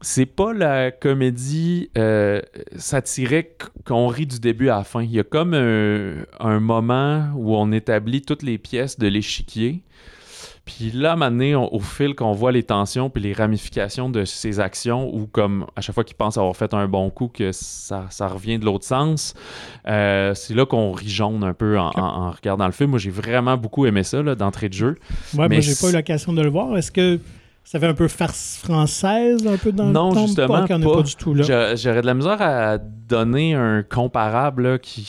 C'est 0.00 0.26
pas 0.26 0.52
la 0.52 0.92
comédie 0.92 1.90
euh, 1.98 2.40
satirique 2.76 3.62
qu'on 3.84 4.06
rit 4.06 4.26
du 4.26 4.38
début 4.38 4.68
à 4.68 4.76
la 4.78 4.84
fin. 4.84 5.02
Il 5.02 5.10
y 5.10 5.18
a 5.18 5.24
comme 5.24 5.54
un, 5.54 6.14
un 6.38 6.60
moment 6.60 7.24
où 7.34 7.56
on 7.56 7.72
établit 7.72 8.22
toutes 8.22 8.42
les 8.44 8.58
pièces 8.58 8.98
de 8.98 9.08
l'échiquier. 9.08 9.82
Puis 10.64 10.90
là, 10.92 11.16
on- 11.18 11.74
au 11.74 11.80
fil 11.80 12.14
qu'on 12.14 12.32
voit 12.32 12.52
les 12.52 12.62
tensions 12.62 13.08
puis 13.10 13.22
les 13.22 13.32
ramifications 13.32 14.10
de 14.10 14.24
ses 14.26 14.60
actions, 14.60 15.12
ou 15.14 15.26
comme 15.26 15.66
à 15.74 15.80
chaque 15.80 15.94
fois 15.94 16.04
qu'il 16.04 16.14
pense 16.16 16.36
avoir 16.36 16.54
fait 16.54 16.74
un 16.74 16.86
bon 16.86 17.08
coup, 17.10 17.28
que 17.28 17.52
ça, 17.52 18.06
ça 18.10 18.28
revient 18.28 18.58
de 18.58 18.66
l'autre 18.66 18.84
sens, 18.84 19.34
euh, 19.88 20.34
c'est 20.34 20.54
là 20.54 20.66
qu'on 20.66 20.92
rit 20.92 21.08
jaune 21.08 21.42
un 21.42 21.54
peu 21.54 21.78
en, 21.78 21.88
en- 21.96 22.26
en 22.26 22.30
regardant 22.30 22.66
le 22.66 22.72
film. 22.72 22.90
Moi, 22.90 22.98
j'ai 22.98 23.10
vraiment 23.10 23.56
beaucoup 23.56 23.86
aimé 23.86 24.02
ça 24.04 24.22
d'entrée 24.22 24.68
de 24.68 24.74
jeu. 24.74 24.96
Ouais, 25.34 25.48
Mais 25.48 25.56
moi, 25.56 25.60
j'ai 25.60 25.74
pas 25.74 25.88
eu 25.90 25.92
l'occasion 25.94 26.32
de 26.34 26.42
le 26.42 26.50
voir. 26.50 26.76
Est-ce 26.76 26.92
que 26.92 27.18
ça 27.70 27.78
fait 27.78 27.86
un 27.86 27.92
peu 27.94 28.08
farce 28.08 28.58
française, 28.64 29.46
un 29.46 29.58
peu 29.58 29.72
dans 29.72 29.84
Non, 29.84 30.08
le 30.08 30.14
ton? 30.14 30.26
justement, 30.26 30.66
pas. 30.66 30.78
pas 30.78 31.02
du 31.02 31.14
tout 31.16 31.34
là. 31.34 31.42
J'a- 31.42 31.76
J'aurais 31.76 32.00
de 32.00 32.06
la 32.06 32.14
misère 32.14 32.40
à 32.40 32.78
donner 32.78 33.54
un 33.54 33.82
comparable 33.82 34.62
là, 34.62 34.78
qui, 34.78 35.04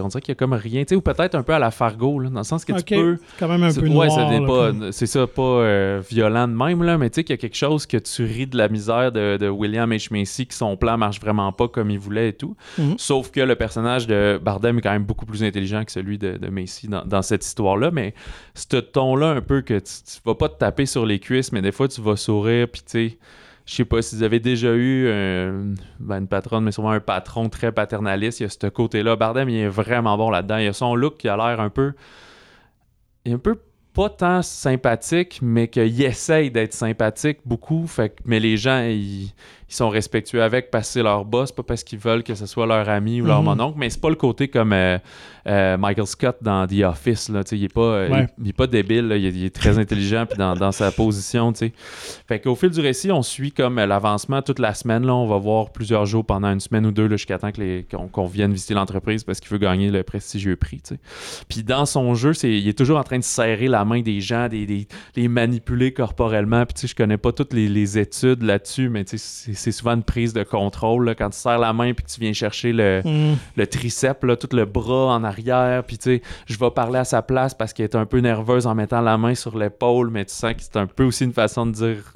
on 0.00 0.08
dirait 0.08 0.20
qu'il 0.20 0.30
y 0.30 0.32
a 0.32 0.34
comme 0.36 0.52
rien, 0.52 0.82
tu 0.82 0.90
sais, 0.90 0.94
ou 0.96 1.00
peut-être 1.00 1.34
un 1.34 1.42
peu 1.42 1.54
à 1.54 1.58
la 1.58 1.70
Fargo, 1.72 2.18
là, 2.20 2.30
dans 2.30 2.40
le 2.40 2.44
sens 2.44 2.64
que 2.64 2.72
tu 2.72 2.94
peux. 2.96 3.18
quand 3.38 3.48
même 3.48 3.62
un 3.64 3.72
peu 3.72 3.80
ouais, 3.82 3.88
noir. 3.88 4.30
là, 4.30 4.38
comme- 4.46 4.92
c'est 4.92 5.06
ça, 5.06 5.26
pas 5.26 5.42
euh, 5.42 6.02
violent 6.08 6.46
de 6.48 6.52
même, 6.54 6.82
là, 6.82 6.98
mais 6.98 7.10
tu 7.10 7.16
sais 7.16 7.24
qu'il 7.24 7.32
y 7.34 7.38
a 7.38 7.40
quelque 7.40 7.56
chose 7.56 7.86
que 7.86 7.96
tu 7.96 8.24
ris 8.24 8.46
de 8.46 8.56
la 8.56 8.68
misère 8.68 9.10
de, 9.12 9.36
de 9.36 9.48
William 9.48 9.90
H. 9.92 10.08
Macy, 10.12 10.46
que 10.46 10.54
son 10.54 10.76
plan 10.76 10.96
marche 10.98 11.20
vraiment 11.20 11.50
pas 11.52 11.66
comme 11.68 11.90
il 11.90 11.98
voulait 11.98 12.28
et 12.30 12.32
tout. 12.32 12.56
Mhm. 12.78 12.94
Sauf 12.96 13.30
que 13.30 13.40
le 13.40 13.56
personnage 13.56 14.06
de 14.06 14.38
Bardem 14.42 14.78
est 14.78 14.82
quand 14.82 14.92
même 14.92 15.04
beaucoup 15.04 15.26
plus 15.26 15.42
intelligent 15.42 15.84
que 15.84 15.90
celui 15.92 16.18
de, 16.18 16.36
de 16.38 16.48
Macy 16.48 16.86
dans, 16.88 17.04
dans 17.04 17.22
cette 17.22 17.44
histoire-là, 17.44 17.90
mais 17.92 18.14
ce 18.54 18.76
ton-là, 18.76 19.30
un 19.30 19.40
peu 19.40 19.62
que 19.62 19.74
tu, 19.78 19.92
tu 20.04 20.18
vas 20.24 20.34
pas 20.34 20.48
te 20.48 20.58
taper 20.58 20.86
sur 20.86 21.06
les 21.06 21.18
cuisses, 21.18 21.50
mais 21.52 21.62
des 21.62 21.72
fois 21.72 21.88
tu 21.88 22.00
vas 22.04 22.16
sourire, 22.16 22.68
puis 22.70 22.82
tu 22.82 23.08
sais. 23.10 23.18
Je 23.66 23.76
sais 23.76 23.84
pas 23.86 24.02
si 24.02 24.16
vous 24.16 24.22
avez 24.22 24.40
déjà 24.40 24.74
eu 24.74 25.06
euh, 25.06 25.74
ben, 25.98 26.18
une 26.18 26.28
patronne, 26.28 26.64
mais 26.64 26.72
souvent 26.72 26.90
un 26.90 27.00
patron 27.00 27.48
très 27.48 27.72
paternaliste. 27.72 28.40
Il 28.40 28.42
y 28.42 28.46
a 28.46 28.50
ce 28.50 28.66
côté-là. 28.66 29.16
Bardem, 29.16 29.48
il 29.48 29.56
est 29.56 29.68
vraiment 29.68 30.18
bon 30.18 30.28
là-dedans. 30.28 30.58
Il 30.58 30.66
a 30.66 30.74
son 30.74 30.94
look 30.94 31.16
qui 31.16 31.28
a 31.28 31.36
l'air 31.36 31.60
un 31.60 31.70
peu. 31.70 31.94
Il 33.24 33.32
est 33.32 33.34
un 33.36 33.38
peu 33.38 33.58
pas 33.94 34.10
tant 34.10 34.42
sympathique, 34.42 35.38
mais 35.40 35.68
qu'il 35.68 36.02
essaye 36.02 36.50
d'être 36.50 36.74
sympathique 36.74 37.38
beaucoup. 37.46 37.86
Fait 37.86 38.14
mais 38.26 38.38
les 38.38 38.58
gens, 38.58 38.82
ils, 38.82 39.32
ils 39.68 39.74
sont 39.74 39.88
respectueux 39.88 40.42
avec 40.42 40.70
parce 40.70 40.88
que 40.88 40.92
c'est 40.94 41.02
leur 41.02 41.24
boss, 41.24 41.50
pas 41.52 41.62
parce 41.62 41.82
qu'ils 41.84 41.98
veulent 41.98 42.22
que 42.22 42.34
ce 42.34 42.46
soit 42.46 42.66
leur 42.66 42.88
ami 42.88 43.20
ou 43.22 43.26
leur 43.26 43.40
Mhm. 43.40 43.44
mononcle. 43.46 43.78
Mais 43.78 43.90
c'est 43.90 44.00
pas 44.00 44.10
le 44.10 44.14
côté 44.16 44.48
comme 44.48 44.72
euh, 44.72 44.98
euh, 45.46 45.76
Michael 45.78 46.06
Scott 46.06 46.36
dans 46.42 46.66
The 46.66 46.82
Office. 46.84 47.28
Là, 47.28 47.42
il, 47.52 47.64
est 47.64 47.72
pas, 47.72 47.80
euh, 47.80 48.08
Ouais. 48.10 48.26
il, 48.38 48.44
il 48.44 48.48
est 48.50 48.52
pas 48.52 48.66
débile, 48.66 49.08
là. 49.08 49.16
il, 49.16 49.26
est, 49.26 49.30
il 49.30 49.44
est 49.44 49.54
très 49.54 49.78
intelligent 49.78 50.26
puis 50.26 50.38
dans, 50.38 50.54
dans 50.54 50.72
sa 50.72 50.90
position. 50.92 51.52
tu 51.52 51.58
sais. 51.58 51.72
Fait 52.28 52.40
qu'au 52.40 52.54
fil 52.54 52.70
du 52.70 52.80
récit, 52.80 53.10
on 53.10 53.22
suit 53.22 53.52
comme 53.52 53.76
l'avancement 53.76 54.42
toute 54.42 54.58
la 54.58 54.74
semaine. 54.74 55.06
Là, 55.06 55.14
on 55.14 55.26
va 55.26 55.38
voir 55.38 55.70
plusieurs 55.72 56.06
jours 56.06 56.24
pendant 56.24 56.48
une 56.52 56.60
semaine 56.60 56.86
ou 56.86 56.90
deux 56.92 57.08
jusqu'à 57.10 57.38
temps 57.38 57.50
qu'on 58.12 58.26
vienne 58.26 58.52
visiter 58.52 58.74
l'entreprise 58.74 59.24
parce 59.24 59.40
qu'il 59.40 59.50
veut 59.50 59.58
gagner 59.58 59.90
le 59.90 60.02
prestigieux 60.02 60.56
prix. 60.56 60.80
tu 60.82 60.94
sais. 60.94 61.00
Puis 61.48 61.62
dans 61.62 61.86
son 61.86 62.14
jeu, 62.14 62.32
c'est, 62.34 62.50
il 62.52 62.68
est 62.68 62.76
toujours 62.78 62.98
en 62.98 63.02
train 63.04 63.18
de 63.18 63.24
serrer 63.24 63.68
la 63.68 63.84
main 63.84 64.00
des 64.02 64.20
gens, 64.20 64.48
des, 64.48 64.66
des- 64.66 64.86
les 65.16 65.28
manipuler 65.28 65.92
corporellement. 65.92 66.64
Puis 66.66 66.88
je 66.88 66.94
connais 66.94 67.16
pas 67.18 67.32
toutes 67.32 67.52
les, 67.52 67.68
les 67.68 67.98
études 67.98 68.42
là-dessus, 68.42 68.88
mais 68.88 69.04
c'est, 69.06 69.18
c'est 69.54 69.72
souvent 69.72 69.92
une 69.94 70.02
prise 70.02 70.32
de 70.32 70.42
contrôle. 70.42 71.06
là, 71.06 71.14
quand 71.14 71.30
tu 71.30 71.38
serres 71.38 71.58
la 71.58 71.72
main 71.72 71.92
puis 71.94 72.04
que 72.04 72.10
tu 72.10 72.20
viens 72.20 72.32
chercher 72.32 72.72
le, 72.72 73.02
le 73.56 73.66
triceps, 73.66 74.22
là, 74.24 74.36
tout 74.36 74.54
le 74.54 74.64
bras 74.64 75.14
en 75.14 75.24
arrière, 75.24 75.84
puis 75.84 75.98
tu 75.98 76.04
sais, 76.04 76.22
je 76.46 76.58
vais 76.58 76.70
parler 76.70 76.98
à 76.98 77.04
sa 77.04 77.22
place 77.22 77.54
parce 77.54 77.72
qu'elle 77.72 77.84
est 77.84 77.96
un 77.96 78.06
peu 78.06 78.18
nerveuse 78.18 78.66
en 78.66 78.74
mettant 78.74 79.00
la 79.00 79.18
main 79.18 79.34
sur 79.34 79.56
l'épaule, 79.58 80.10
mais 80.10 80.24
tu 80.24 80.34
sens 80.34 80.54
que 80.54 80.62
c'est 80.62 80.76
un 80.76 80.86
peu 80.86 81.04
aussi 81.04 81.24
une 81.24 81.32
façon 81.32 81.66
de 81.66 81.72
dire, 81.72 82.14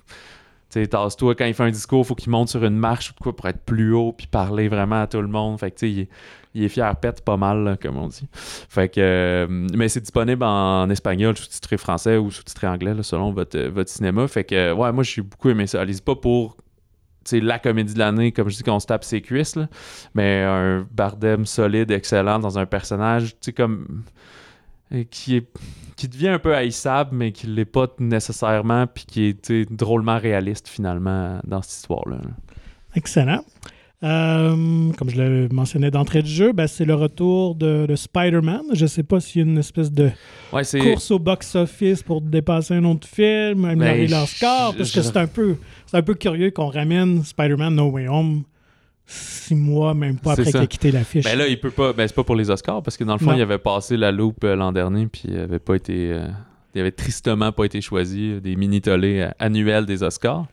tu 0.70 0.80
sais, 0.80 0.86
tasse-toi, 0.86 1.34
quand 1.34 1.46
il 1.46 1.54
fait 1.54 1.62
un 1.62 1.70
discours, 1.70 2.06
faut 2.06 2.14
qu'il 2.14 2.30
monte 2.30 2.48
sur 2.48 2.62
une 2.64 2.76
marche 2.76 3.10
ou 3.10 3.14
de 3.14 3.18
quoi 3.20 3.34
pour 3.34 3.46
être 3.48 3.60
plus 3.64 3.92
haut, 3.94 4.12
puis 4.12 4.26
parler 4.26 4.68
vraiment 4.68 5.02
à 5.02 5.06
tout 5.06 5.20
le 5.20 5.28
monde, 5.28 5.58
fait 5.58 5.70
que 5.70 5.78
tu 5.78 5.86
sais, 5.86 5.92
il 5.92 6.00
est, 6.00 6.08
il 6.54 6.64
est 6.64 6.68
fier 6.68 6.94
pète 6.96 7.24
pas 7.24 7.36
mal, 7.36 7.62
là, 7.64 7.76
comme 7.76 7.96
on 7.96 8.08
dit. 8.08 8.26
Fait 8.32 8.88
que, 8.88 9.00
euh, 9.00 9.46
mais 9.48 9.88
c'est 9.88 10.00
disponible 10.00 10.44
en 10.44 10.90
espagnol, 10.90 11.36
sous-titré 11.36 11.76
français 11.76 12.16
ou 12.16 12.30
sous-titré 12.30 12.66
anglais, 12.66 12.94
là, 12.94 13.02
selon 13.02 13.32
votre, 13.32 13.58
votre 13.68 13.90
cinéma, 13.90 14.26
fait 14.28 14.44
que, 14.44 14.72
ouais, 14.72 14.92
moi, 14.92 15.04
j'ai 15.04 15.22
beaucoup 15.22 15.48
aimé 15.48 15.66
ça. 15.66 15.80
Allez-y 15.80 16.02
pas 16.02 16.16
pour 16.16 16.56
c'est 17.24 17.40
la 17.40 17.58
comédie 17.58 17.94
de 17.94 17.98
l'année, 17.98 18.32
comme 18.32 18.48
je 18.48 18.56
dis, 18.56 18.62
qu'on 18.62 18.80
se 18.80 18.86
tape 18.86 19.04
ses 19.04 19.20
cuisses, 19.20 19.58
mais 20.14 20.42
un 20.42 20.86
Bardem 20.90 21.44
solide, 21.46 21.90
excellent 21.90 22.38
dans 22.38 22.58
un 22.58 22.66
personnage, 22.66 23.32
tu 23.32 23.36
sais, 23.42 23.52
comme. 23.52 24.02
euh, 24.92 25.04
qui 25.10 25.36
est 25.36 25.48
qui 25.96 26.06
devient 26.06 26.28
un 26.28 26.38
peu 26.38 26.54
haïssable, 26.54 27.10
mais 27.12 27.32
qui 27.32 27.48
l'est 27.48 27.64
pas 27.64 27.88
nécessairement, 27.98 28.86
puis 28.86 29.04
qui 29.04 29.24
est 29.26 29.72
drôlement 29.72 30.16
réaliste 30.16 30.68
finalement 30.68 31.40
dans 31.44 31.60
cette 31.60 31.72
histoire-là. 31.72 32.18
là. 32.18 32.30
Excellent. 32.94 33.44
Euh, 34.04 34.92
comme 34.96 35.10
je 35.10 35.20
le 35.20 35.48
mentionnais 35.50 35.90
d'entrée 35.90 36.22
de 36.22 36.28
jeu, 36.28 36.52
ben, 36.52 36.68
c'est 36.68 36.84
le 36.84 36.94
retour 36.94 37.56
de, 37.56 37.84
de 37.86 37.96
Spider-Man. 37.96 38.62
Je 38.72 38.86
sais 38.86 39.02
pas 39.02 39.18
s'il 39.18 39.42
y 39.42 39.44
a 39.44 39.50
une 39.50 39.58
espèce 39.58 39.90
de 39.90 40.10
Ouais, 40.52 40.62
course 40.80 41.10
au 41.10 41.18
box-office 41.18 42.04
pour 42.04 42.20
dépasser 42.20 42.74
un 42.74 42.84
autre 42.84 43.08
film, 43.08 43.64
améliorer 43.64 44.02
Ben, 44.06 44.10
leur 44.10 44.28
score, 44.28 44.72
je- 44.72 44.78
parce 44.78 44.92
que 44.92 45.00
je- 45.00 45.06
c'est 45.06 45.16
un 45.16 45.26
peu 45.26 45.56
un 45.92 46.02
peu 46.02 46.14
curieux 46.14 46.50
qu'on 46.52 46.68
ramène 46.68 47.24
Spider-Man 47.24 47.74
No 47.74 47.90
Way 47.90 48.06
Home 48.06 48.44
six 49.04 49.54
mois, 49.56 49.94
même 49.94 50.18
pas 50.18 50.32
après 50.32 50.44
qu'il 50.44 50.62
ait 50.62 50.66
quitté 50.68 50.92
l'affiche. 50.92 51.24
Ben 51.24 51.36
là, 51.36 51.48
il 51.48 51.58
peut 51.58 51.70
pas. 51.72 51.92
Ben, 51.92 52.06
c'est 52.06 52.14
pas 52.14 52.24
pour 52.24 52.36
les 52.36 52.50
Oscars, 52.50 52.82
parce 52.82 52.96
que 52.96 53.02
dans 53.04 53.14
le 53.14 53.18
fond, 53.18 53.30
Non. 53.32 53.36
il 53.36 53.42
avait 53.42 53.58
passé 53.58 53.96
la 53.96 54.12
loupe 54.12 54.44
euh, 54.44 54.54
l'an 54.54 54.70
dernier, 54.70 55.06
puis 55.08 55.22
il 55.28 55.38
avait 55.38 55.58
pas 55.58 55.74
été. 55.74 56.12
euh, 56.12 56.28
il 56.74 56.80
avait 56.82 56.92
tristement 56.92 57.50
pas 57.50 57.64
été 57.64 57.80
choisi 57.80 58.40
des 58.40 58.54
mini-tollés 58.54 59.26
annuels 59.40 59.86
des 59.86 60.02
Oscars. 60.04 60.46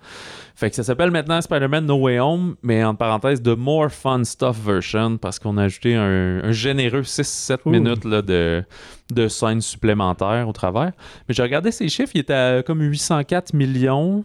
Fait 0.58 0.70
que 0.70 0.76
ça 0.78 0.84
s'appelle 0.84 1.12
maintenant 1.12 1.42
Spider-Man 1.42 1.86
No 1.86 1.96
Way 1.98 2.20
Home, 2.20 2.56
mais 2.64 2.82
en 2.84 2.96
parenthèse, 2.96 3.44
The 3.44 3.58
More 3.58 3.90
Fun 3.92 4.24
Stuff 4.24 4.58
version, 4.66 5.18
parce 5.18 5.38
qu'on 5.38 5.58
a 5.58 5.64
ajouté 5.64 5.96
un, 5.96 6.42
un 6.44 6.52
généreux 6.54 7.02
6-7 7.02 7.58
Ouh. 7.66 7.70
minutes 7.72 8.06
là, 8.06 8.22
de, 8.22 8.64
de 9.14 9.28
scènes 9.28 9.60
supplémentaires 9.60 10.48
au 10.48 10.54
travers. 10.54 10.94
Mais 11.28 11.34
j'ai 11.36 11.44
regardé 11.44 11.72
ces 11.72 11.90
chiffres, 11.90 12.14
il 12.16 12.22
était 12.22 12.34
à 12.34 12.64
comme 12.64 12.80
804 12.82 13.54
millions 13.54 14.24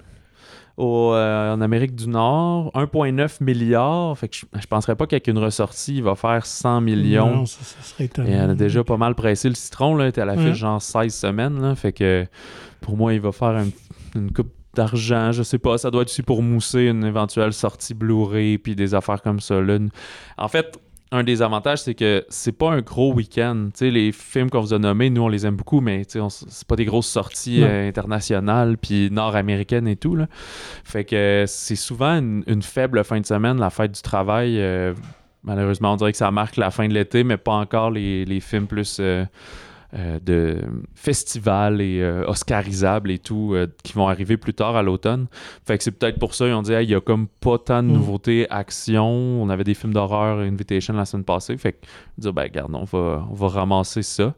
au, 0.76 1.12
euh, 1.12 1.52
en 1.52 1.60
Amérique 1.60 1.96
du 1.96 2.08
Nord, 2.08 2.70
1,9 2.74 3.42
milliard. 3.42 4.16
Fait 4.16 4.28
que 4.28 4.36
je, 4.36 4.46
je 4.60 4.66
penserais 4.68 4.94
pas 4.94 5.06
qu'avec 5.06 5.26
une 5.26 5.36
ressortie, 5.38 5.96
il 5.96 6.02
va 6.04 6.14
faire 6.14 6.46
100 6.46 6.80
millions. 6.80 7.38
Non, 7.38 7.46
ça, 7.46 7.58
ça 7.62 7.82
serait 7.82 8.04
étonnant. 8.04 8.28
Et 8.28 8.32
elle 8.32 8.50
a 8.50 8.54
déjà 8.54 8.84
pas 8.84 8.96
mal 8.96 9.14
pressé 9.16 9.48
le 9.48 9.56
citron, 9.56 9.96
là. 9.96 10.04
Il 10.06 10.08
était 10.10 10.20
à 10.22 10.26
la 10.26 10.36
Ouais. 10.36 10.54
genre 10.54 10.80
16 10.80 11.12
semaines, 11.12 11.60
là. 11.60 11.74
Fait 11.74 11.92
que 11.92 12.24
pour 12.80 12.96
moi, 12.96 13.12
il 13.14 13.20
va 13.20 13.32
faire 13.32 13.48
un- 13.48 13.66
une 14.14 14.32
coupe 14.32 14.52
d'argent, 14.74 15.32
je 15.32 15.42
sais 15.42 15.58
pas. 15.58 15.78
Ça 15.78 15.90
doit 15.90 16.02
être 16.02 16.08
aussi 16.08 16.22
pour 16.22 16.42
mousser 16.42 16.82
une 16.86 17.04
éventuelle 17.04 17.52
sortie 17.52 17.94
Blu-ray 17.94 18.58
puis 18.58 18.74
des 18.74 18.94
affaires 18.94 19.22
comme 19.22 19.40
ça, 19.40 19.60
là. 19.60 19.78
En 20.38 20.48
fait, 20.48 20.78
un 21.12 21.24
des 21.24 21.42
avantages, 21.42 21.82
c'est 21.82 21.94
que 21.94 22.24
c'est 22.28 22.52
pas 22.52 22.70
un 22.70 22.82
gros 22.82 23.12
week-end. 23.12 23.70
Tu 23.72 23.78
sais, 23.78 23.90
les 23.90 24.12
films 24.12 24.48
qu'on 24.48 24.60
vous 24.60 24.74
a 24.74 24.78
nommés, 24.78 25.10
nous, 25.10 25.22
on 25.22 25.28
les 25.28 25.44
aime 25.44 25.56
beaucoup, 25.56 25.80
mais 25.80 26.02
on 26.16 26.28
c'est 26.28 26.66
pas 26.68 26.76
des 26.76 26.84
grosses 26.84 27.08
sorties 27.08 27.64
euh, 27.64 27.88
internationales 27.88 28.76
puis 28.78 29.10
nord-américaines 29.10 29.88
et 29.88 29.96
tout, 29.96 30.14
là. 30.14 30.28
Fait 30.84 31.04
que 31.04 31.44
c'est 31.48 31.76
souvent 31.76 32.18
une, 32.18 32.44
une 32.46 32.62
faible 32.62 33.02
fin 33.02 33.20
de 33.20 33.26
semaine, 33.26 33.58
la 33.58 33.70
fête 33.70 33.92
du 33.92 34.02
travail. 34.02 34.60
euh, 34.60 34.94
malheureusement, 35.42 35.94
on 35.94 35.96
dirait 35.96 36.12
que 36.12 36.18
ça 36.18 36.30
marque 36.30 36.56
la 36.56 36.70
fin 36.70 36.86
de 36.86 36.94
l'été, 36.94 37.24
mais 37.24 37.36
pas 37.36 37.54
encore 37.54 37.90
les, 37.90 38.24
les 38.24 38.40
films 38.40 38.68
plus 38.68 38.98
euh, 39.00 39.24
de 40.24 40.58
festivals 40.94 41.80
et 41.80 42.00
euh, 42.00 42.24
oscarisables 42.26 43.10
et 43.10 43.18
tout 43.18 43.52
euh, 43.54 43.66
qui 43.82 43.92
vont 43.94 44.06
arriver 44.08 44.36
plus 44.36 44.54
tard 44.54 44.76
à 44.76 44.82
l'automne. 44.82 45.26
Fait 45.66 45.76
que 45.78 45.84
c'est 45.84 45.90
peut-être 45.90 46.18
pour 46.18 46.34
ça, 46.34 46.46
ils 46.46 46.52
ont 46.52 46.62
dit, 46.62 46.72
Hey, 46.72 46.86
il 46.86 46.90
y 46.90 46.94
a 46.94 47.00
comme 47.00 47.26
pas 47.26 47.58
tant 47.58 47.82
de 47.82 47.88
Mm. 47.88 47.92
nouveautés 47.92 48.46
action. 48.50 49.08
On 49.42 49.48
avait 49.48 49.64
des 49.64 49.74
films 49.74 49.92
d'horreur 49.92 50.38
Invitation 50.38 50.94
la 50.94 51.04
semaine 51.04 51.24
passée. 51.24 51.56
Fait 51.56 51.72
que, 51.72 51.78
dire, 52.18 52.32
ben, 52.32 52.42
regarde, 52.42 52.74
on 52.74 52.84
va, 52.84 53.26
on 53.30 53.34
va 53.34 53.48
ramasser 53.48 54.02
ça. 54.02 54.34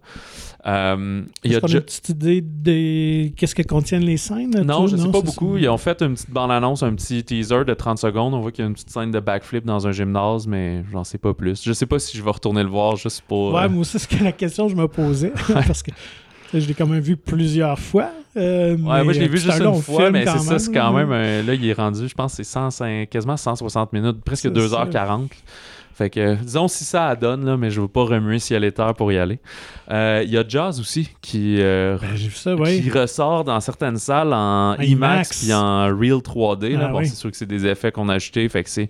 Euh, 0.65 1.23
il 1.43 1.51
y 1.53 1.57
a 1.57 1.61
qu'on 1.61 1.65
a 1.67 1.69
déjà- 1.69 1.79
une 1.79 1.85
petite 1.85 2.09
idée 2.11 2.41
de 2.41 3.29
qu'est-ce 3.35 3.55
que 3.55 3.63
contiennent 3.63 4.05
les 4.05 4.17
scènes? 4.17 4.63
non, 4.65 4.87
je 4.87 4.97
sais 4.97 5.11
pas 5.11 5.21
beaucoup. 5.21 5.55
ça. 5.57 5.61
Ils 5.61 5.69
ont 5.69 5.77
fait 5.77 6.01
une 6.03 6.15
petite 6.15 6.31
bande-annonce, 6.31 6.83
un 6.85 6.95
petit 6.95 7.25
teaser 7.25 7.65
de 7.65 7.75
30 7.75 7.99
secondes. 7.99 8.33
On 8.35 8.41
voit 8.41 8.53
qu'il 8.53 8.63
y 8.63 8.67
a 8.67 8.69
une 8.69 8.75
petite 8.75 8.91
scène 8.91 9.11
de 9.11 9.19
backflip 9.19 9.65
dans 9.65 9.87
un 9.89 9.93
gymnase, 9.93 10.47
mais 10.47 10.85
j'en 10.93 11.03
sais 11.03 11.19
pas 11.19 11.35
plus. 11.35 11.63
Je 11.65 11.73
sais 11.73 11.87
pas 11.87 11.99
si 11.99 12.17
je 12.17 12.23
vais 12.23 12.31
retourner 12.31 12.63
le 12.63 12.69
voir 12.69 12.95
juste 12.97 13.23
pour. 13.27 13.53
Ouais, 13.55 13.65
euh, 13.65 13.69
moi 13.69 13.81
aussi, 13.81 13.99
c'est 13.99 14.09
que 14.19 14.23
la 14.23 14.31
question 14.33 14.67
que 14.67 14.73
je 14.73 14.77
me 14.77 14.87
posais. 14.87 15.33
parce 15.53 15.83
que 15.83 15.91
je 16.55 16.67
l'ai 16.67 16.75
quand 16.75 16.87
même 16.87 17.01
vu 17.01 17.17
plusieurs 17.17 17.79
fois. 17.79 18.11
euh, 18.37 18.77
Ouais, 18.77 18.77
mais, 18.77 19.05
moi 19.05 19.13
je 19.15 19.19
l'ai 19.19 19.25
euh, 19.27 19.29
vu 19.31 19.39
un 19.39 19.41
juste 19.41 19.59
long 19.61 19.75
une 19.77 19.83
fois, 19.83 20.11
mais 20.13 20.27
c'est 20.27 20.39
ça, 20.39 20.59
c'est 20.61 20.73
quand 20.73 20.93
même. 20.93 21.11
un- 21.11 21.43
là, 21.43 21.55
il 21.55 21.67
est 21.67 21.73
rendu, 21.73 22.07
je 22.07 22.15
pense, 22.15 22.35
c'est 22.35 22.45
105 22.45 23.09
quasiment 23.11 23.37
160 23.37 23.93
minutes, 23.93 24.23
presque 24.25 24.43
C'est 24.43 24.51
2h40. 24.51 25.29
Fait 25.95 26.11
que, 26.11 26.35
disons 26.37 26.69
si 26.69 26.85
ça 26.85 27.15
donne, 27.17 27.45
là, 27.45 27.57
mais 27.57 27.71
je 27.71 27.81
veux 27.81 27.89
pas 27.89 28.05
remuer 28.05 28.39
ciel 28.39 28.65
et 28.65 28.73
terre 28.73 28.95
pour 28.95 29.13
y 29.13 29.19
aller. 29.19 29.39
Euh, 29.91 30.23
Il 30.25 30.31
y 30.31 30.39
a 30.39 30.45
Jazz 30.47 30.81
aussi 30.81 31.11
qui, 31.21 31.61
euh, 31.61 31.99
Ben, 31.99 32.17
ça, 32.31 32.55
qui 32.57 32.91
ressort 32.91 33.45
dans 33.45 33.61
certaines 33.61 33.99
salles 33.99 34.33
en 34.33 34.75
IMAX 34.79 35.43
puis 35.45 35.53
en 35.53 35.85
Real 35.97 36.19
3D. 36.23 36.77
là. 36.79 36.87
Ah 36.89 36.93
bon, 36.93 36.99
oui. 37.01 37.07
c'est 37.09 37.17
sûr 37.17 37.31
que 37.31 37.37
c'est 37.37 37.47
des 37.47 37.67
effets 37.67 37.93
qu'on 37.93 38.09
a 38.09 38.15
ajoutés, 38.15 38.49
fait 38.49 38.65
que 38.65 38.71
c'est 38.71 38.89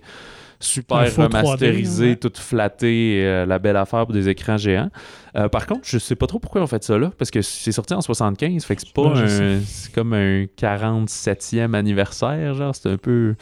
super 0.59 0.99
Un 0.99 1.05
faux 1.07 1.23
3D, 1.23 1.25
remasterisé, 1.35 2.09
ouais. 2.11 2.15
tout 2.15 2.31
flatté, 2.37 3.21
euh, 3.25 3.45
la 3.45 3.59
belle 3.59 3.75
affaire 3.75 4.05
pour 4.05 4.13
des 4.13 4.29
écrans 4.29 4.55
géants. 4.55 4.89
Euh, 5.35 5.49
par 5.49 5.65
contre, 5.67 5.81
je 5.83 5.97
sais 5.97 6.15
pas 6.15 6.25
trop 6.25 6.39
pourquoi 6.39 6.61
on 6.61 6.67
fait 6.67 6.81
ça 6.85 6.97
là, 6.97 7.11
parce 7.17 7.31
que 7.31 7.41
c'est 7.41 7.73
sorti 7.73 7.93
en 7.93 7.99
75, 7.99 8.63
fait 8.63 8.75
que 8.77 8.81
c'est 8.81 8.93
pas 8.93 9.01
Ouais, 9.01 9.19
un, 9.19 9.59
c'est 9.65 9.91
comme 9.93 10.13
un 10.13 10.45
47e 10.57 11.73
anniversaire, 11.73 12.53
genre, 12.53 12.73
c'est 12.73 12.89
un 12.89 12.97
peu 12.97 13.35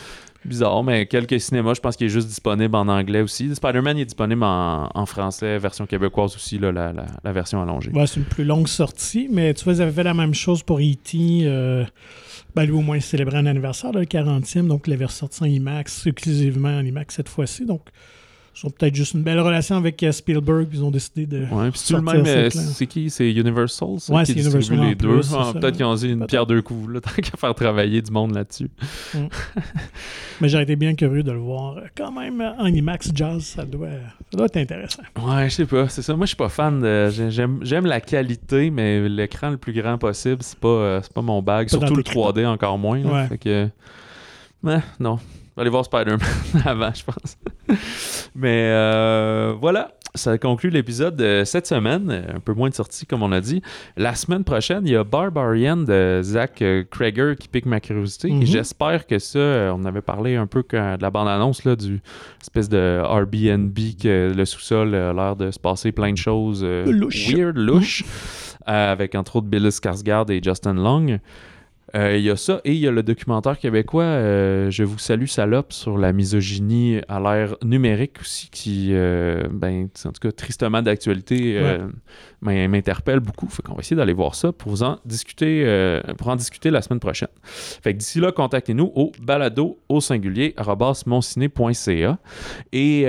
Bizarre, 0.44 0.84
mais 0.84 1.06
quelques 1.06 1.39
cinémas, 1.39 1.76
je 1.76 1.82
pense 1.82 1.96
qu'il 1.96 2.08
est 2.08 2.10
juste 2.10 2.28
disponible 2.28 2.76
en 2.76 2.88
anglais 2.88 3.22
aussi. 3.22 3.54
Spider-Man 3.54 4.00
est 4.00 4.06
disponible 4.06 4.44
en, 4.44 5.06
français, 5.06 5.60
version 5.60 5.86
québécoise 5.86 6.36
aussi, 6.36 6.58
la 6.58 7.32
version 7.32 7.62
allongée. 7.62 7.92
Ouais, 7.92 8.08
c'est 8.08 8.20
une 8.20 8.26
plus 8.26 8.44
longue 8.44 8.68
sortie, 8.68 9.28
mais 9.32 9.54
tu 9.54 9.64
vois, 9.64 9.74
ils 9.74 9.82
avaient 9.82 9.92
fait 9.92 10.04
la 10.04 10.16
même 10.16 10.34
chose 10.34 10.64
pour 10.64 10.80
E.T. 10.80 11.42
euh, 11.44 11.86
ben, 12.56 12.66
lui, 12.66 12.74
au 12.74 12.82
moins, 12.82 12.98
il 12.98 13.02
célébrait 13.02 13.38
un 13.38 13.46
anniversaire, 13.46 13.92
le 13.92 14.04
40e, 14.04 14.68
donc 14.68 14.88
il 14.88 14.94
avait 14.94 15.06
ressorti 15.06 15.44
en 15.44 15.46
IMAX, 15.46 16.08
exclusivement 16.08 16.76
en 16.76 16.86
IMAX 16.86 17.16
cette 17.16 17.30
fois-ci. 17.30 17.66
Donc, 17.66 17.82
ils 18.54 18.68
ont 18.68 18.70
peut-être 18.70 18.93
juste 18.95 19.14
une 19.14 19.24
belle 19.24 19.39
relation 19.39 19.76
avec 19.78 20.02
euh, 20.04 20.12
Spielberg, 20.12 20.68
puis 20.68 20.78
ils 20.80 20.84
ont 20.84 20.91
décidé 20.91 21.26
de. 21.26 21.45
Ouais, 21.52 21.72
puis 21.72 21.80
c'est 21.80 21.93
le 21.93 22.02
même. 22.02 22.24
euh, 22.28 22.49
c'est 22.49 22.86
qui? 22.86 23.10
C'est 23.10 23.32
Universal 23.32 23.88
ça, 23.99 24.14
Ouais, 24.14 24.26
c'est 24.26 24.34
Universal 24.34 24.80
les 24.82 24.95
deux. 24.95 25.08
plus, 25.20 25.34
Ah, 25.36 25.52
ça. 25.54 25.60
Peut-être 25.60 25.76
qu'ils 25.78 25.86
ont 25.86 25.95
dit 25.95 26.10
une 26.10 26.26
pierre 26.26 26.45
deux 26.45 26.62
coups, 26.62 26.89
là, 26.93 26.99
tant 27.02 27.12
qu'à 27.12 27.38
faire 27.38 27.56
travailler 27.56 28.02
du 28.02 28.12
monde 28.12 28.36
là-dessus. 28.36 28.70
Mais 30.41 30.49
j'aurais 30.49 30.64
été 30.64 30.76
bien 30.76 30.95
curieux 30.95 31.24
de 31.24 31.32
le 31.32 31.38
voir. 31.39 31.78
euh, 31.78 31.82
Quand 31.95 32.12
même, 32.12 32.41
en 32.41 32.66
IMAX 32.66 33.12
Jazz, 33.14 33.43
ça 33.43 33.64
doit, 33.66 33.88
ça 34.32 34.38
doit 34.38 34.45
être 34.47 34.58
intéressant. 34.58 35.04
Ouais, 35.24 35.49
je 35.49 35.56
sais 35.56 35.66
pas, 35.66 35.88
c'est 35.88 36.02
ça. 36.02 36.16
Moi, 36.16 36.26
je 36.26 36.30
suis 36.30 36.38
pas 36.38 36.49
fan 36.49 36.80
de. 36.82 37.10
j'ai- 37.10 37.30
J'aime, 37.32 37.86
la 37.86 38.02
qualité, 38.02 38.70
mais 38.70 39.08
l'écran 39.08 39.49
le 39.52 39.58
plus 39.58 39.74
grand 39.74 39.97
possible, 39.97 40.41
c'est 40.41 40.60
pas, 40.60 40.68
euh, 40.68 40.99
c'est 41.02 41.14
pas 41.14 41.22
mon 41.22 41.41
bag. 41.41 41.68
Pas 41.68 41.78
Surtout 41.78 41.95
le 41.95 42.04
tes 42.04 42.12
3D 42.12 42.45
encore 42.45 42.78
moins. 42.78 42.99
là. 42.99 43.10
Ouais. 43.14 43.28
Fait 43.28 43.38
que. 43.38 43.68
Ouais, 44.64 44.80
non. 44.99 45.20
Allez 45.58 45.70
voir 45.70 45.86
Spider-Man 45.86 46.20
avant, 46.66 46.91
je 46.93 47.04
pense. 47.04 47.38
mais 48.36 48.70
euh, 48.72 49.54
voilà. 49.60 49.91
Ça 50.14 50.38
conclut 50.38 50.70
l'épisode 50.70 51.16
de 51.16 51.43
cette 51.45 51.68
semaine. 51.68 52.26
Un 52.36 52.39
peu 52.41 52.54
moins 52.54 52.68
de 52.70 52.74
sorties, 52.74 53.06
comme 53.06 53.24
on 53.24 53.32
a 53.32 53.39
dit. 53.39 53.62
La 53.95 54.14
semaine 54.16 54.43
prochaine, 54.43 54.86
il 54.86 54.91
y 54.91 54.95
a 54.97 55.06
Barbarian 55.06 55.78
de 55.78 56.20
Zach 56.22 56.62
euh, 56.62 56.84
Krager 56.89 57.36
qui 57.39 57.47
pique 57.47 57.66
ma 57.66 57.80
curiosité. 57.80 58.30
Mhm. 58.30 58.45
J'espère 58.45 59.08
que 59.08 59.20
ça, 59.20 59.39
euh, 59.39 59.74
on 59.74 59.86
avait 59.86 60.02
parlé 60.02 60.36
un 60.36 60.47
peu 60.47 60.64
quand- 60.64 60.97
de 60.97 61.02
la 61.02 61.10
bande-annonce 61.12 61.64
là, 61.64 61.78
du 61.78 62.02
espèce 62.41 62.68
de 62.68 63.02
Airbnb 63.06 63.74
que 64.02 64.34
le 64.36 64.43
sous-sol 64.45 64.93
a 64.95 65.14
l'air 65.14 65.36
de 65.38 65.49
se 65.49 65.60
passer 65.60 65.93
plein 65.93 66.12
de 66.12 66.18
choses 66.18 66.62
euh, 66.62 66.91
Louche. 66.91 67.30
weird, 67.34 67.56
louches, 67.58 68.04
euh, 68.68 68.91
avec 68.91 69.16
entre 69.16 69.38
autres 69.38 69.47
Bill 69.47 69.66
Skarsgård 69.68 70.30
et 70.30 70.41
Justin 70.43 70.74
Long. 70.74 71.20
Euh, 71.94 72.16
Il 72.18 72.24
y 72.24 72.30
a 72.30 72.38
ça 72.38 72.62
et 72.64 72.72
il 72.72 72.78
y 72.80 72.88
a 72.88 72.92
le 72.92 73.04
documentaire 73.04 73.60
québécois 73.60 74.04
euh, 74.04 74.70
Je 74.72 74.84
vous 74.86 74.98
salue 74.98 75.26
salope 75.26 75.74
sur 75.74 75.98
la 75.98 76.14
misogynie 76.14 77.02
à 77.10 77.20
l'ère 77.20 77.58
numérique 77.64 78.18
aussi 78.22 78.50
qui, 78.50 78.90
euh, 78.94 79.44
ben, 79.52 79.90
en 80.06 80.12
tout 80.12 80.20
cas, 80.22 80.32
tristement 80.32 80.82
d'actualité 80.82 81.58
m'in- 82.42 82.68
m'interpelle 82.70 83.20
beaucoup. 83.20 83.50
Fait 83.50 83.62
qu'on 83.62 83.74
va 83.74 83.82
essayer 83.82 83.98
d'aller 83.98 84.14
voir 84.14 84.36
ça 84.36 84.54
pour 84.54 84.72
vous 84.72 84.84
en 84.84 85.00
discuter, 85.04 86.00
pour 86.18 86.30
en 86.30 86.38
discuter 86.38 86.70
la 86.72 86.82
semaine 86.82 87.02
prochaine. 87.02 87.28
Fait 87.44 87.92
que 87.94 87.98
d'ici 87.98 88.20
là, 88.22 88.32
contactez-nous 88.32 88.92
au 88.96 89.12
balado 89.22 89.78
au 89.90 90.00
singulier. 90.00 90.56
Et 92.72 93.06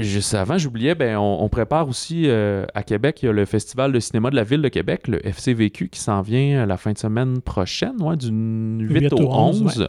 juste 0.00 0.32
avant, 0.34 0.56
j'oubliais, 0.56 0.94
ben, 0.94 1.16
on, 1.18 1.42
on 1.42 1.48
prépare 1.50 1.88
aussi 1.88 2.24
euh, 2.26 2.64
à 2.74 2.82
Québec, 2.82 3.20
il 3.22 3.26
y 3.26 3.28
a 3.28 3.32
le 3.32 3.44
Festival 3.44 3.92
de 3.92 4.00
cinéma 4.00 4.30
de 4.30 4.36
la 4.36 4.44
Ville 4.44 4.62
de 4.62 4.68
Québec, 4.68 5.08
le 5.08 5.24
FCVQ, 5.26 5.88
qui 5.90 6.00
s'en 6.00 6.22
vient 6.22 6.64
la 6.64 6.76
fin 6.78 6.92
de 6.92 6.98
semaine 6.98 7.40
prochaine, 7.42 8.00
ouais, 8.00 8.16
du 8.16 8.28
8, 8.28 9.00
8 9.00 9.12
au 9.12 9.16
au 9.18 9.32
11. 9.34 9.62
11, 9.62 9.88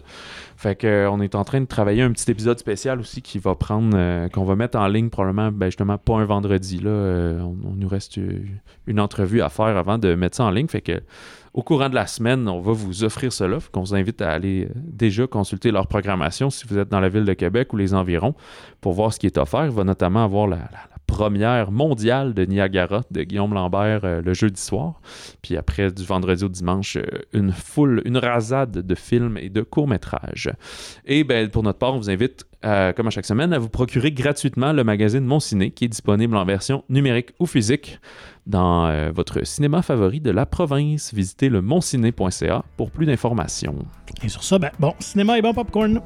Fait 0.58 0.76
que, 0.76 0.88
euh, 0.88 1.10
on 1.12 1.22
est 1.22 1.36
en 1.36 1.44
train 1.44 1.62
de 1.62 1.66
travailler 1.66 2.02
un 2.02 2.12
petit 2.12 2.30
épisode 2.30 2.60
spécial 2.60 3.00
aussi 3.00 3.22
qui 3.22 3.40
va 3.40 3.56
prendre, 3.56 3.96
euh, 3.96 4.28
qu'on 4.30 4.44
va 4.44 4.56
mettre 4.56 4.78
en 4.78 4.88
ligne 4.88 5.10
probablement, 5.10 5.52
ben, 5.52 5.68
justement, 5.68 5.98
pas 5.98 6.16
un 6.18 6.26
vendredi. 6.26 6.80
Là, 6.80 6.90
Euh, 6.90 7.40
on, 7.42 7.56
on 7.70 7.76
nous 7.76 7.88
reste 7.88 8.18
euh, 8.18 8.40
une 8.88 9.00
entrevue 9.00 9.42
à 9.42 9.50
faire 9.50 9.78
avant 9.78 9.98
de 9.98 10.16
mettre 10.16 10.38
ça 10.38 10.44
en 10.46 10.52
ligne. 10.52 10.68
Fait 10.68 10.82
que, 10.82 11.02
au 11.54 11.62
courant 11.62 11.90
de 11.90 11.96
la 11.96 12.08
semaine, 12.08 12.48
on 12.48 12.60
va 12.60 12.72
vous 12.72 13.04
offrir 13.04 13.32
cela. 13.32 13.60
Qu'on 13.72 13.82
vous 13.82 13.96
invite 13.96 14.22
à 14.22 14.32
aller 14.32 14.66
euh, 14.66 14.74
déjà 14.76 15.28
consulter 15.28 15.72
leur 15.72 15.88
programmation 15.88 16.50
si 16.50 16.66
vous 16.68 16.78
êtes 16.78 16.90
dans 16.90 17.00
la 17.00 17.10
ville 17.10 17.26
de 17.26 17.34
Québec 17.34 17.72
ou 17.74 17.78
les 17.78 17.94
environs 17.94 18.34
pour 18.82 18.94
voir 18.94 19.14
ce 19.14 19.20
qui 19.20 19.28
est 19.28 19.38
offert. 19.38 19.66
Il 19.66 19.72
va 19.72 19.84
notamment 19.84 20.24
avoir 20.24 20.48
la 20.48 20.68
première 21.06 21.72
mondiale 21.72 22.34
de 22.34 22.46
Niagara 22.46 23.02
de 23.12 23.24
Guillaume 23.24 23.54
Lambert 23.54 24.02
euh, 24.04 24.22
le 24.22 24.34
jeudi 24.34 24.62
soir. 24.62 25.00
Puis 25.42 25.58
après, 25.58 25.92
du 25.92 26.04
vendredi 26.04 26.44
au 26.44 26.50
dimanche, 26.50 26.98
euh, 26.98 27.04
une 27.34 27.52
foule, 27.52 28.02
une 28.06 28.18
rasade 28.18 28.72
de 28.72 28.96
films 28.96 29.38
et 29.38 29.50
de 29.50 29.62
courts-métrages. 29.62 30.52
Et 31.06 31.24
ben, 31.24 31.50
pour 31.50 31.64
notre 31.64 31.80
part, 31.80 31.94
on 31.94 31.98
vous 31.98 32.10
invite, 32.10 32.46
euh, 32.66 32.94
comme 32.94 33.08
à 33.08 33.10
chaque 33.10 33.26
semaine, 33.26 33.54
à 33.54 33.60
vous 33.60 33.70
procurer 33.70 34.12
gratuitement 34.12 34.74
le 34.74 34.84
magazine 34.84 35.24
Mon 35.26 35.40
Ciné, 35.40 35.72
qui 35.72 35.86
est 35.86 35.90
disponible 35.90 36.36
en 36.36 36.46
version 36.46 36.84
numérique 36.90 37.32
ou 37.40 37.46
physique 37.46 38.00
dans 38.46 39.12
votre 39.12 39.46
cinéma 39.46 39.82
favori 39.82 40.20
de 40.20 40.30
la 40.30 40.46
province. 40.46 41.14
Visitez 41.14 41.48
le 41.48 41.62
monciné.ca 41.62 42.66
pour 42.76 42.92
plus 42.92 43.06
d'informations. 43.06 43.78
Et 44.22 44.28
sur 44.28 44.44
ça, 44.44 44.60
ben, 44.60 44.72
bon, 44.80 44.94
cinéma 45.00 45.38
et 45.38 45.42
bon 45.42 45.54
popcorn. 45.54 46.02